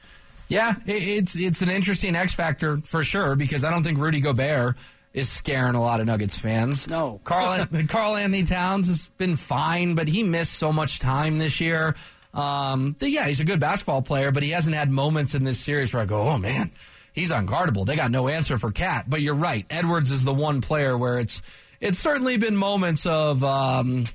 Yeah, 0.48 0.76
it's 0.86 1.36
it's 1.36 1.62
an 1.62 1.70
interesting 1.70 2.16
X 2.16 2.34
factor 2.34 2.78
for 2.78 3.04
sure 3.04 3.36
because 3.36 3.64
I 3.64 3.72
don't 3.72 3.84
think 3.84 4.00
Rudy 4.00 4.20
Gobert 4.20 4.78
is 5.14 5.30
scaring 5.30 5.76
a 5.76 5.82
lot 5.82 6.00
of 6.00 6.06
Nuggets 6.06 6.38
fans. 6.38 6.88
No. 6.88 7.20
Karl 7.26 7.66
Karl-Anthony 7.88 8.44
Towns 8.44 8.88
has 8.88 9.10
been 9.18 9.36
fine, 9.36 9.96
but 9.96 10.08
he 10.08 10.24
missed 10.24 10.54
so 10.54 10.72
much 10.72 11.00
time 11.00 11.38
this 11.38 11.60
year. 11.60 11.96
Um, 12.34 12.96
yeah, 13.02 13.28
he's 13.28 13.40
a 13.40 13.46
good 13.46 13.60
basketball 13.60 14.04
player, 14.04 14.32
but 14.32 14.44
he 14.44 14.52
hasn't 14.52 14.76
had 14.76 14.92
moments 14.92 15.34
in 15.34 15.44
this 15.44 15.60
series 15.60 15.94
where 15.94 16.04
I 16.04 16.06
go, 16.06 16.22
oh 16.22 16.38
man, 16.38 16.70
he's 17.14 17.32
unguardable. 17.32 17.86
They 17.86 17.96
got 17.96 18.12
no 18.12 18.28
answer 18.28 18.58
for 18.58 18.72
KAT. 18.72 19.10
But 19.10 19.22
you're 19.22 19.34
right, 19.34 19.66
Edwards 19.70 20.12
is 20.12 20.24
the 20.24 20.34
one 20.34 20.62
player 20.62 20.96
where 20.98 21.20
it's 21.20 21.42
it's 21.80 21.98
certainly 21.98 22.38
been 22.38 22.56
moments 22.56 23.06
of 23.06 23.44
um, 23.44 24.06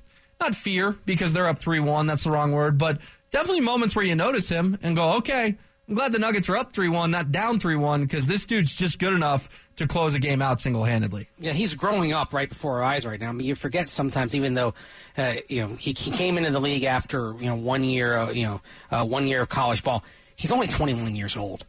not 0.41 0.55
fear 0.55 0.97
because 1.07 1.33
they're 1.33 1.49
up 1.49 1.59
three 1.59 1.81
one. 1.81 2.07
That's 2.07 2.25
the 2.25 2.31
wrong 2.31 2.53
word, 2.53 2.79
but 2.79 3.01
definitely 3.31 3.61
moments 3.61 3.97
where 3.97 4.05
you 4.05 4.15
notice 4.15 4.49
him 4.49 4.79
and 4.83 4.95
go, 4.95 5.17
okay. 5.19 5.57
I'm 5.89 5.97
glad 5.97 6.13
the 6.13 6.21
Nuggets 6.21 6.49
are 6.49 6.57
up 6.57 6.73
3 6.73 6.89
1, 6.89 7.11
not 7.11 7.33
down 7.33 7.59
3 7.59 7.75
1, 7.75 8.03
because 8.03 8.29
this 8.29 8.47
dude's 8.47 8.75
just 8.75 9.01
good 9.01 9.13
enough 9.13 9.69
to 9.77 9.87
close 9.87 10.15
a 10.15 10.21
game 10.21 10.41
out 10.41 10.61
single 10.61 10.85
handedly. 10.85 11.29
Yeah, 11.39 11.53
he's 11.53 11.75
growing 11.75 12.13
up 12.13 12.33
right 12.33 12.49
before 12.49 12.77
our 12.77 12.83
eyes 12.83 13.05
right 13.05 13.21
now. 13.21 13.31
I 13.31 13.33
mean, 13.33 13.47
you 13.47 13.55
forget 13.55 13.89
sometimes, 13.89 14.35
even 14.35 14.55
though 14.55 14.75
uh, 15.19 15.35
you 15.49 15.61
know 15.67 15.75
he, 15.75 15.93
he 15.93 16.11
came 16.13 16.39
into 16.39 16.51
the 16.51 16.61
league 16.61 16.85
after 16.85 17.35
you 17.39 17.47
know 17.47 17.57
one 17.57 17.83
year, 17.83 18.17
uh, 18.17 18.31
you 18.31 18.45
know, 18.45 18.61
uh, 18.91 19.05
one 19.05 19.27
year 19.27 19.43
of 19.43 19.49
college 19.49 19.83
ball. 19.83 20.05
He's 20.37 20.53
only 20.53 20.67
21 20.67 21.15
years 21.15 21.37
old. 21.37 21.65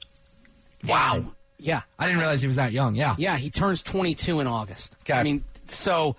Wow. 0.88 1.34
Yeah, 1.58 1.82
I 1.97 2.06
didn't 2.06 2.19
realize 2.19 2.41
he 2.41 2.47
was 2.47 2.58
that 2.58 2.71
young. 2.71 2.95
Yeah. 2.95 3.15
yeah, 3.17 3.38
he 3.38 3.49
turns 3.49 3.82
22 3.84 4.39
in 4.39 4.47
August. 4.47 4.95
Okay. 5.01 5.13
I 5.13 5.23
mean, 5.23 5.43
so 5.71 6.15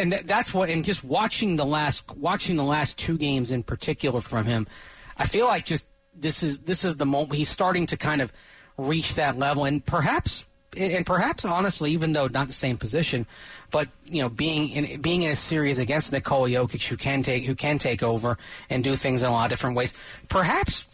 and 0.00 0.12
that, 0.12 0.26
that's 0.26 0.54
what. 0.54 0.70
And 0.70 0.84
just 0.84 1.04
watching 1.04 1.56
the 1.56 1.64
last 1.64 2.16
watching 2.16 2.56
the 2.56 2.64
last 2.64 2.98
two 2.98 3.18
games 3.18 3.50
in 3.50 3.62
particular 3.62 4.20
from 4.20 4.46
him, 4.46 4.66
I 5.16 5.26
feel 5.26 5.46
like 5.46 5.66
just 5.66 5.86
this 6.14 6.42
is 6.42 6.60
this 6.60 6.84
is 6.84 6.96
the 6.96 7.06
moment 7.06 7.34
he's 7.34 7.48
starting 7.48 7.86
to 7.86 7.96
kind 7.96 8.22
of 8.22 8.32
reach 8.78 9.14
that 9.14 9.38
level, 9.38 9.64
and 9.64 9.84
perhaps 9.84 10.46
and 10.76 11.04
perhaps 11.04 11.44
honestly, 11.44 11.90
even 11.90 12.12
though 12.12 12.28
not 12.28 12.46
the 12.46 12.52
same 12.52 12.78
position, 12.78 13.26
but 13.70 13.88
you 14.04 14.22
know, 14.22 14.28
being 14.28 14.70
in 14.70 15.00
being 15.00 15.22
in 15.22 15.30
a 15.30 15.36
series 15.36 15.78
against 15.78 16.12
Nikola 16.12 16.48
Jokic, 16.48 16.86
who 16.88 16.96
can 16.96 17.22
take 17.22 17.44
who 17.44 17.54
can 17.54 17.78
take 17.78 18.02
over 18.02 18.38
and 18.70 18.82
do 18.82 18.96
things 18.96 19.22
in 19.22 19.28
a 19.28 19.32
lot 19.32 19.44
of 19.44 19.50
different 19.50 19.76
ways, 19.76 19.92
perhaps 20.28 20.86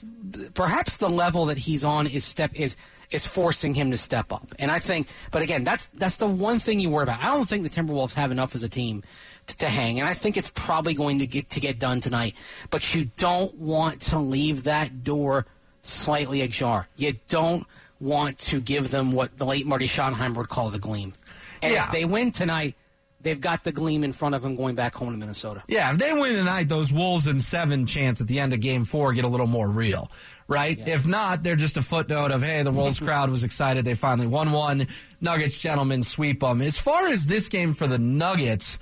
perhaps 0.55 0.97
the 0.97 1.09
level 1.09 1.47
that 1.47 1.59
he's 1.59 1.85
on 1.85 2.07
is 2.07 2.25
step 2.25 2.53
is 2.55 2.77
is 3.11 3.27
forcing 3.27 3.75
him 3.75 3.91
to 3.91 3.97
step 3.97 4.33
up. 4.33 4.47
And 4.59 4.71
I 4.71 4.79
think, 4.79 5.09
but 5.31 5.43
again, 5.43 5.63
that's 5.65 5.87
that's 5.87 6.17
the 6.17 6.27
one 6.27 6.59
thing 6.59 6.81
you 6.81 6.91
worry 6.91 7.05
about. 7.05 7.21
I 7.23 7.35
don't 7.35 7.47
think 7.49 7.63
the 7.63 7.71
Timberwolves 7.71 8.15
have 8.15 8.31
enough 8.31 8.55
as 8.55 8.63
a 8.63 8.69
team 8.69 9.03
to, 9.47 9.57
to 9.59 9.67
hang, 9.69 10.01
and 10.01 10.09
I 10.09 10.15
think 10.15 10.37
it's 10.37 10.51
probably 10.55 10.95
going 10.95 11.19
to 11.21 11.27
get 11.27 11.49
to 11.51 11.61
get 11.61 11.79
done 11.79 12.01
tonight. 12.01 12.35
But 12.71 12.95
you 12.95 13.11
don't 13.17 13.55
want 13.55 14.01
to 14.03 14.19
leave 14.19 14.65
that 14.65 15.05
door 15.05 15.47
slightly 15.83 16.41
ajar. 16.43 16.89
You 16.97 17.15
don't 17.29 17.65
want 18.01 18.39
to 18.41 18.61
give 18.61 18.91
them 18.91 19.13
what 19.13 19.39
the 19.39 19.47
late 19.47 19.67
Marty 19.67 19.87
Schottenheimer 19.87 20.37
would 20.37 20.49
call 20.49 20.69
the 20.71 20.79
gleam. 20.79 21.15
And 21.63 21.73
Yeah. 21.73 21.87
if 21.87 21.93
they 21.93 22.05
win 22.05 22.31
tonight, 22.33 22.75
they've 23.23 23.41
got 23.41 23.65
the 23.65 23.73
gleam 23.73 24.05
in 24.05 24.13
front 24.13 24.35
of 24.35 24.43
them 24.43 24.55
going 24.57 24.75
back 24.75 24.95
home 24.95 25.13
to 25.13 25.17
Minnesota. 25.17 25.63
Yeah, 25.69 25.93
if 25.93 25.99
they 25.99 26.13
win 26.13 26.35
tonight, 26.35 26.69
those 26.69 26.93
Wolves 26.93 27.27
and 27.27 27.41
seven 27.43 27.87
chance 27.87 28.21
at 28.21 28.27
the 28.27 28.39
end 28.39 28.53
of 28.53 28.61
game 28.61 28.85
four 28.85 29.13
get 29.15 29.25
a 29.25 29.29
little 29.29 29.47
more 29.47 29.71
real, 29.71 30.11
right? 30.49 30.79
If 30.87 31.07
not, 31.07 31.43
they're 31.43 31.57
just 31.57 31.77
a 31.77 31.83
footnote 31.83 32.31
of, 32.31 32.43
hey, 32.43 32.63
the 32.63 32.71
Wolves 32.71 33.01
crowd 33.07 33.31
was 33.31 33.45
excited. 33.45 33.85
They 33.85 33.95
finally 33.95 34.27
won 34.27 34.53
one. 34.53 34.87
Nuggets 35.21 35.61
gentlemen 35.61 36.03
sweep 36.03 36.41
them. 36.41 36.63
As 36.63 36.79
far 36.79 37.09
as 37.09 37.27
this 37.27 37.49
game 37.49 37.75
for 37.75 37.87
the 37.87 37.99
Nuggets, 37.99 38.79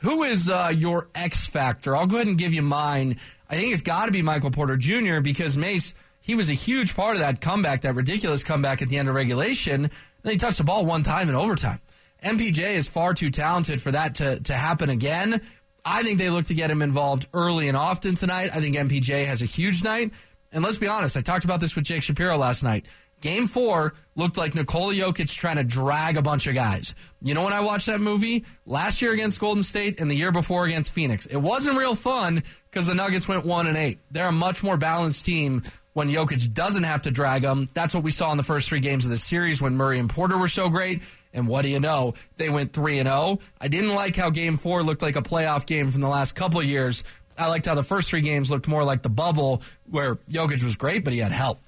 who 0.00 0.22
is 0.22 0.48
uh, 0.48 0.72
your 0.74 1.08
X 1.14 1.46
factor? 1.46 1.96
I'll 1.96 2.06
go 2.06 2.16
ahead 2.16 2.28
and 2.28 2.38
give 2.38 2.52
you 2.52 2.62
mine. 2.62 3.18
I 3.50 3.56
think 3.56 3.72
it's 3.72 3.82
got 3.82 4.06
to 4.06 4.12
be 4.12 4.22
Michael 4.22 4.50
Porter 4.50 4.76
Jr. 4.76 5.20
because 5.20 5.56
Mace, 5.56 5.94
he 6.20 6.34
was 6.34 6.50
a 6.50 6.54
huge 6.54 6.94
part 6.94 7.16
of 7.16 7.20
that 7.20 7.40
comeback, 7.40 7.80
that 7.82 7.94
ridiculous 7.94 8.44
comeback 8.44 8.82
at 8.82 8.88
the 8.88 8.98
end 8.98 9.08
of 9.08 9.14
regulation. 9.14 9.84
And 9.84 10.30
he 10.30 10.36
touched 10.36 10.58
the 10.58 10.64
ball 10.64 10.84
one 10.84 11.02
time 11.02 11.28
in 11.28 11.34
overtime. 11.34 11.80
MPJ 12.22 12.74
is 12.74 12.88
far 12.88 13.14
too 13.14 13.30
talented 13.30 13.80
for 13.80 13.92
that 13.92 14.16
to, 14.16 14.40
to 14.40 14.52
happen 14.52 14.90
again. 14.90 15.40
I 15.84 16.02
think 16.02 16.18
they 16.18 16.30
look 16.30 16.46
to 16.46 16.54
get 16.54 16.70
him 16.70 16.82
involved 16.82 17.28
early 17.32 17.68
and 17.68 17.76
often 17.76 18.14
tonight. 18.14 18.50
I 18.52 18.60
think 18.60 18.76
MPJ 18.76 19.24
has 19.24 19.40
a 19.40 19.46
huge 19.46 19.82
night. 19.82 20.12
And 20.52 20.64
let's 20.64 20.78
be 20.78 20.88
honest, 20.88 21.16
I 21.16 21.20
talked 21.20 21.44
about 21.44 21.60
this 21.60 21.74
with 21.74 21.84
Jake 21.84 22.02
Shapiro 22.02 22.36
last 22.36 22.62
night. 22.62 22.86
Game 23.20 23.48
four 23.48 23.94
looked 24.14 24.38
like 24.38 24.54
Nikola 24.54 24.94
Jokic 24.94 25.34
trying 25.34 25.56
to 25.56 25.64
drag 25.64 26.16
a 26.16 26.22
bunch 26.22 26.46
of 26.46 26.54
guys. 26.54 26.94
You 27.20 27.34
know 27.34 27.42
when 27.44 27.52
I 27.52 27.60
watched 27.60 27.86
that 27.86 28.00
movie? 28.00 28.44
Last 28.64 29.02
year 29.02 29.12
against 29.12 29.40
Golden 29.40 29.64
State 29.64 30.00
and 30.00 30.08
the 30.08 30.14
year 30.14 30.30
before 30.30 30.66
against 30.66 30.92
Phoenix. 30.92 31.26
It 31.26 31.36
wasn't 31.36 31.76
real 31.76 31.96
fun 31.96 32.42
because 32.70 32.86
the 32.86 32.94
Nuggets 32.94 33.26
went 33.26 33.44
one 33.44 33.66
and 33.66 33.76
eight. 33.76 33.98
They're 34.12 34.28
a 34.28 34.32
much 34.32 34.62
more 34.62 34.76
balanced 34.76 35.26
team 35.26 35.64
when 35.94 36.08
Jokic 36.08 36.54
doesn't 36.54 36.84
have 36.84 37.02
to 37.02 37.10
drag 37.10 37.42
them. 37.42 37.68
That's 37.74 37.92
what 37.92 38.04
we 38.04 38.12
saw 38.12 38.30
in 38.30 38.36
the 38.36 38.44
first 38.44 38.68
three 38.68 38.78
games 38.78 39.04
of 39.04 39.10
the 39.10 39.16
series 39.16 39.60
when 39.60 39.74
Murray 39.76 39.98
and 39.98 40.08
Porter 40.08 40.38
were 40.38 40.46
so 40.46 40.68
great. 40.68 41.02
And 41.32 41.48
what 41.48 41.62
do 41.62 41.68
you 41.68 41.80
know? 41.80 42.14
They 42.36 42.48
went 42.48 42.72
3 42.72 43.00
and 43.00 43.08
0. 43.08 43.40
I 43.60 43.68
didn't 43.68 43.94
like 43.94 44.16
how 44.16 44.30
game 44.30 44.56
4 44.56 44.82
looked 44.82 45.02
like 45.02 45.16
a 45.16 45.22
playoff 45.22 45.66
game 45.66 45.90
from 45.90 46.00
the 46.00 46.08
last 46.08 46.34
couple 46.34 46.62
years. 46.62 47.02
I 47.38 47.48
liked 47.48 47.66
how 47.66 47.74
the 47.74 47.82
first 47.82 48.10
three 48.10 48.20
games 48.20 48.50
looked 48.50 48.68
more 48.68 48.84
like 48.84 49.02
the 49.02 49.08
bubble 49.08 49.62
where 49.90 50.16
Jokic 50.30 50.62
was 50.62 50.76
great, 50.76 51.04
but 51.04 51.12
he 51.12 51.20
had 51.20 51.32
help. 51.32 51.60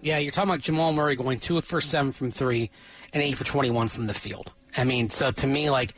Yeah, 0.00 0.18
you're 0.18 0.32
talking 0.32 0.50
about 0.50 0.60
Jamal 0.60 0.92
Murray 0.92 1.16
going 1.16 1.40
two 1.40 1.60
for 1.60 1.80
seven 1.80 2.12
from 2.12 2.30
three 2.30 2.70
and 3.12 3.22
eight 3.22 3.36
for 3.36 3.44
21 3.44 3.88
from 3.88 4.06
the 4.06 4.14
field. 4.14 4.52
I 4.76 4.84
mean, 4.84 5.08
so 5.08 5.30
to 5.30 5.46
me, 5.46 5.70
like, 5.70 5.94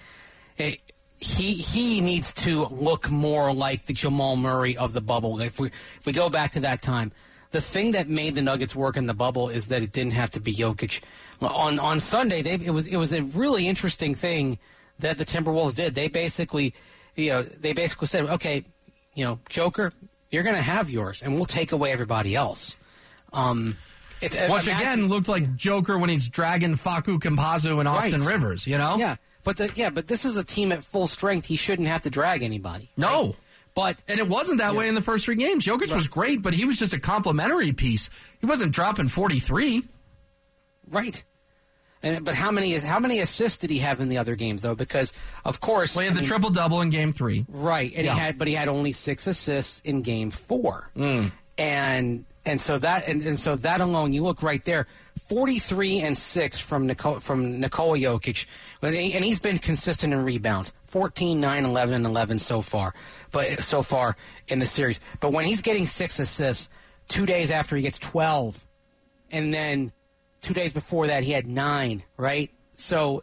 it, 0.56 0.80
he 1.18 1.52
he 1.52 2.00
needs 2.00 2.32
to 2.32 2.66
look 2.66 3.10
more 3.10 3.52
like 3.52 3.86
the 3.86 3.92
Jamal 3.92 4.36
Murray 4.36 4.76
of 4.76 4.94
the 4.94 5.02
bubble. 5.02 5.40
If 5.40 5.58
we 5.58 5.68
if 5.68 6.06
we 6.06 6.12
go 6.12 6.30
back 6.30 6.52
to 6.52 6.60
that 6.60 6.80
time, 6.80 7.12
the 7.50 7.60
thing 7.60 7.92
that 7.92 8.08
made 8.08 8.34
the 8.34 8.42
Nuggets 8.42 8.74
work 8.74 8.96
in 8.96 9.06
the 9.06 9.14
bubble 9.14 9.48
is 9.48 9.66
that 9.68 9.82
it 9.82 9.92
didn't 9.92 10.12
have 10.12 10.30
to 10.30 10.40
be 10.40 10.52
Jokic. 10.52 11.02
On 11.42 11.78
on 11.78 12.00
Sunday, 12.00 12.40
they, 12.40 12.54
it 12.54 12.70
was 12.70 12.86
it 12.86 12.96
was 12.96 13.12
a 13.12 13.22
really 13.22 13.68
interesting 13.68 14.14
thing 14.14 14.58
that 14.98 15.18
the 15.18 15.24
Timberwolves 15.24 15.76
did. 15.76 15.94
They 15.94 16.08
basically, 16.08 16.74
you 17.16 17.30
know, 17.30 17.42
they 17.42 17.74
basically 17.74 18.06
said, 18.06 18.24
okay, 18.26 18.64
you 19.14 19.24
know, 19.24 19.38
Joker, 19.48 19.92
you're 20.30 20.42
going 20.42 20.56
to 20.56 20.62
have 20.62 20.90
yours, 20.90 21.22
and 21.22 21.34
we'll 21.34 21.44
take 21.46 21.72
away 21.72 21.92
everybody 21.92 22.34
else. 22.36 22.76
Um, 23.32 23.76
it's, 24.20 24.34
Which 24.34 24.44
imagine- 24.68 24.76
again 24.76 25.08
looked 25.08 25.28
like 25.28 25.56
Joker 25.56 25.98
when 25.98 26.10
he's 26.10 26.28
dragging 26.28 26.74
Facu 26.74 27.18
Campazzo 27.18 27.78
and 27.78 27.88
Austin 27.88 28.20
Right. 28.20 28.28
Rivers, 28.34 28.66
you 28.66 28.76
know? 28.78 28.96
Yeah, 28.98 29.16
but 29.44 29.56
the, 29.56 29.72
yeah, 29.74 29.90
but 29.90 30.08
this 30.08 30.24
is 30.24 30.36
a 30.36 30.44
team 30.44 30.72
at 30.72 30.84
full 30.84 31.06
strength. 31.06 31.46
He 31.46 31.56
shouldn't 31.56 31.88
have 31.88 32.02
to 32.02 32.10
drag 32.10 32.42
anybody. 32.42 32.90
No. 32.96 33.26
right? 33.26 33.36
but 33.74 33.96
And 34.08 34.18
it 34.20 34.28
wasn't 34.28 34.58
that 34.58 34.74
way 34.74 34.88
in 34.88 34.94
the 34.94 35.00
first 35.02 35.24
three 35.24 35.36
games. 35.36 35.64
Jokic 35.64 35.94
was 35.94 36.06
great, 36.08 36.42
but 36.42 36.52
he 36.54 36.64
was 36.64 36.78
just 36.78 36.92
a 36.92 37.00
complimentary 37.00 37.72
piece. 37.72 38.10
He 38.40 38.46
wasn't 38.46 38.72
dropping 38.72 39.08
43. 39.08 39.82
right. 40.90 41.22
And, 42.02 42.24
but 42.24 42.34
how 42.34 42.50
many 42.50 42.72
how 42.78 42.98
many 42.98 43.18
assists 43.20 43.58
did 43.58 43.68
he 43.70 43.78
have 43.78 44.00
in 44.00 44.08
the 44.08 44.16
other 44.18 44.34
games 44.34 44.62
though? 44.62 44.74
Because 44.74 45.12
of 45.44 45.60
course, 45.60 45.94
Well, 45.94 46.02
he 46.02 46.06
had 46.06 46.12
I 46.12 46.14
the 46.16 46.20
mean, 46.22 46.28
triple 46.28 46.50
double 46.50 46.80
in 46.80 46.88
game 46.90 47.12
three. 47.12 47.44
right, 47.48 47.92
and 47.94 48.06
Yeah. 48.06 48.14
he 48.14 48.20
had 48.20 48.38
but 48.38 48.48
he 48.48 48.54
had 48.54 48.68
only 48.68 48.92
six 48.92 49.26
assists 49.26 49.80
in 49.80 50.00
game 50.02 50.30
four, 50.30 50.90
mm. 50.96 51.30
and 51.58 52.24
and 52.46 52.58
so 52.58 52.78
that 52.78 53.06
and, 53.06 53.20
and 53.20 53.38
so 53.38 53.54
that 53.56 53.82
alone, 53.82 54.14
you 54.14 54.22
look 54.22 54.42
right 54.42 54.64
there, 54.64 54.86
forty 55.28 55.58
three 55.58 55.98
and 56.00 56.16
six 56.16 56.58
from 56.58 56.86
Nicole, 56.86 57.20
from 57.20 57.60
Nikola 57.60 57.98
Jokic, 57.98 58.46
and 58.80 58.94
he's 59.24 59.38
been 59.38 59.58
consistent 59.58 60.14
in 60.14 60.24
rebounds, 60.24 60.72
14, 60.86 61.38
9, 61.38 61.64
11, 61.66 61.94
and 61.96 62.06
eleven 62.06 62.38
so 62.38 62.62
far, 62.62 62.94
but 63.30 63.62
so 63.62 63.82
far 63.82 64.16
in 64.48 64.58
the 64.58 64.64
series. 64.66 65.00
But 65.20 65.32
when 65.34 65.44
he's 65.44 65.60
getting 65.60 65.84
six 65.86 66.18
assists, 66.18 66.70
two 67.08 67.26
days 67.26 67.50
after 67.50 67.76
he 67.76 67.82
gets 67.82 67.98
twelve, 67.98 68.64
and 69.30 69.52
then 69.52 69.92
two 70.40 70.54
days 70.54 70.72
before 70.72 71.06
that 71.06 71.22
he 71.22 71.32
had 71.32 71.46
nine, 71.46 72.02
right? 72.16 72.50
So 72.74 73.22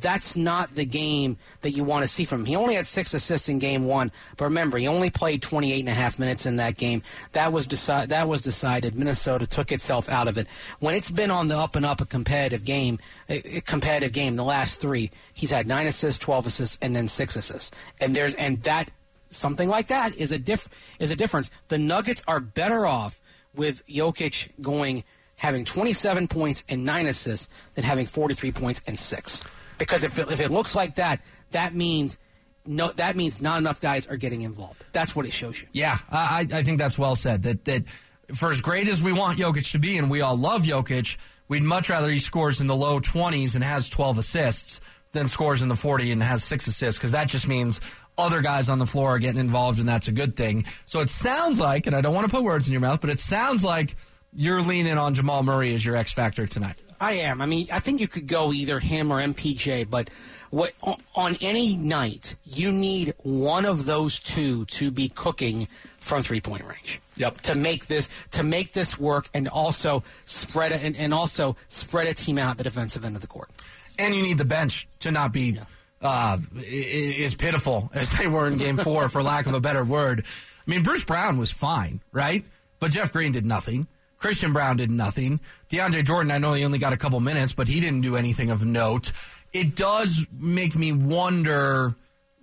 that's 0.00 0.36
not 0.36 0.74
the 0.74 0.84
game 0.84 1.38
that 1.62 1.70
you 1.70 1.82
want 1.82 2.02
to 2.02 2.08
see 2.08 2.24
from 2.24 2.40
him. 2.40 2.46
He 2.46 2.56
only 2.56 2.74
had 2.74 2.86
six 2.86 3.14
assists 3.14 3.48
in 3.48 3.58
game 3.58 3.86
one, 3.86 4.12
but 4.36 4.44
remember, 4.44 4.76
he 4.76 4.86
only 4.86 5.10
played 5.10 5.40
28 5.40 5.80
and 5.80 5.88
a 5.88 5.94
half 5.94 6.18
minutes 6.18 6.46
in 6.46 6.56
that 6.56 6.76
game. 6.76 7.02
That 7.32 7.52
was, 7.52 7.66
deci- 7.66 8.08
that 8.08 8.28
was 8.28 8.42
decided. 8.42 8.94
Minnesota 8.94 9.46
took 9.46 9.72
itself 9.72 10.08
out 10.08 10.28
of 10.28 10.36
it. 10.36 10.46
When 10.78 10.94
it's 10.94 11.10
been 11.10 11.30
on 11.30 11.48
the 11.48 11.56
up 11.56 11.74
and 11.74 11.86
up 11.86 12.00
a 12.00 12.06
competitive 12.06 12.64
game, 12.64 12.98
a 13.28 13.60
competitive 13.62 14.12
game, 14.12 14.36
the 14.36 14.44
last 14.44 14.80
three, 14.80 15.10
he's 15.32 15.50
had 15.50 15.66
nine 15.66 15.86
assists, 15.86 16.22
12 16.22 16.46
assists, 16.46 16.78
and 16.82 16.94
then 16.94 17.08
six 17.08 17.34
assists. 17.36 17.70
And 17.98 18.14
there's, 18.14 18.34
and 18.34 18.62
that, 18.64 18.90
something 19.30 19.68
like 19.68 19.88
that 19.88 20.14
is 20.16 20.32
a 20.32 20.38
diff, 20.38 20.68
is 20.98 21.10
a 21.10 21.16
difference. 21.16 21.50
The 21.68 21.78
Nuggets 21.78 22.22
are 22.28 22.40
better 22.40 22.86
off 22.86 23.20
with 23.54 23.86
Jokic 23.86 24.50
going 24.60 25.04
having 25.38 25.64
27 25.64 26.28
points 26.28 26.62
and 26.68 26.84
nine 26.84 27.06
assists 27.06 27.48
than 27.74 27.84
having 27.84 28.06
43 28.06 28.52
points 28.52 28.82
and 28.86 28.98
six. 28.98 29.42
Because 29.78 30.04
if 30.04 30.18
it, 30.18 30.30
if 30.30 30.40
it 30.40 30.50
looks 30.50 30.74
like 30.74 30.96
that, 30.96 31.20
that 31.52 31.74
means 31.74 32.18
no, 32.66 32.92
that 32.92 33.16
means 33.16 33.40
not 33.40 33.58
enough 33.58 33.80
guys 33.80 34.06
are 34.06 34.16
getting 34.16 34.42
involved. 34.42 34.84
That's 34.92 35.16
what 35.16 35.24
it 35.24 35.32
shows 35.32 35.60
you. 35.62 35.68
Yeah, 35.72 35.96
I, 36.10 36.46
I 36.52 36.62
think 36.62 36.78
that's 36.78 36.98
well 36.98 37.14
said. 37.14 37.44
That 37.44 37.64
that 37.64 37.88
for 38.34 38.50
as 38.50 38.60
great 38.60 38.88
as 38.88 39.02
we 39.02 39.12
want 39.12 39.38
Jokic 39.38 39.72
to 39.72 39.78
be, 39.78 39.96
and 39.96 40.10
we 40.10 40.20
all 40.20 40.36
love 40.36 40.62
Jokic, 40.62 41.16
we'd 41.48 41.62
much 41.62 41.88
rather 41.88 42.10
he 42.10 42.18
scores 42.18 42.60
in 42.60 42.66
the 42.66 42.76
low 42.76 43.00
twenties 43.00 43.54
and 43.54 43.64
has 43.64 43.88
twelve 43.88 44.18
assists 44.18 44.80
than 45.12 45.28
scores 45.28 45.62
in 45.62 45.68
the 45.68 45.76
forty 45.76 46.12
and 46.12 46.22
has 46.22 46.44
six 46.44 46.66
assists 46.66 46.98
because 46.98 47.12
that 47.12 47.28
just 47.28 47.48
means 47.48 47.80
other 48.18 48.42
guys 48.42 48.68
on 48.68 48.78
the 48.80 48.86
floor 48.86 49.10
are 49.10 49.18
getting 49.18 49.40
involved, 49.40 49.78
and 49.78 49.88
that's 49.88 50.08
a 50.08 50.12
good 50.12 50.36
thing. 50.36 50.66
So 50.84 51.00
it 51.00 51.08
sounds 51.08 51.58
like, 51.58 51.86
and 51.86 51.96
I 51.96 52.02
don't 52.02 52.14
want 52.14 52.28
to 52.28 52.34
put 52.34 52.44
words 52.44 52.66
in 52.66 52.72
your 52.72 52.82
mouth, 52.82 53.00
but 53.00 53.08
it 53.08 53.20
sounds 53.20 53.64
like 53.64 53.94
you're 54.34 54.62
leaning 54.62 54.98
on 54.98 55.14
Jamal 55.14 55.42
Murray 55.42 55.74
as 55.74 55.84
your 55.84 55.96
X 55.96 56.12
factor 56.12 56.46
tonight. 56.46 56.76
I 57.00 57.12
am. 57.14 57.40
I 57.40 57.46
mean, 57.46 57.68
I 57.72 57.78
think 57.78 58.00
you 58.00 58.08
could 58.08 58.26
go 58.26 58.52
either 58.52 58.80
him 58.80 59.12
or 59.12 59.20
MPJ, 59.20 59.88
but 59.88 60.10
what 60.50 60.72
on, 61.14 61.36
any 61.40 61.76
night 61.76 62.34
you 62.44 62.72
need 62.72 63.14
one 63.22 63.64
of 63.64 63.84
those 63.84 64.18
two 64.18 64.64
to 64.66 64.90
be 64.90 65.08
cooking 65.08 65.68
from 66.00 66.22
three 66.22 66.40
point 66.40 66.64
range. 66.64 67.00
Yep. 67.16 67.40
To 67.42 67.54
make 67.54 67.86
this 67.86 68.08
to 68.32 68.42
make 68.42 68.72
this 68.72 68.98
work 68.98 69.28
and 69.32 69.46
also 69.48 70.02
spread 70.24 70.72
it 70.72 70.82
and, 70.82 70.96
and 70.96 71.14
also 71.14 71.54
spread 71.68 72.06
a 72.08 72.14
team 72.14 72.38
out 72.38 72.56
the 72.58 72.64
defensive 72.64 73.04
end 73.04 73.14
of 73.14 73.20
the 73.20 73.28
court. 73.28 73.50
and 73.98 74.14
you 74.14 74.22
need 74.22 74.38
the 74.38 74.44
bench 74.44 74.88
to 75.00 75.10
not 75.12 75.32
be 75.32 75.58
uh, 76.02 76.38
i- 76.56 76.60
i- 76.60 77.22
as 77.24 77.34
pitiful 77.36 77.90
as 77.94 78.12
they 78.18 78.26
were 78.26 78.46
in 78.48 78.56
Game 78.56 78.76
Four, 78.76 79.08
for 79.08 79.22
lack 79.22 79.46
of 79.46 79.54
a 79.54 79.60
better 79.60 79.84
word. 79.84 80.24
I 80.24 80.70
mean, 80.70 80.82
Bruce 80.82 81.04
Brown 81.04 81.38
was 81.38 81.50
fine, 81.52 82.00
right? 82.12 82.44
But 82.80 82.90
Jeff 82.92 83.12
Green 83.12 83.32
did 83.32 83.44
nothing. 83.46 83.86
Christian 84.18 84.52
Braun 84.52 84.76
did 84.76 84.90
nothing. 84.90 85.40
DeAndre 85.70 86.04
Jordan, 86.04 86.32
I 86.32 86.38
know 86.38 86.52
he 86.52 86.64
only 86.64 86.78
got 86.78 86.92
a 86.92 86.96
couple 86.96 87.20
minutes, 87.20 87.52
but 87.52 87.68
he 87.68 87.80
didn't 87.80 88.00
do 88.00 88.16
anything 88.16 88.50
of 88.50 88.64
note. 88.64 89.12
It 89.52 89.76
does 89.76 90.26
make 90.32 90.76
me 90.76 90.92
wonder. 90.92 91.94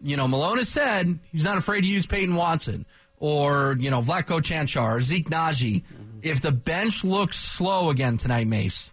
You 0.01 0.17
know, 0.17 0.27
Malone 0.27 0.57
has 0.57 0.69
said 0.69 1.19
he's 1.31 1.43
not 1.43 1.57
afraid 1.57 1.81
to 1.81 1.87
use 1.87 2.05
Peyton 2.05 2.35
Watson 2.35 2.85
or 3.17 3.75
you 3.79 3.89
know 3.89 4.01
Vlatko 4.01 4.41
Cancar 4.41 4.97
or 4.97 5.01
Zeke 5.01 5.29
Nnaji. 5.29 5.83
If 6.21 6.41
the 6.41 6.51
bench 6.51 7.03
looks 7.03 7.37
slow 7.37 7.89
again 7.89 8.17
tonight, 8.17 8.47
Mace, 8.47 8.91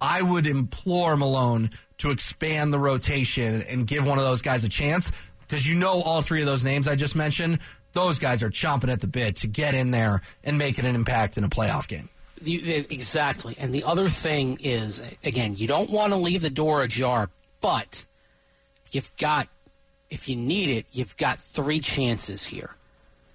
I 0.00 0.22
would 0.22 0.46
implore 0.46 1.16
Malone 1.16 1.70
to 1.98 2.10
expand 2.10 2.72
the 2.72 2.78
rotation 2.78 3.62
and 3.62 3.86
give 3.86 4.06
one 4.06 4.18
of 4.18 4.24
those 4.24 4.42
guys 4.42 4.64
a 4.64 4.68
chance 4.68 5.10
because 5.40 5.66
you 5.66 5.74
know 5.74 6.02
all 6.02 6.22
three 6.22 6.40
of 6.40 6.46
those 6.46 6.64
names 6.64 6.88
I 6.88 6.94
just 6.94 7.16
mentioned. 7.16 7.58
Those 7.92 8.18
guys 8.18 8.42
are 8.42 8.50
chomping 8.50 8.90
at 8.90 9.00
the 9.00 9.06
bit 9.06 9.36
to 9.36 9.46
get 9.46 9.74
in 9.74 9.90
there 9.90 10.22
and 10.44 10.58
make 10.58 10.78
an 10.78 10.86
impact 10.86 11.36
in 11.36 11.44
a 11.44 11.48
playoff 11.48 11.88
game. 11.88 12.08
Exactly. 12.44 13.56
And 13.58 13.74
the 13.74 13.84
other 13.84 14.08
thing 14.08 14.58
is, 14.62 15.00
again, 15.24 15.54
you 15.56 15.68
don't 15.68 15.90
want 15.90 16.12
to 16.12 16.18
leave 16.18 16.42
the 16.42 16.50
door 16.50 16.82
ajar, 16.82 17.30
but 17.60 18.04
you've 18.90 19.14
got, 19.16 19.48
if 20.10 20.28
you 20.28 20.36
need 20.36 20.68
it, 20.68 20.86
you've 20.92 21.16
got 21.16 21.38
three 21.38 21.80
chances 21.80 22.46
here. 22.46 22.74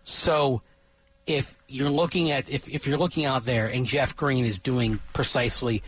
So 0.03 0.61
if 1.25 1.55
you're 1.67 1.89
looking 1.89 2.31
at, 2.31 2.49
if, 2.49 2.67
if 2.67 2.87
you're 2.87 2.97
looking 2.97 3.25
out 3.25 3.43
there 3.43 3.67
and 3.67 3.85
Jeff 3.85 4.15
Green 4.15 4.45
is 4.45 4.59
doing 4.59 4.99
precisely 5.13 5.83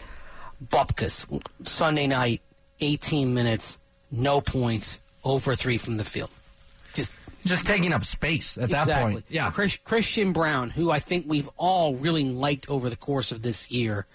Bupkus, 0.66 1.42
Sunday 1.64 2.08
night, 2.08 2.42
18 2.82 3.34
minutes, 3.34 3.80
no 4.12 4.42
points, 4.42 5.00
over 5.24 5.56
three 5.56 5.78
from 5.78 5.98
the 5.98 6.04
field. 6.04 6.30
Just 7.50 7.66
taking 7.66 7.94
up 7.94 8.04
space 8.04 8.58
at 8.58 8.70
that 8.70 9.02
point. 9.02 9.26
Yeah. 9.30 9.52
Chris, 9.52 9.78
Christian 9.78 10.34
Braun, 10.34 10.70
who 10.70 10.92
I 10.92 11.00
think 11.00 11.26
we've 11.28 11.50
all 11.58 11.96
really 11.96 12.24
liked 12.30 12.70
over 12.70 12.90
the 12.90 12.96
course 12.96 13.32
of 13.32 13.42
this 13.42 13.72
year, 13.72 14.06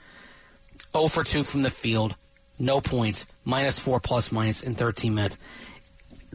0 0.93 1.09
for 1.09 1.25
2 1.25 1.43
from 1.43 1.63
the 1.63 1.71
field, 1.71 2.17
no 2.59 2.81
points, 2.81 3.27
minus 3.45 3.79
4 3.79 4.01
plus 4.01 4.33
minus 4.33 4.63
in 4.63 4.75
13 4.75 5.15
minutes. 5.15 5.39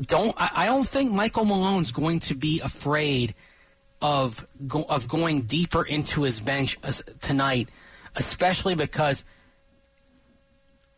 Don't 0.02 0.34
I, 0.40 0.50
I 0.56 0.66
don't 0.66 0.88
think 0.88 1.12
Michael 1.12 1.46
Malone's 1.46 1.92
going 1.92 2.20
to 2.22 2.36
be 2.36 2.62
afraid 2.64 3.36
of 4.02 4.48
go, 4.68 4.86
of 4.88 5.08
going 5.08 5.42
deeper 5.42 5.84
into 5.84 6.24
his 6.24 6.40
bench 6.40 6.78
uh, 6.84 6.92
tonight, 7.20 7.70
especially 8.16 8.76
because 8.76 9.24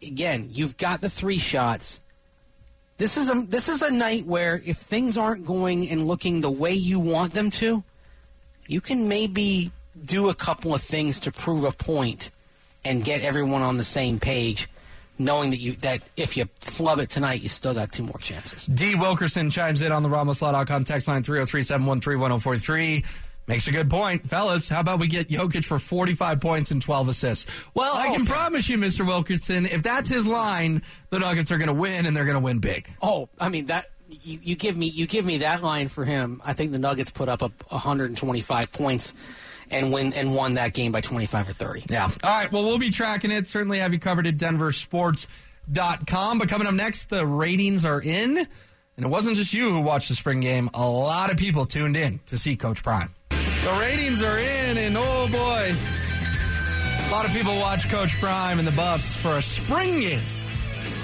again, 0.02 0.50
you've 0.52 0.78
got 0.78 1.02
the 1.02 1.10
three 1.10 1.38
shots. 1.38 2.00
This 3.02 3.18
is 3.18 3.32
a 3.32 3.42
this 3.50 3.68
is 3.68 3.82
a 3.82 3.90
night 3.90 4.28
where 4.28 4.62
if 4.64 4.78
things 4.78 5.18
aren't 5.18 5.44
going 5.44 5.90
and 5.90 6.06
looking 6.06 6.42
the 6.42 6.52
way 6.52 6.74
you 6.74 7.00
want 7.00 7.34
them 7.34 7.50
to, 7.50 7.84
you 8.68 8.80
can 8.80 9.08
maybe 9.08 9.72
do 10.06 10.30
a 10.30 10.36
couple 10.36 10.76
of 10.76 10.84
things 10.84 11.20
to 11.22 11.32
prove 11.32 11.64
a 11.64 11.72
point 11.72 12.30
and 12.86 13.04
get 13.04 13.22
everyone 13.22 13.64
on 13.64 13.78
the 13.78 13.84
same 13.84 14.20
page, 14.20 14.70
knowing 15.18 15.50
that 15.50 15.58
you 15.58 15.72
that 15.78 16.04
if 16.16 16.38
you 16.38 16.46
flub 16.60 17.00
it 17.00 17.10
tonight, 17.10 17.42
you 17.42 17.50
still 17.50 17.74
got 17.74 17.92
two 17.92 18.04
more 18.04 18.20
chances. 18.20 18.68
D. 18.68 18.94
Wilkerson 18.94 19.50
chimes 19.50 19.82
in 19.82 19.92
on 19.92 20.04
the 20.04 20.10
RamosLaw.com 20.10 20.84
text 20.84 21.08
line 21.08 21.24
303 21.24 21.64
713 21.64 22.20
1043. 22.20 23.04
Makes 23.48 23.68
a 23.68 23.72
good 23.72 23.90
point. 23.90 24.28
Fellas, 24.28 24.70
how 24.70 24.80
about 24.80 25.00
we 25.00 25.08
get 25.08 25.30
Jokic 25.30 25.66
for 25.66 25.80
45 25.80 26.40
points 26.40 26.72
and 26.72 26.82
12 26.82 27.10
assists? 27.10 27.52
Well, 27.74 27.96
I 27.96 28.08
can 28.08 28.22
okay. 28.22 28.32
promise 28.32 28.70
you, 28.70 28.78
Mr. 28.78 29.06
Wilkerson, 29.06 29.66
if 29.66 29.84
that's 29.84 30.10
his 30.10 30.28
line, 30.28 30.82
the 31.10 31.20
Nuggets 31.20 31.52
are 31.52 31.58
going 31.58 31.68
to 31.68 31.74
win 31.74 32.06
and 32.06 32.16
they're 32.16 32.26
going 32.26 32.38
to 32.38 32.44
win 32.44 32.60
big. 32.60 32.90
Oh, 33.02 33.30
I 33.40 33.50
mean 33.50 33.66
that 33.66 33.88
you, 34.10 34.40
you 34.42 34.56
give 34.56 34.78
me 34.78 34.88
you 34.88 35.08
give 35.08 35.26
me 35.26 35.40
that 35.40 35.64
line 35.64 35.88
for 35.88 36.06
him. 36.06 36.42
I 36.46 36.54
think 36.54 36.72
the 36.72 36.80
Nuggets 36.80 37.12
put 37.12 37.30
up 37.30 37.42
a 37.42 37.52
125 37.70 38.72
points 38.72 39.14
and 39.70 39.92
win 39.92 40.14
and 40.14 40.36
won 40.36 40.56
that 40.56 40.74
game 40.74 40.92
by 40.92 41.02
25 41.02 41.50
or 41.50 41.54
30. 41.54 41.86
Yeah. 41.90 42.10
All 42.24 42.30
right. 42.30 42.52
Well, 42.52 42.64
we'll 42.64 42.78
be 42.78 42.90
tracking 42.90 43.32
it. 43.32 43.48
Certainly 43.48 43.80
have 43.80 43.94
you 43.94 44.00
covered 44.00 44.28
at 44.28 44.38
denversports.com. 44.38 46.40
But 46.40 46.50
coming 46.50 46.68
up 46.68 46.74
next, 46.74 47.10
the 47.10 47.26
ratings 47.26 47.86
are 47.86 48.02
in. 48.02 48.46
And 48.98 49.06
it 49.06 49.08
wasn't 49.08 49.38
just 49.38 49.54
you 49.54 49.72
who 49.72 49.82
watched 49.82 50.10
the 50.10 50.16
spring 50.16 50.42
game. 50.42 50.70
A 50.74 50.88
lot 50.88 51.32
of 51.32 51.38
people 51.38 51.66
tuned 51.66 51.96
in 51.96 52.20
to 52.28 52.38
see 52.38 52.58
Coach 52.58 52.84
Prime. 52.84 53.16
The 53.64 53.78
ratings 53.80 54.24
are 54.24 54.40
in, 54.40 54.78
and 54.78 54.96
oh 54.98 55.28
boy, 55.32 55.72
a 57.08 57.12
lot 57.12 57.26
of 57.26 57.32
people 57.32 57.56
watch 57.58 57.88
Coach 57.90 58.20
Prime 58.20 58.58
and 58.58 58.68
the 58.68 58.72
Buffs 58.72 59.16
for 59.16 59.38
a 59.38 59.42
spring 59.42 60.00
game. 60.00 60.22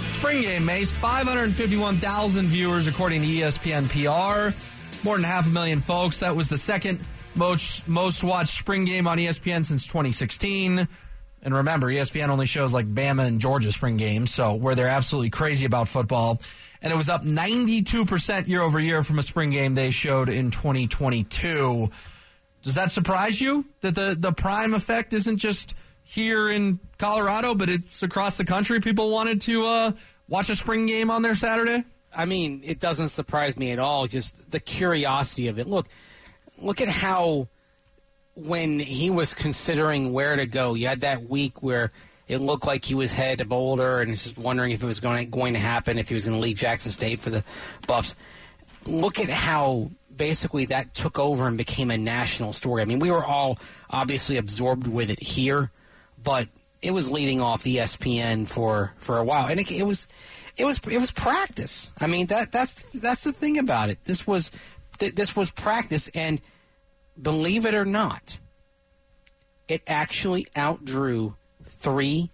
Spring 0.08 0.42
game, 0.42 0.66
Mace. 0.66 0.92
551,000 0.92 2.46
viewers 2.48 2.88
according 2.88 3.22
to 3.22 3.28
ESPN 3.28 3.88
PR. 3.90 4.58
More 5.06 5.16
than 5.16 5.24
half 5.24 5.46
a 5.46 5.50
million 5.50 5.82
folks. 5.82 6.20
That 6.20 6.36
was 6.36 6.50
the 6.50 6.58
second 6.58 7.00
most, 7.36 7.88
most 7.88 8.24
watched 8.24 8.58
spring 8.58 8.86
game 8.86 9.06
on 9.06 9.20
ESPN 9.20 9.64
since 9.64 9.86
2016. 9.86 10.88
And 11.44 11.54
remember, 11.54 11.88
ESPN 11.88 12.30
only 12.30 12.48
shows 12.48 12.74
like 12.74 12.88
Bama 12.88 13.28
and 13.28 13.40
Georgia 13.40 13.72
spring 13.72 13.98
games, 13.98 14.34
so 14.34 14.56
where 14.56 14.74
they're 14.74 14.88
absolutely 14.88 15.30
crazy 15.30 15.66
about 15.66 15.88
football. 15.88 16.42
And 16.82 16.92
it 16.92 16.96
was 16.96 17.10
up 17.10 17.24
92% 17.24 18.48
year 18.48 18.62
over 18.62 18.80
year 18.80 19.04
from 19.04 19.20
a 19.20 19.24
spring 19.24 19.52
game 19.52 19.76
they 19.76 19.92
showed 19.92 20.30
in 20.30 20.50
2022. 20.50 21.92
Does 22.68 22.76
that 22.76 22.92
surprise 22.92 23.40
you 23.40 23.64
that 23.80 23.96
the, 23.96 24.14
the 24.20 24.34
prime 24.34 24.74
effect 24.74 25.14
isn't 25.14 25.38
just 25.38 25.74
here 26.04 26.50
in 26.50 26.82
Colorado, 26.98 27.56
but 27.56 27.70
it's 27.70 28.04
across 28.04 28.36
the 28.36 28.44
country? 28.44 28.82
People 28.82 29.10
wanted 29.10 29.40
to 29.44 29.66
uh, 29.66 29.92
watch 30.28 30.50
a 30.50 30.56
spring 30.56 30.86
game 30.86 31.10
on 31.10 31.22
their 31.22 31.34
Saturday? 31.34 31.86
I 32.14 32.26
mean, 32.26 32.60
it 32.66 32.82
doesn't 32.82 33.08
surprise 33.08 33.56
me 33.56 33.72
at 33.72 33.80
all. 33.80 34.06
Just 34.06 34.52
the 34.52 34.60
curiosity 34.60 35.48
of 35.48 35.60
it. 35.60 35.68
Look, 35.68 35.88
look 36.58 36.82
at 36.82 36.90
how 36.90 37.48
when 38.36 38.82
he 38.82 39.10
was 39.10 39.34
considering 39.34 40.12
where 40.12 40.36
to 40.36 40.46
go, 40.46 40.74
you 40.74 40.88
had 40.88 41.00
that 41.00 41.24
week 41.24 41.64
where 41.64 41.94
it 42.28 42.40
looked 42.40 42.68
like 42.68 42.84
he 42.84 42.96
was 42.96 43.14
headed 43.14 43.40
to 43.40 43.46
Boulder, 43.46 44.02
and 44.02 44.12
just 44.12 44.38
wondering 44.38 44.74
if 44.74 44.84
it 44.84 44.86
was 44.86 45.00
going 45.00 45.24
to, 45.24 45.32
going 45.32 45.54
to 45.54 45.60
happen, 45.60 45.98
if 45.98 46.10
he 46.10 46.16
was 46.16 46.26
going 46.26 46.36
to 46.36 46.42
leave 46.42 46.58
Jackson 46.58 46.92
State 46.92 47.22
for 47.22 47.30
the 47.30 47.46
Buffs. 47.88 48.14
Look 48.88 49.20
at 49.20 49.30
how 49.30 49.90
basically 50.16 50.66
that 50.66 50.94
took 50.96 51.20
over 51.20 51.48
and 51.48 51.58
became 51.58 51.92
a 51.92 51.98
national 51.98 52.54
story. 52.54 52.82
I 52.82 52.86
mean, 52.86 53.00
we 53.00 53.12
were 53.12 53.24
all 53.26 53.60
obviously 53.90 54.38
absorbed 54.38 54.88
with 54.88 55.10
it 55.10 55.22
here, 55.22 55.72
but 56.24 56.48
it 56.82 56.92
was 56.92 57.12
leading 57.12 57.42
off 57.42 57.64
ESPN 57.64 58.48
for, 58.48 58.94
for 58.98 59.18
a 59.18 59.24
while, 59.24 59.48
and 59.48 59.60
it, 59.60 59.72
it 59.72 59.84
was 59.84 60.08
it 60.58 60.66
was 60.66 60.80
it 60.88 61.00
was 61.00 61.12
practice. 61.12 61.92
I 62.00 62.08
mean 62.08 62.28
that 62.28 62.52
that's 62.52 62.82
that's 63.00 63.24
the 63.24 63.32
thing 63.32 63.58
about 63.60 63.90
it. 63.90 64.04
This 64.06 64.26
was 64.26 64.50
th- 64.98 65.14
this 65.16 65.36
was 65.36 65.52
practice, 65.52 66.08
and 66.16 66.42
believe 67.22 67.66
it 67.66 67.76
or 67.76 67.86
not, 67.86 68.40
it 69.68 69.82
actually 69.88 70.48
outdrew 70.56 71.36
three 71.66 72.30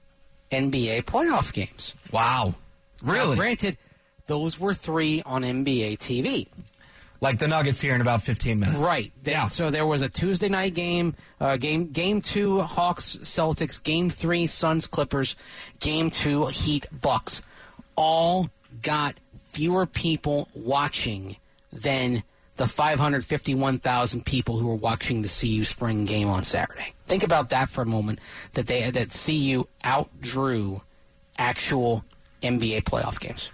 NBA 0.52 1.04
playoff 1.04 1.52
games. 1.52 1.94
Wow. 2.12 2.56
Now, 3.02 3.12
Really? 3.14 3.36
granted, 3.36 3.78
those 4.28 4.60
were 4.60 4.74
three 4.74 5.22
on 5.26 5.44
NBA 5.44 5.98
TV. 5.98 6.48
like 7.22 7.40
the 7.40 7.48
Nuggets 7.48 7.80
here 7.80 7.96
in 7.96 8.02
about 8.02 8.22
15 8.22 8.60
minutes. 8.60 8.78
Right. 8.78 9.14
They- 9.24 9.32
Yeah. 9.32 9.48
So 9.48 9.72
there 9.72 9.86
was 9.86 10.02
a 10.02 10.10
Tuesday 10.10 10.50
night 10.50 10.74
game, 10.74 11.16
uh, 11.40 11.56
game 11.56 11.88
game 11.88 12.22
two 12.22 12.60
Hawks 12.62 13.16
Celtics, 13.24 13.82
game 13.82 14.10
three 14.10 14.46
Suns 14.46 14.88
Clippers, 14.88 15.36
game 15.80 16.12
two 16.12 16.48
Heat 16.48 16.86
Bucks. 17.02 17.42
All 17.96 18.50
got 18.82 19.16
fewer 19.40 19.86
people 19.86 20.50
watching 20.54 21.38
than 21.72 22.24
the 22.58 22.68
551,000 22.68 24.26
people 24.26 24.58
who 24.58 24.68
were 24.68 24.76
watching 24.76 25.22
the 25.22 25.28
CU 25.30 25.64
spring 25.64 26.06
game 26.06 26.28
on 26.28 26.44
Saturday. 26.44 26.94
Think 27.08 27.24
about 27.24 27.50
that 27.52 27.70
for 27.70 27.82
a 27.82 27.86
moment. 27.86 28.20
That 28.54 28.68
they 28.68 28.90
that 28.90 29.10
CU 29.10 29.66
outdrew 29.86 30.82
actual 31.38 32.04
NBA 32.42 32.84
playoff 32.84 33.20
games. 33.20 33.50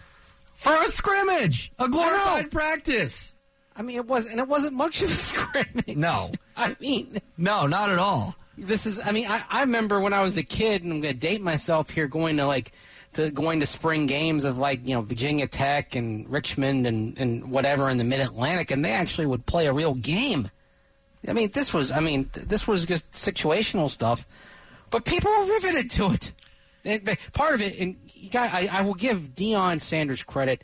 For 0.59 0.75
a 0.75 0.87
scrimmage, 0.87 1.71
a 1.79 1.87
glorified 1.87 2.51
practice. 2.51 3.33
I 3.75 3.81
mean, 3.81 3.95
it 3.95 4.05
was 4.07 4.25
and 4.25 4.39
it 4.39 4.47
wasn't 4.47 4.73
much 4.73 5.01
of 5.01 5.09
a 5.09 5.13
scrimmage. 5.29 5.95
No. 5.95 6.31
I 6.57 6.75
mean. 6.81 7.17
No, 7.37 7.65
not 7.65 7.89
at 7.89 7.97
all. 7.97 8.35
this 8.57 8.85
is 8.85 8.99
i 9.05 9.13
mean 9.13 9.25
I, 9.25 9.41
I 9.49 9.61
remember 9.61 10.01
when 10.01 10.11
i 10.11 10.21
was 10.21 10.35
a 10.35 10.43
kid 10.43 10.83
and 10.83 10.91
i'm 10.91 10.99
going 10.99 11.13
to 11.13 11.19
date 11.19 11.41
myself 11.41 11.89
here 11.91 12.07
going 12.09 12.35
to 12.37 12.45
like 12.45 12.73
to 13.13 13.31
going 13.31 13.61
to 13.61 13.65
spring 13.65 14.05
games 14.05 14.43
of 14.43 14.57
like 14.57 14.85
you 14.85 14.93
know 14.93 15.01
virginia 15.01 15.47
tech 15.47 15.95
and 15.95 16.29
richmond 16.29 16.85
and, 16.85 17.17
and 17.17 17.49
whatever 17.51 17.89
in 17.89 17.95
the 17.97 18.03
mid-atlantic 18.03 18.69
and 18.71 18.83
they 18.83 18.91
actually 18.91 19.25
would 19.27 19.45
play 19.45 19.67
a 19.67 19.71
real 19.71 19.93
game 19.95 20.49
i 21.25 21.31
mean 21.31 21.49
this 21.53 21.73
was 21.73 21.89
i 21.93 22.01
mean 22.01 22.25
th- 22.33 22.47
this 22.47 22.67
was 22.67 22.83
just 22.85 23.09
situational 23.13 23.89
stuff 23.89 24.25
but 24.89 25.05
people 25.05 25.31
were 25.31 25.45
riveted 25.53 25.89
to 25.89 26.11
it 26.11 26.33
part 27.33 27.55
of 27.55 27.61
it 27.61 27.79
and 27.79 27.97
got, 28.31 28.53
I, 28.53 28.69
I 28.71 28.81
will 28.81 28.93
give 28.93 29.35
Deion 29.35 29.81
sanders 29.81 30.23
credit 30.23 30.63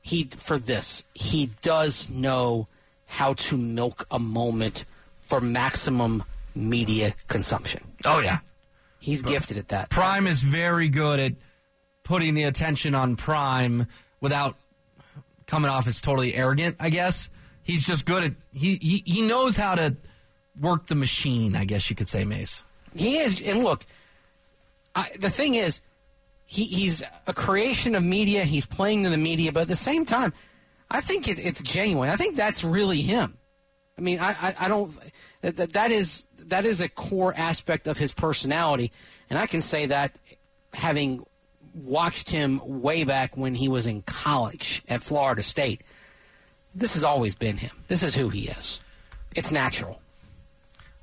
he 0.00 0.24
for 0.24 0.58
this 0.58 1.04
he 1.14 1.50
does 1.62 2.08
know 2.08 2.68
how 3.06 3.34
to 3.34 3.56
milk 3.56 4.06
a 4.10 4.18
moment 4.18 4.84
for 5.18 5.40
maximum 5.40 6.22
media 6.54 7.14
consumption. 7.28 7.82
Oh, 8.04 8.20
yeah. 8.20 8.38
He's 9.00 9.22
gifted 9.22 9.56
at 9.58 9.68
that. 9.68 9.90
Prime 9.90 10.26
is 10.26 10.42
very 10.42 10.88
good 10.88 11.20
at 11.20 11.32
putting 12.02 12.34
the 12.34 12.44
attention 12.44 12.94
on 12.94 13.16
Prime 13.16 13.86
without 14.20 14.56
coming 15.46 15.70
off 15.70 15.86
as 15.86 16.00
totally 16.00 16.34
arrogant, 16.34 16.76
I 16.80 16.90
guess. 16.90 17.30
He's 17.62 17.86
just 17.86 18.04
good 18.04 18.24
at 18.24 18.32
he 18.52 18.76
he, 18.80 19.02
he 19.06 19.22
knows 19.22 19.56
how 19.56 19.74
to 19.74 19.96
work 20.60 20.86
the 20.86 20.94
machine, 20.94 21.54
I 21.54 21.64
guess 21.64 21.88
you 21.90 21.96
could 21.96 22.08
say, 22.08 22.24
Mace. 22.24 22.64
He 22.96 23.18
is, 23.18 23.40
and 23.42 23.62
look, 23.62 23.84
I, 24.98 25.10
the 25.18 25.30
thing 25.30 25.54
is, 25.54 25.80
he, 26.44 26.64
he's 26.64 27.04
a 27.26 27.32
creation 27.34 27.94
of 27.94 28.02
media. 28.02 28.42
He's 28.44 28.66
playing 28.66 29.04
to 29.04 29.10
the 29.10 29.16
media, 29.16 29.52
but 29.52 29.60
at 29.60 29.68
the 29.68 29.76
same 29.76 30.04
time, 30.04 30.32
I 30.90 31.00
think 31.00 31.28
it, 31.28 31.38
it's 31.38 31.62
genuine. 31.62 32.08
I 32.08 32.16
think 32.16 32.36
that's 32.36 32.64
really 32.64 33.02
him. 33.02 33.38
I 33.96 34.00
mean, 34.00 34.18
I, 34.18 34.30
I, 34.30 34.54
I 34.60 34.68
don't. 34.68 34.92
That, 35.42 35.72
that 35.72 35.90
is 35.92 36.26
that 36.46 36.64
is 36.64 36.80
a 36.80 36.88
core 36.88 37.32
aspect 37.36 37.86
of 37.86 37.98
his 37.98 38.12
personality, 38.12 38.90
and 39.30 39.38
I 39.38 39.46
can 39.46 39.60
say 39.60 39.86
that 39.86 40.16
having 40.72 41.24
watched 41.74 42.30
him 42.30 42.60
way 42.64 43.04
back 43.04 43.36
when 43.36 43.54
he 43.54 43.68
was 43.68 43.86
in 43.86 44.02
college 44.02 44.82
at 44.88 45.02
Florida 45.02 45.42
State. 45.42 45.82
This 46.74 46.94
has 46.94 47.04
always 47.04 47.34
been 47.34 47.56
him. 47.56 47.84
This 47.88 48.02
is 48.02 48.14
who 48.14 48.30
he 48.30 48.48
is. 48.48 48.80
It's 49.36 49.52
natural. 49.52 50.00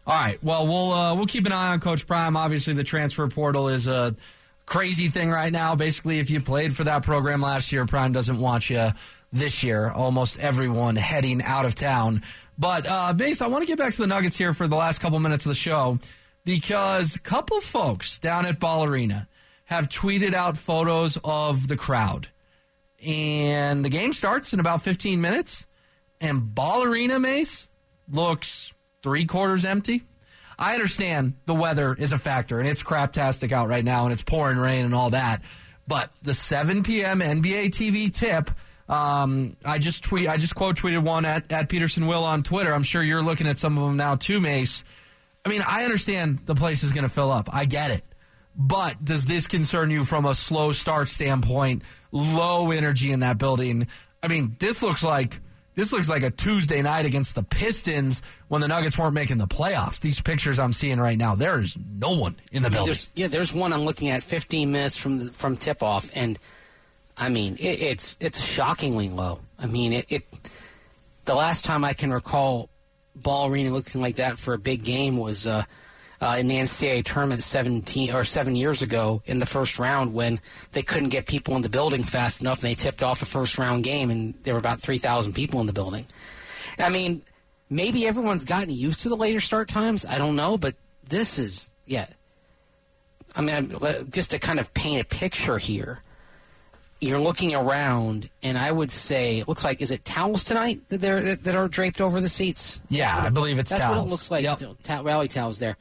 All 0.08 0.14
right. 0.16 0.42
Well, 0.44 0.68
we'll 0.68 0.92
uh, 0.92 1.16
we'll 1.16 1.26
keep 1.26 1.46
an 1.46 1.52
eye 1.52 1.74
on 1.74 1.80
Coach 1.80 2.06
Prime. 2.06 2.38
Obviously, 2.38 2.74
the 2.74 2.84
transfer 2.84 3.28
portal 3.28 3.70
is 3.70 3.88
a 3.88 4.16
crazy 4.66 5.08
thing 5.08 5.32
right 5.32 5.52
now. 5.52 5.76
Basically, 5.76 6.20
if 6.20 6.30
you 6.30 6.42
played 6.42 6.76
for 6.76 6.84
that 6.84 7.04
program 7.04 7.42
last 7.42 7.72
year, 7.72 7.86
Prime 7.86 8.12
doesn't 8.12 8.40
want 8.40 8.70
you 8.70 8.90
this 9.32 9.64
year. 9.64 9.90
Almost 9.90 10.40
everyone 10.40 10.96
heading 10.96 11.42
out 11.42 11.66
of 11.66 11.74
town. 11.74 12.22
But 12.58 12.88
uh, 12.88 13.14
Mace, 13.18 13.42
I 13.42 13.48
want 13.48 13.64
to 13.64 13.68
get 13.68 13.78
back 13.78 13.94
to 13.94 14.02
the 14.02 14.08
Nuggets 14.08 14.38
here 14.38 14.54
for 14.54 14.68
the 14.68 14.76
last 14.76 15.00
couple 15.00 15.20
minutes 15.20 15.46
of 15.46 15.50
the 15.50 15.56
show 15.56 16.00
because 16.46 17.16
a 17.16 17.20
couple 17.20 17.60
folks 17.60 18.20
down 18.20 18.46
at 18.46 18.60
Ball 18.60 18.86
Arena 18.86 19.28
have 19.66 19.90
tweeted 19.90 20.34
out 20.34 20.58
photos 20.58 21.18
of 21.24 21.68
the 21.68 21.76
crowd, 21.76 22.28
and 23.04 23.84
the 23.84 23.90
game 23.90 24.14
starts 24.14 24.54
in 24.54 24.60
about 24.60 24.84
15 24.84 25.20
minutes, 25.20 25.66
and 26.22 26.54
Ball 26.54 26.84
Arena 26.84 27.20
Mace 27.20 27.68
looks 28.10 28.72
three 29.06 29.26
quarters 29.26 29.66
empty. 29.66 30.02
I 30.58 30.74
understand 30.74 31.36
the 31.46 31.54
weather 31.54 31.94
is 31.94 32.12
a 32.12 32.18
factor 32.18 32.58
and 32.58 32.68
it's 32.68 32.82
craptastic 32.82 33.52
out 33.52 33.68
right 33.68 33.86
now 33.86 34.06
and 34.06 34.12
it's 34.12 34.24
pouring 34.24 34.58
rain 34.58 34.84
and 34.84 34.96
all 34.96 35.12
that. 35.12 35.44
But 35.88 36.10
the 36.24 36.34
7 36.34 36.82
p.m. 36.82 37.20
NBA 37.20 37.68
TV 37.68 38.12
tip, 38.12 38.50
um, 38.90 39.56
I 39.64 39.78
just 39.78 40.04
tweet, 40.04 40.28
I 40.28 40.38
just 40.38 40.56
quote 40.56 40.78
tweeted 40.78 41.04
one 41.04 41.24
at, 41.24 41.52
at 41.52 41.70
Petersen 41.70 42.08
Will 42.08 42.24
on 42.24 42.42
Twitter. 42.42 42.74
I'm 42.74 42.82
sure 42.82 43.04
you're 43.04 43.22
looking 43.22 43.46
at 43.46 43.60
some 43.60 43.78
of 43.78 43.86
them 43.86 43.96
now 43.96 44.16
too, 44.16 44.42
Mace. 44.42 44.84
I 45.46 45.50
mean, 45.50 45.62
I 45.68 45.84
understand 45.84 46.40
the 46.40 46.56
place 46.56 46.82
is 46.82 46.92
going 46.92 47.04
to 47.04 47.10
fill 47.10 47.32
up. 47.32 47.48
I 47.54 47.66
get 47.66 47.92
it. 47.92 48.04
But 48.56 49.06
does 49.06 49.26
this 49.26 49.46
concern 49.46 49.92
you 49.92 50.04
from 50.04 50.26
a 50.26 50.34
slow 50.34 50.72
start 50.72 51.10
standpoint? 51.10 51.84
Low 52.12 52.72
energy 52.72 53.12
in 53.12 53.20
that 53.20 53.38
building. 53.38 53.86
I 54.24 54.30
mean, 54.30 54.56
this 54.58 54.82
looks 54.82 55.04
like 55.04 55.42
this 55.76 55.92
looks 55.94 56.10
like 56.10 56.24
a 56.24 56.32
Tuesday 56.32 56.82
night 56.82 57.06
against 57.06 57.36
the 57.36 57.44
Pistons 57.44 58.22
when 58.48 58.62
the 58.62 58.68
Nuggets 58.68 58.98
weren't 58.98 59.14
making 59.14 59.38
the 59.38 59.48
playoffs. 59.48 60.00
These 60.00 60.22
pictures 60.22 60.58
I'm 60.58 60.74
seeing 60.74 61.00
right 61.00 61.18
now, 61.18 61.36
there 61.36 61.62
is 61.62 61.78
no 61.78 62.18
one 62.18 62.38
in 62.52 62.64
the 62.64 62.70
building. 62.70 62.88
There's, 62.88 63.12
yeah, 63.16 63.28
there's 63.28 63.54
one 63.54 63.74
I'm 63.74 63.82
looking 63.82 64.10
at 64.10 64.24
15 64.24 64.72
minutes 64.72 64.98
from 64.98 65.26
the, 65.26 65.34
from 65.34 65.58
tip 65.58 65.84
off, 65.84 66.10
and 66.16 66.40
I 67.18 67.30
mean 67.30 67.58
it, 67.58 67.82
it's 67.82 68.18
it's 68.20 68.44
shockingly 68.44 69.10
low. 69.10 69.40
I 69.60 69.68
mean 69.68 69.94
it, 69.94 70.06
it. 70.10 70.26
The 71.26 71.36
last 71.36 71.66
time 71.66 71.84
I 71.84 71.94
can 71.94 72.12
recall 72.12 72.70
Ball 73.16 73.50
Arena 73.50 73.72
looking 73.72 74.02
like 74.02 74.16
that 74.18 74.38
for 74.40 74.54
a 74.54 74.60
big 74.60 74.84
game 74.84 75.18
was. 75.18 75.46
Uh, 75.46 75.64
uh, 76.26 76.38
in 76.38 76.48
the 76.48 76.56
NCAA 76.56 77.04
tournament 77.04 77.44
17 77.44 78.14
or 78.16 78.24
seven 78.24 78.56
years 78.56 78.82
ago 78.82 79.22
in 79.26 79.38
the 79.38 79.46
first 79.46 79.78
round 79.78 80.12
when 80.12 80.40
they 80.72 80.82
couldn't 80.82 81.10
get 81.10 81.28
people 81.28 81.56
in 81.56 81.62
the 81.62 81.70
building 81.70 82.02
fast 82.02 82.42
enough 82.42 82.64
and 82.64 82.72
they 82.72 82.74
tipped 82.74 83.04
off 83.04 83.22
a 83.22 83.26
first 83.26 83.60
round 83.60 83.84
game 83.84 84.10
and 84.10 84.34
there 84.42 84.56
were 84.56 84.60
about 84.60 84.80
3,000 84.80 85.34
people 85.34 85.60
in 85.62 85.68
the 85.68 85.74
building. 85.74 86.08
I 86.80 86.90
mean, 86.90 87.22
maybe 87.70 88.08
everyone's 88.08 88.44
gotten 88.44 88.72
used 88.72 89.02
to 89.02 89.10
the 89.10 89.16
later 89.16 89.40
start 89.40 89.68
times. 89.68 90.04
I 90.04 90.18
don't 90.18 90.36
know, 90.36 90.58
but 90.58 90.74
this 91.08 91.38
is, 91.38 91.70
yeah. 91.86 92.08
I 93.36 93.42
mean, 93.42 93.76
just 94.10 94.32
to 94.32 94.40
kind 94.40 94.60
of 94.60 94.74
paint 94.74 95.02
a 95.02 95.06
picture 95.06 95.60
here, 95.60 96.02
you're 97.02 97.20
looking 97.20 97.54
around, 97.54 98.30
and 98.42 98.58
I 98.58 98.72
would 98.72 98.90
say 98.90 99.40
it 99.40 99.48
looks 99.48 99.64
like 99.64 99.80
is 99.80 99.92
it 99.92 100.06
towels 100.06 100.44
tonight 100.44 100.80
that 100.90 101.02
they're 101.02 101.36
that 101.36 101.54
are 101.54 101.68
draped 101.68 102.00
over 102.00 102.22
the 102.22 102.30
seats? 102.30 102.80
Yeah, 102.88 103.14
I 103.14 103.30
believe 103.30 103.60
it's 103.60 103.70
that's 103.70 103.82
towels. 103.82 103.98
what 103.98 104.08
it 104.08 104.10
looks 104.10 104.32
like. 104.32 104.44
Yep. 104.44 105.04
Rally 105.04 105.28
towels 105.28 105.60
there 105.60 105.76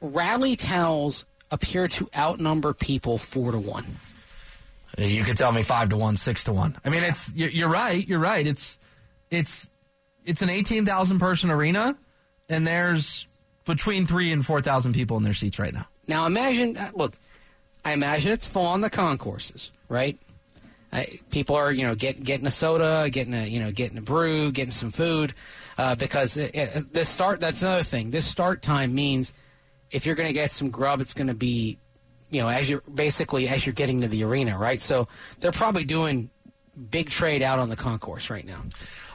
rally 0.00 0.56
towels 0.56 1.24
appear 1.50 1.88
to 1.88 2.08
outnumber 2.16 2.74
people 2.74 3.18
four 3.18 3.52
to 3.52 3.58
one. 3.58 3.84
You 4.98 5.24
could 5.24 5.36
tell 5.36 5.52
me 5.52 5.62
five 5.62 5.90
to 5.90 5.96
one, 5.96 6.16
six 6.16 6.44
to 6.44 6.52
one. 6.52 6.76
I 6.84 6.90
mean, 6.90 7.02
it's 7.02 7.32
you're 7.34 7.68
right. 7.68 8.06
You're 8.06 8.18
right. 8.18 8.46
It's 8.46 8.78
it's 9.30 9.68
it's 10.24 10.42
an 10.42 10.48
eighteen 10.48 10.86
thousand 10.86 11.18
person 11.18 11.50
arena, 11.50 11.96
and 12.48 12.66
there's 12.66 13.26
between 13.64 14.06
three 14.06 14.32
and 14.32 14.44
four 14.44 14.60
thousand 14.60 14.94
people 14.94 15.16
in 15.16 15.22
their 15.22 15.34
seats 15.34 15.58
right 15.58 15.74
now. 15.74 15.86
Now 16.06 16.26
imagine, 16.26 16.76
uh, 16.76 16.92
look, 16.94 17.14
I 17.84 17.92
imagine 17.92 18.32
it's 18.32 18.46
full 18.46 18.66
on 18.66 18.80
the 18.80 18.90
concourses, 18.90 19.70
right? 19.88 20.18
I, 20.92 21.06
people 21.30 21.56
are, 21.56 21.72
you 21.72 21.86
know, 21.86 21.94
get, 21.96 22.22
getting 22.22 22.46
a 22.46 22.50
soda, 22.50 23.10
getting 23.10 23.34
a, 23.34 23.44
you 23.44 23.58
know, 23.58 23.72
getting 23.72 23.98
a 23.98 24.02
brew, 24.02 24.52
getting 24.52 24.70
some 24.70 24.92
food, 24.92 25.34
uh, 25.76 25.96
because 25.96 26.36
it, 26.36 26.54
it, 26.54 26.92
this 26.92 27.08
start. 27.08 27.40
That's 27.40 27.60
another 27.62 27.82
thing. 27.82 28.12
This 28.12 28.24
start 28.24 28.62
time 28.62 28.94
means 28.94 29.32
if 29.90 30.06
you're 30.06 30.14
going 30.14 30.28
to 30.28 30.34
get 30.34 30.50
some 30.50 30.70
grub, 30.70 31.00
it's 31.00 31.14
going 31.14 31.28
to 31.28 31.34
be, 31.34 31.78
you 32.30 32.40
know, 32.40 32.48
as 32.48 32.68
you're 32.68 32.82
basically 32.82 33.48
as 33.48 33.66
you're 33.66 33.74
getting 33.74 34.00
to 34.00 34.08
the 34.08 34.24
arena, 34.24 34.58
right? 34.58 34.80
So 34.80 35.08
they're 35.40 35.52
probably 35.52 35.84
doing 35.84 36.30
big 36.90 37.08
trade 37.08 37.42
out 37.42 37.58
on 37.58 37.68
the 37.68 37.76
concourse 37.76 38.30
right 38.30 38.46
now. 38.46 38.62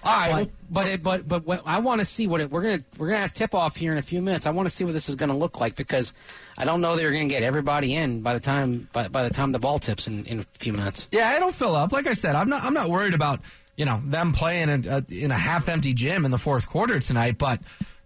All 0.03 0.11
right, 0.11 0.45
but 0.45 0.49
but 0.69 0.87
it, 0.87 1.03
but, 1.03 1.27
but 1.27 1.45
what, 1.45 1.61
I 1.63 1.79
want 1.79 1.99
to 2.01 2.05
see 2.05 2.25
what 2.25 2.41
it, 2.41 2.49
we're 2.49 2.63
gonna 2.63 2.83
we're 2.97 3.09
gonna 3.09 3.19
have 3.19 3.33
tip 3.33 3.53
off 3.53 3.75
here 3.75 3.91
in 3.91 3.99
a 3.99 4.01
few 4.01 4.19
minutes. 4.19 4.47
I 4.47 4.49
want 4.49 4.67
to 4.67 4.73
see 4.73 4.83
what 4.83 4.93
this 4.93 5.07
is 5.07 5.13
going 5.15 5.29
to 5.29 5.35
look 5.35 5.59
like 5.59 5.75
because 5.75 6.13
I 6.57 6.65
don't 6.65 6.81
know 6.81 6.95
they're 6.95 7.11
going 7.11 7.27
to 7.27 7.33
get 7.33 7.43
everybody 7.43 7.95
in 7.95 8.21
by 8.21 8.33
the 8.33 8.39
time 8.39 8.89
by, 8.93 9.09
by 9.09 9.21
the 9.21 9.29
time 9.29 9.51
the 9.51 9.59
ball 9.59 9.77
tips 9.77 10.07
in, 10.07 10.25
in 10.25 10.39
a 10.39 10.43
few 10.53 10.73
minutes. 10.73 11.07
Yeah, 11.11 11.35
it'll 11.35 11.51
fill 11.51 11.75
up. 11.75 11.91
Like 11.91 12.07
I 12.07 12.13
said, 12.13 12.35
I'm 12.35 12.49
not 12.49 12.63
I'm 12.63 12.73
not 12.73 12.89
worried 12.89 13.13
about 13.13 13.41
you 13.77 13.85
know 13.85 14.01
them 14.03 14.31
playing 14.31 14.69
in 14.69 14.87
a, 14.87 15.05
in 15.09 15.29
a 15.29 15.37
half 15.37 15.69
empty 15.69 15.93
gym 15.93 16.25
in 16.25 16.31
the 16.31 16.39
fourth 16.39 16.67
quarter 16.67 16.99
tonight, 16.99 17.37
but 17.37 17.59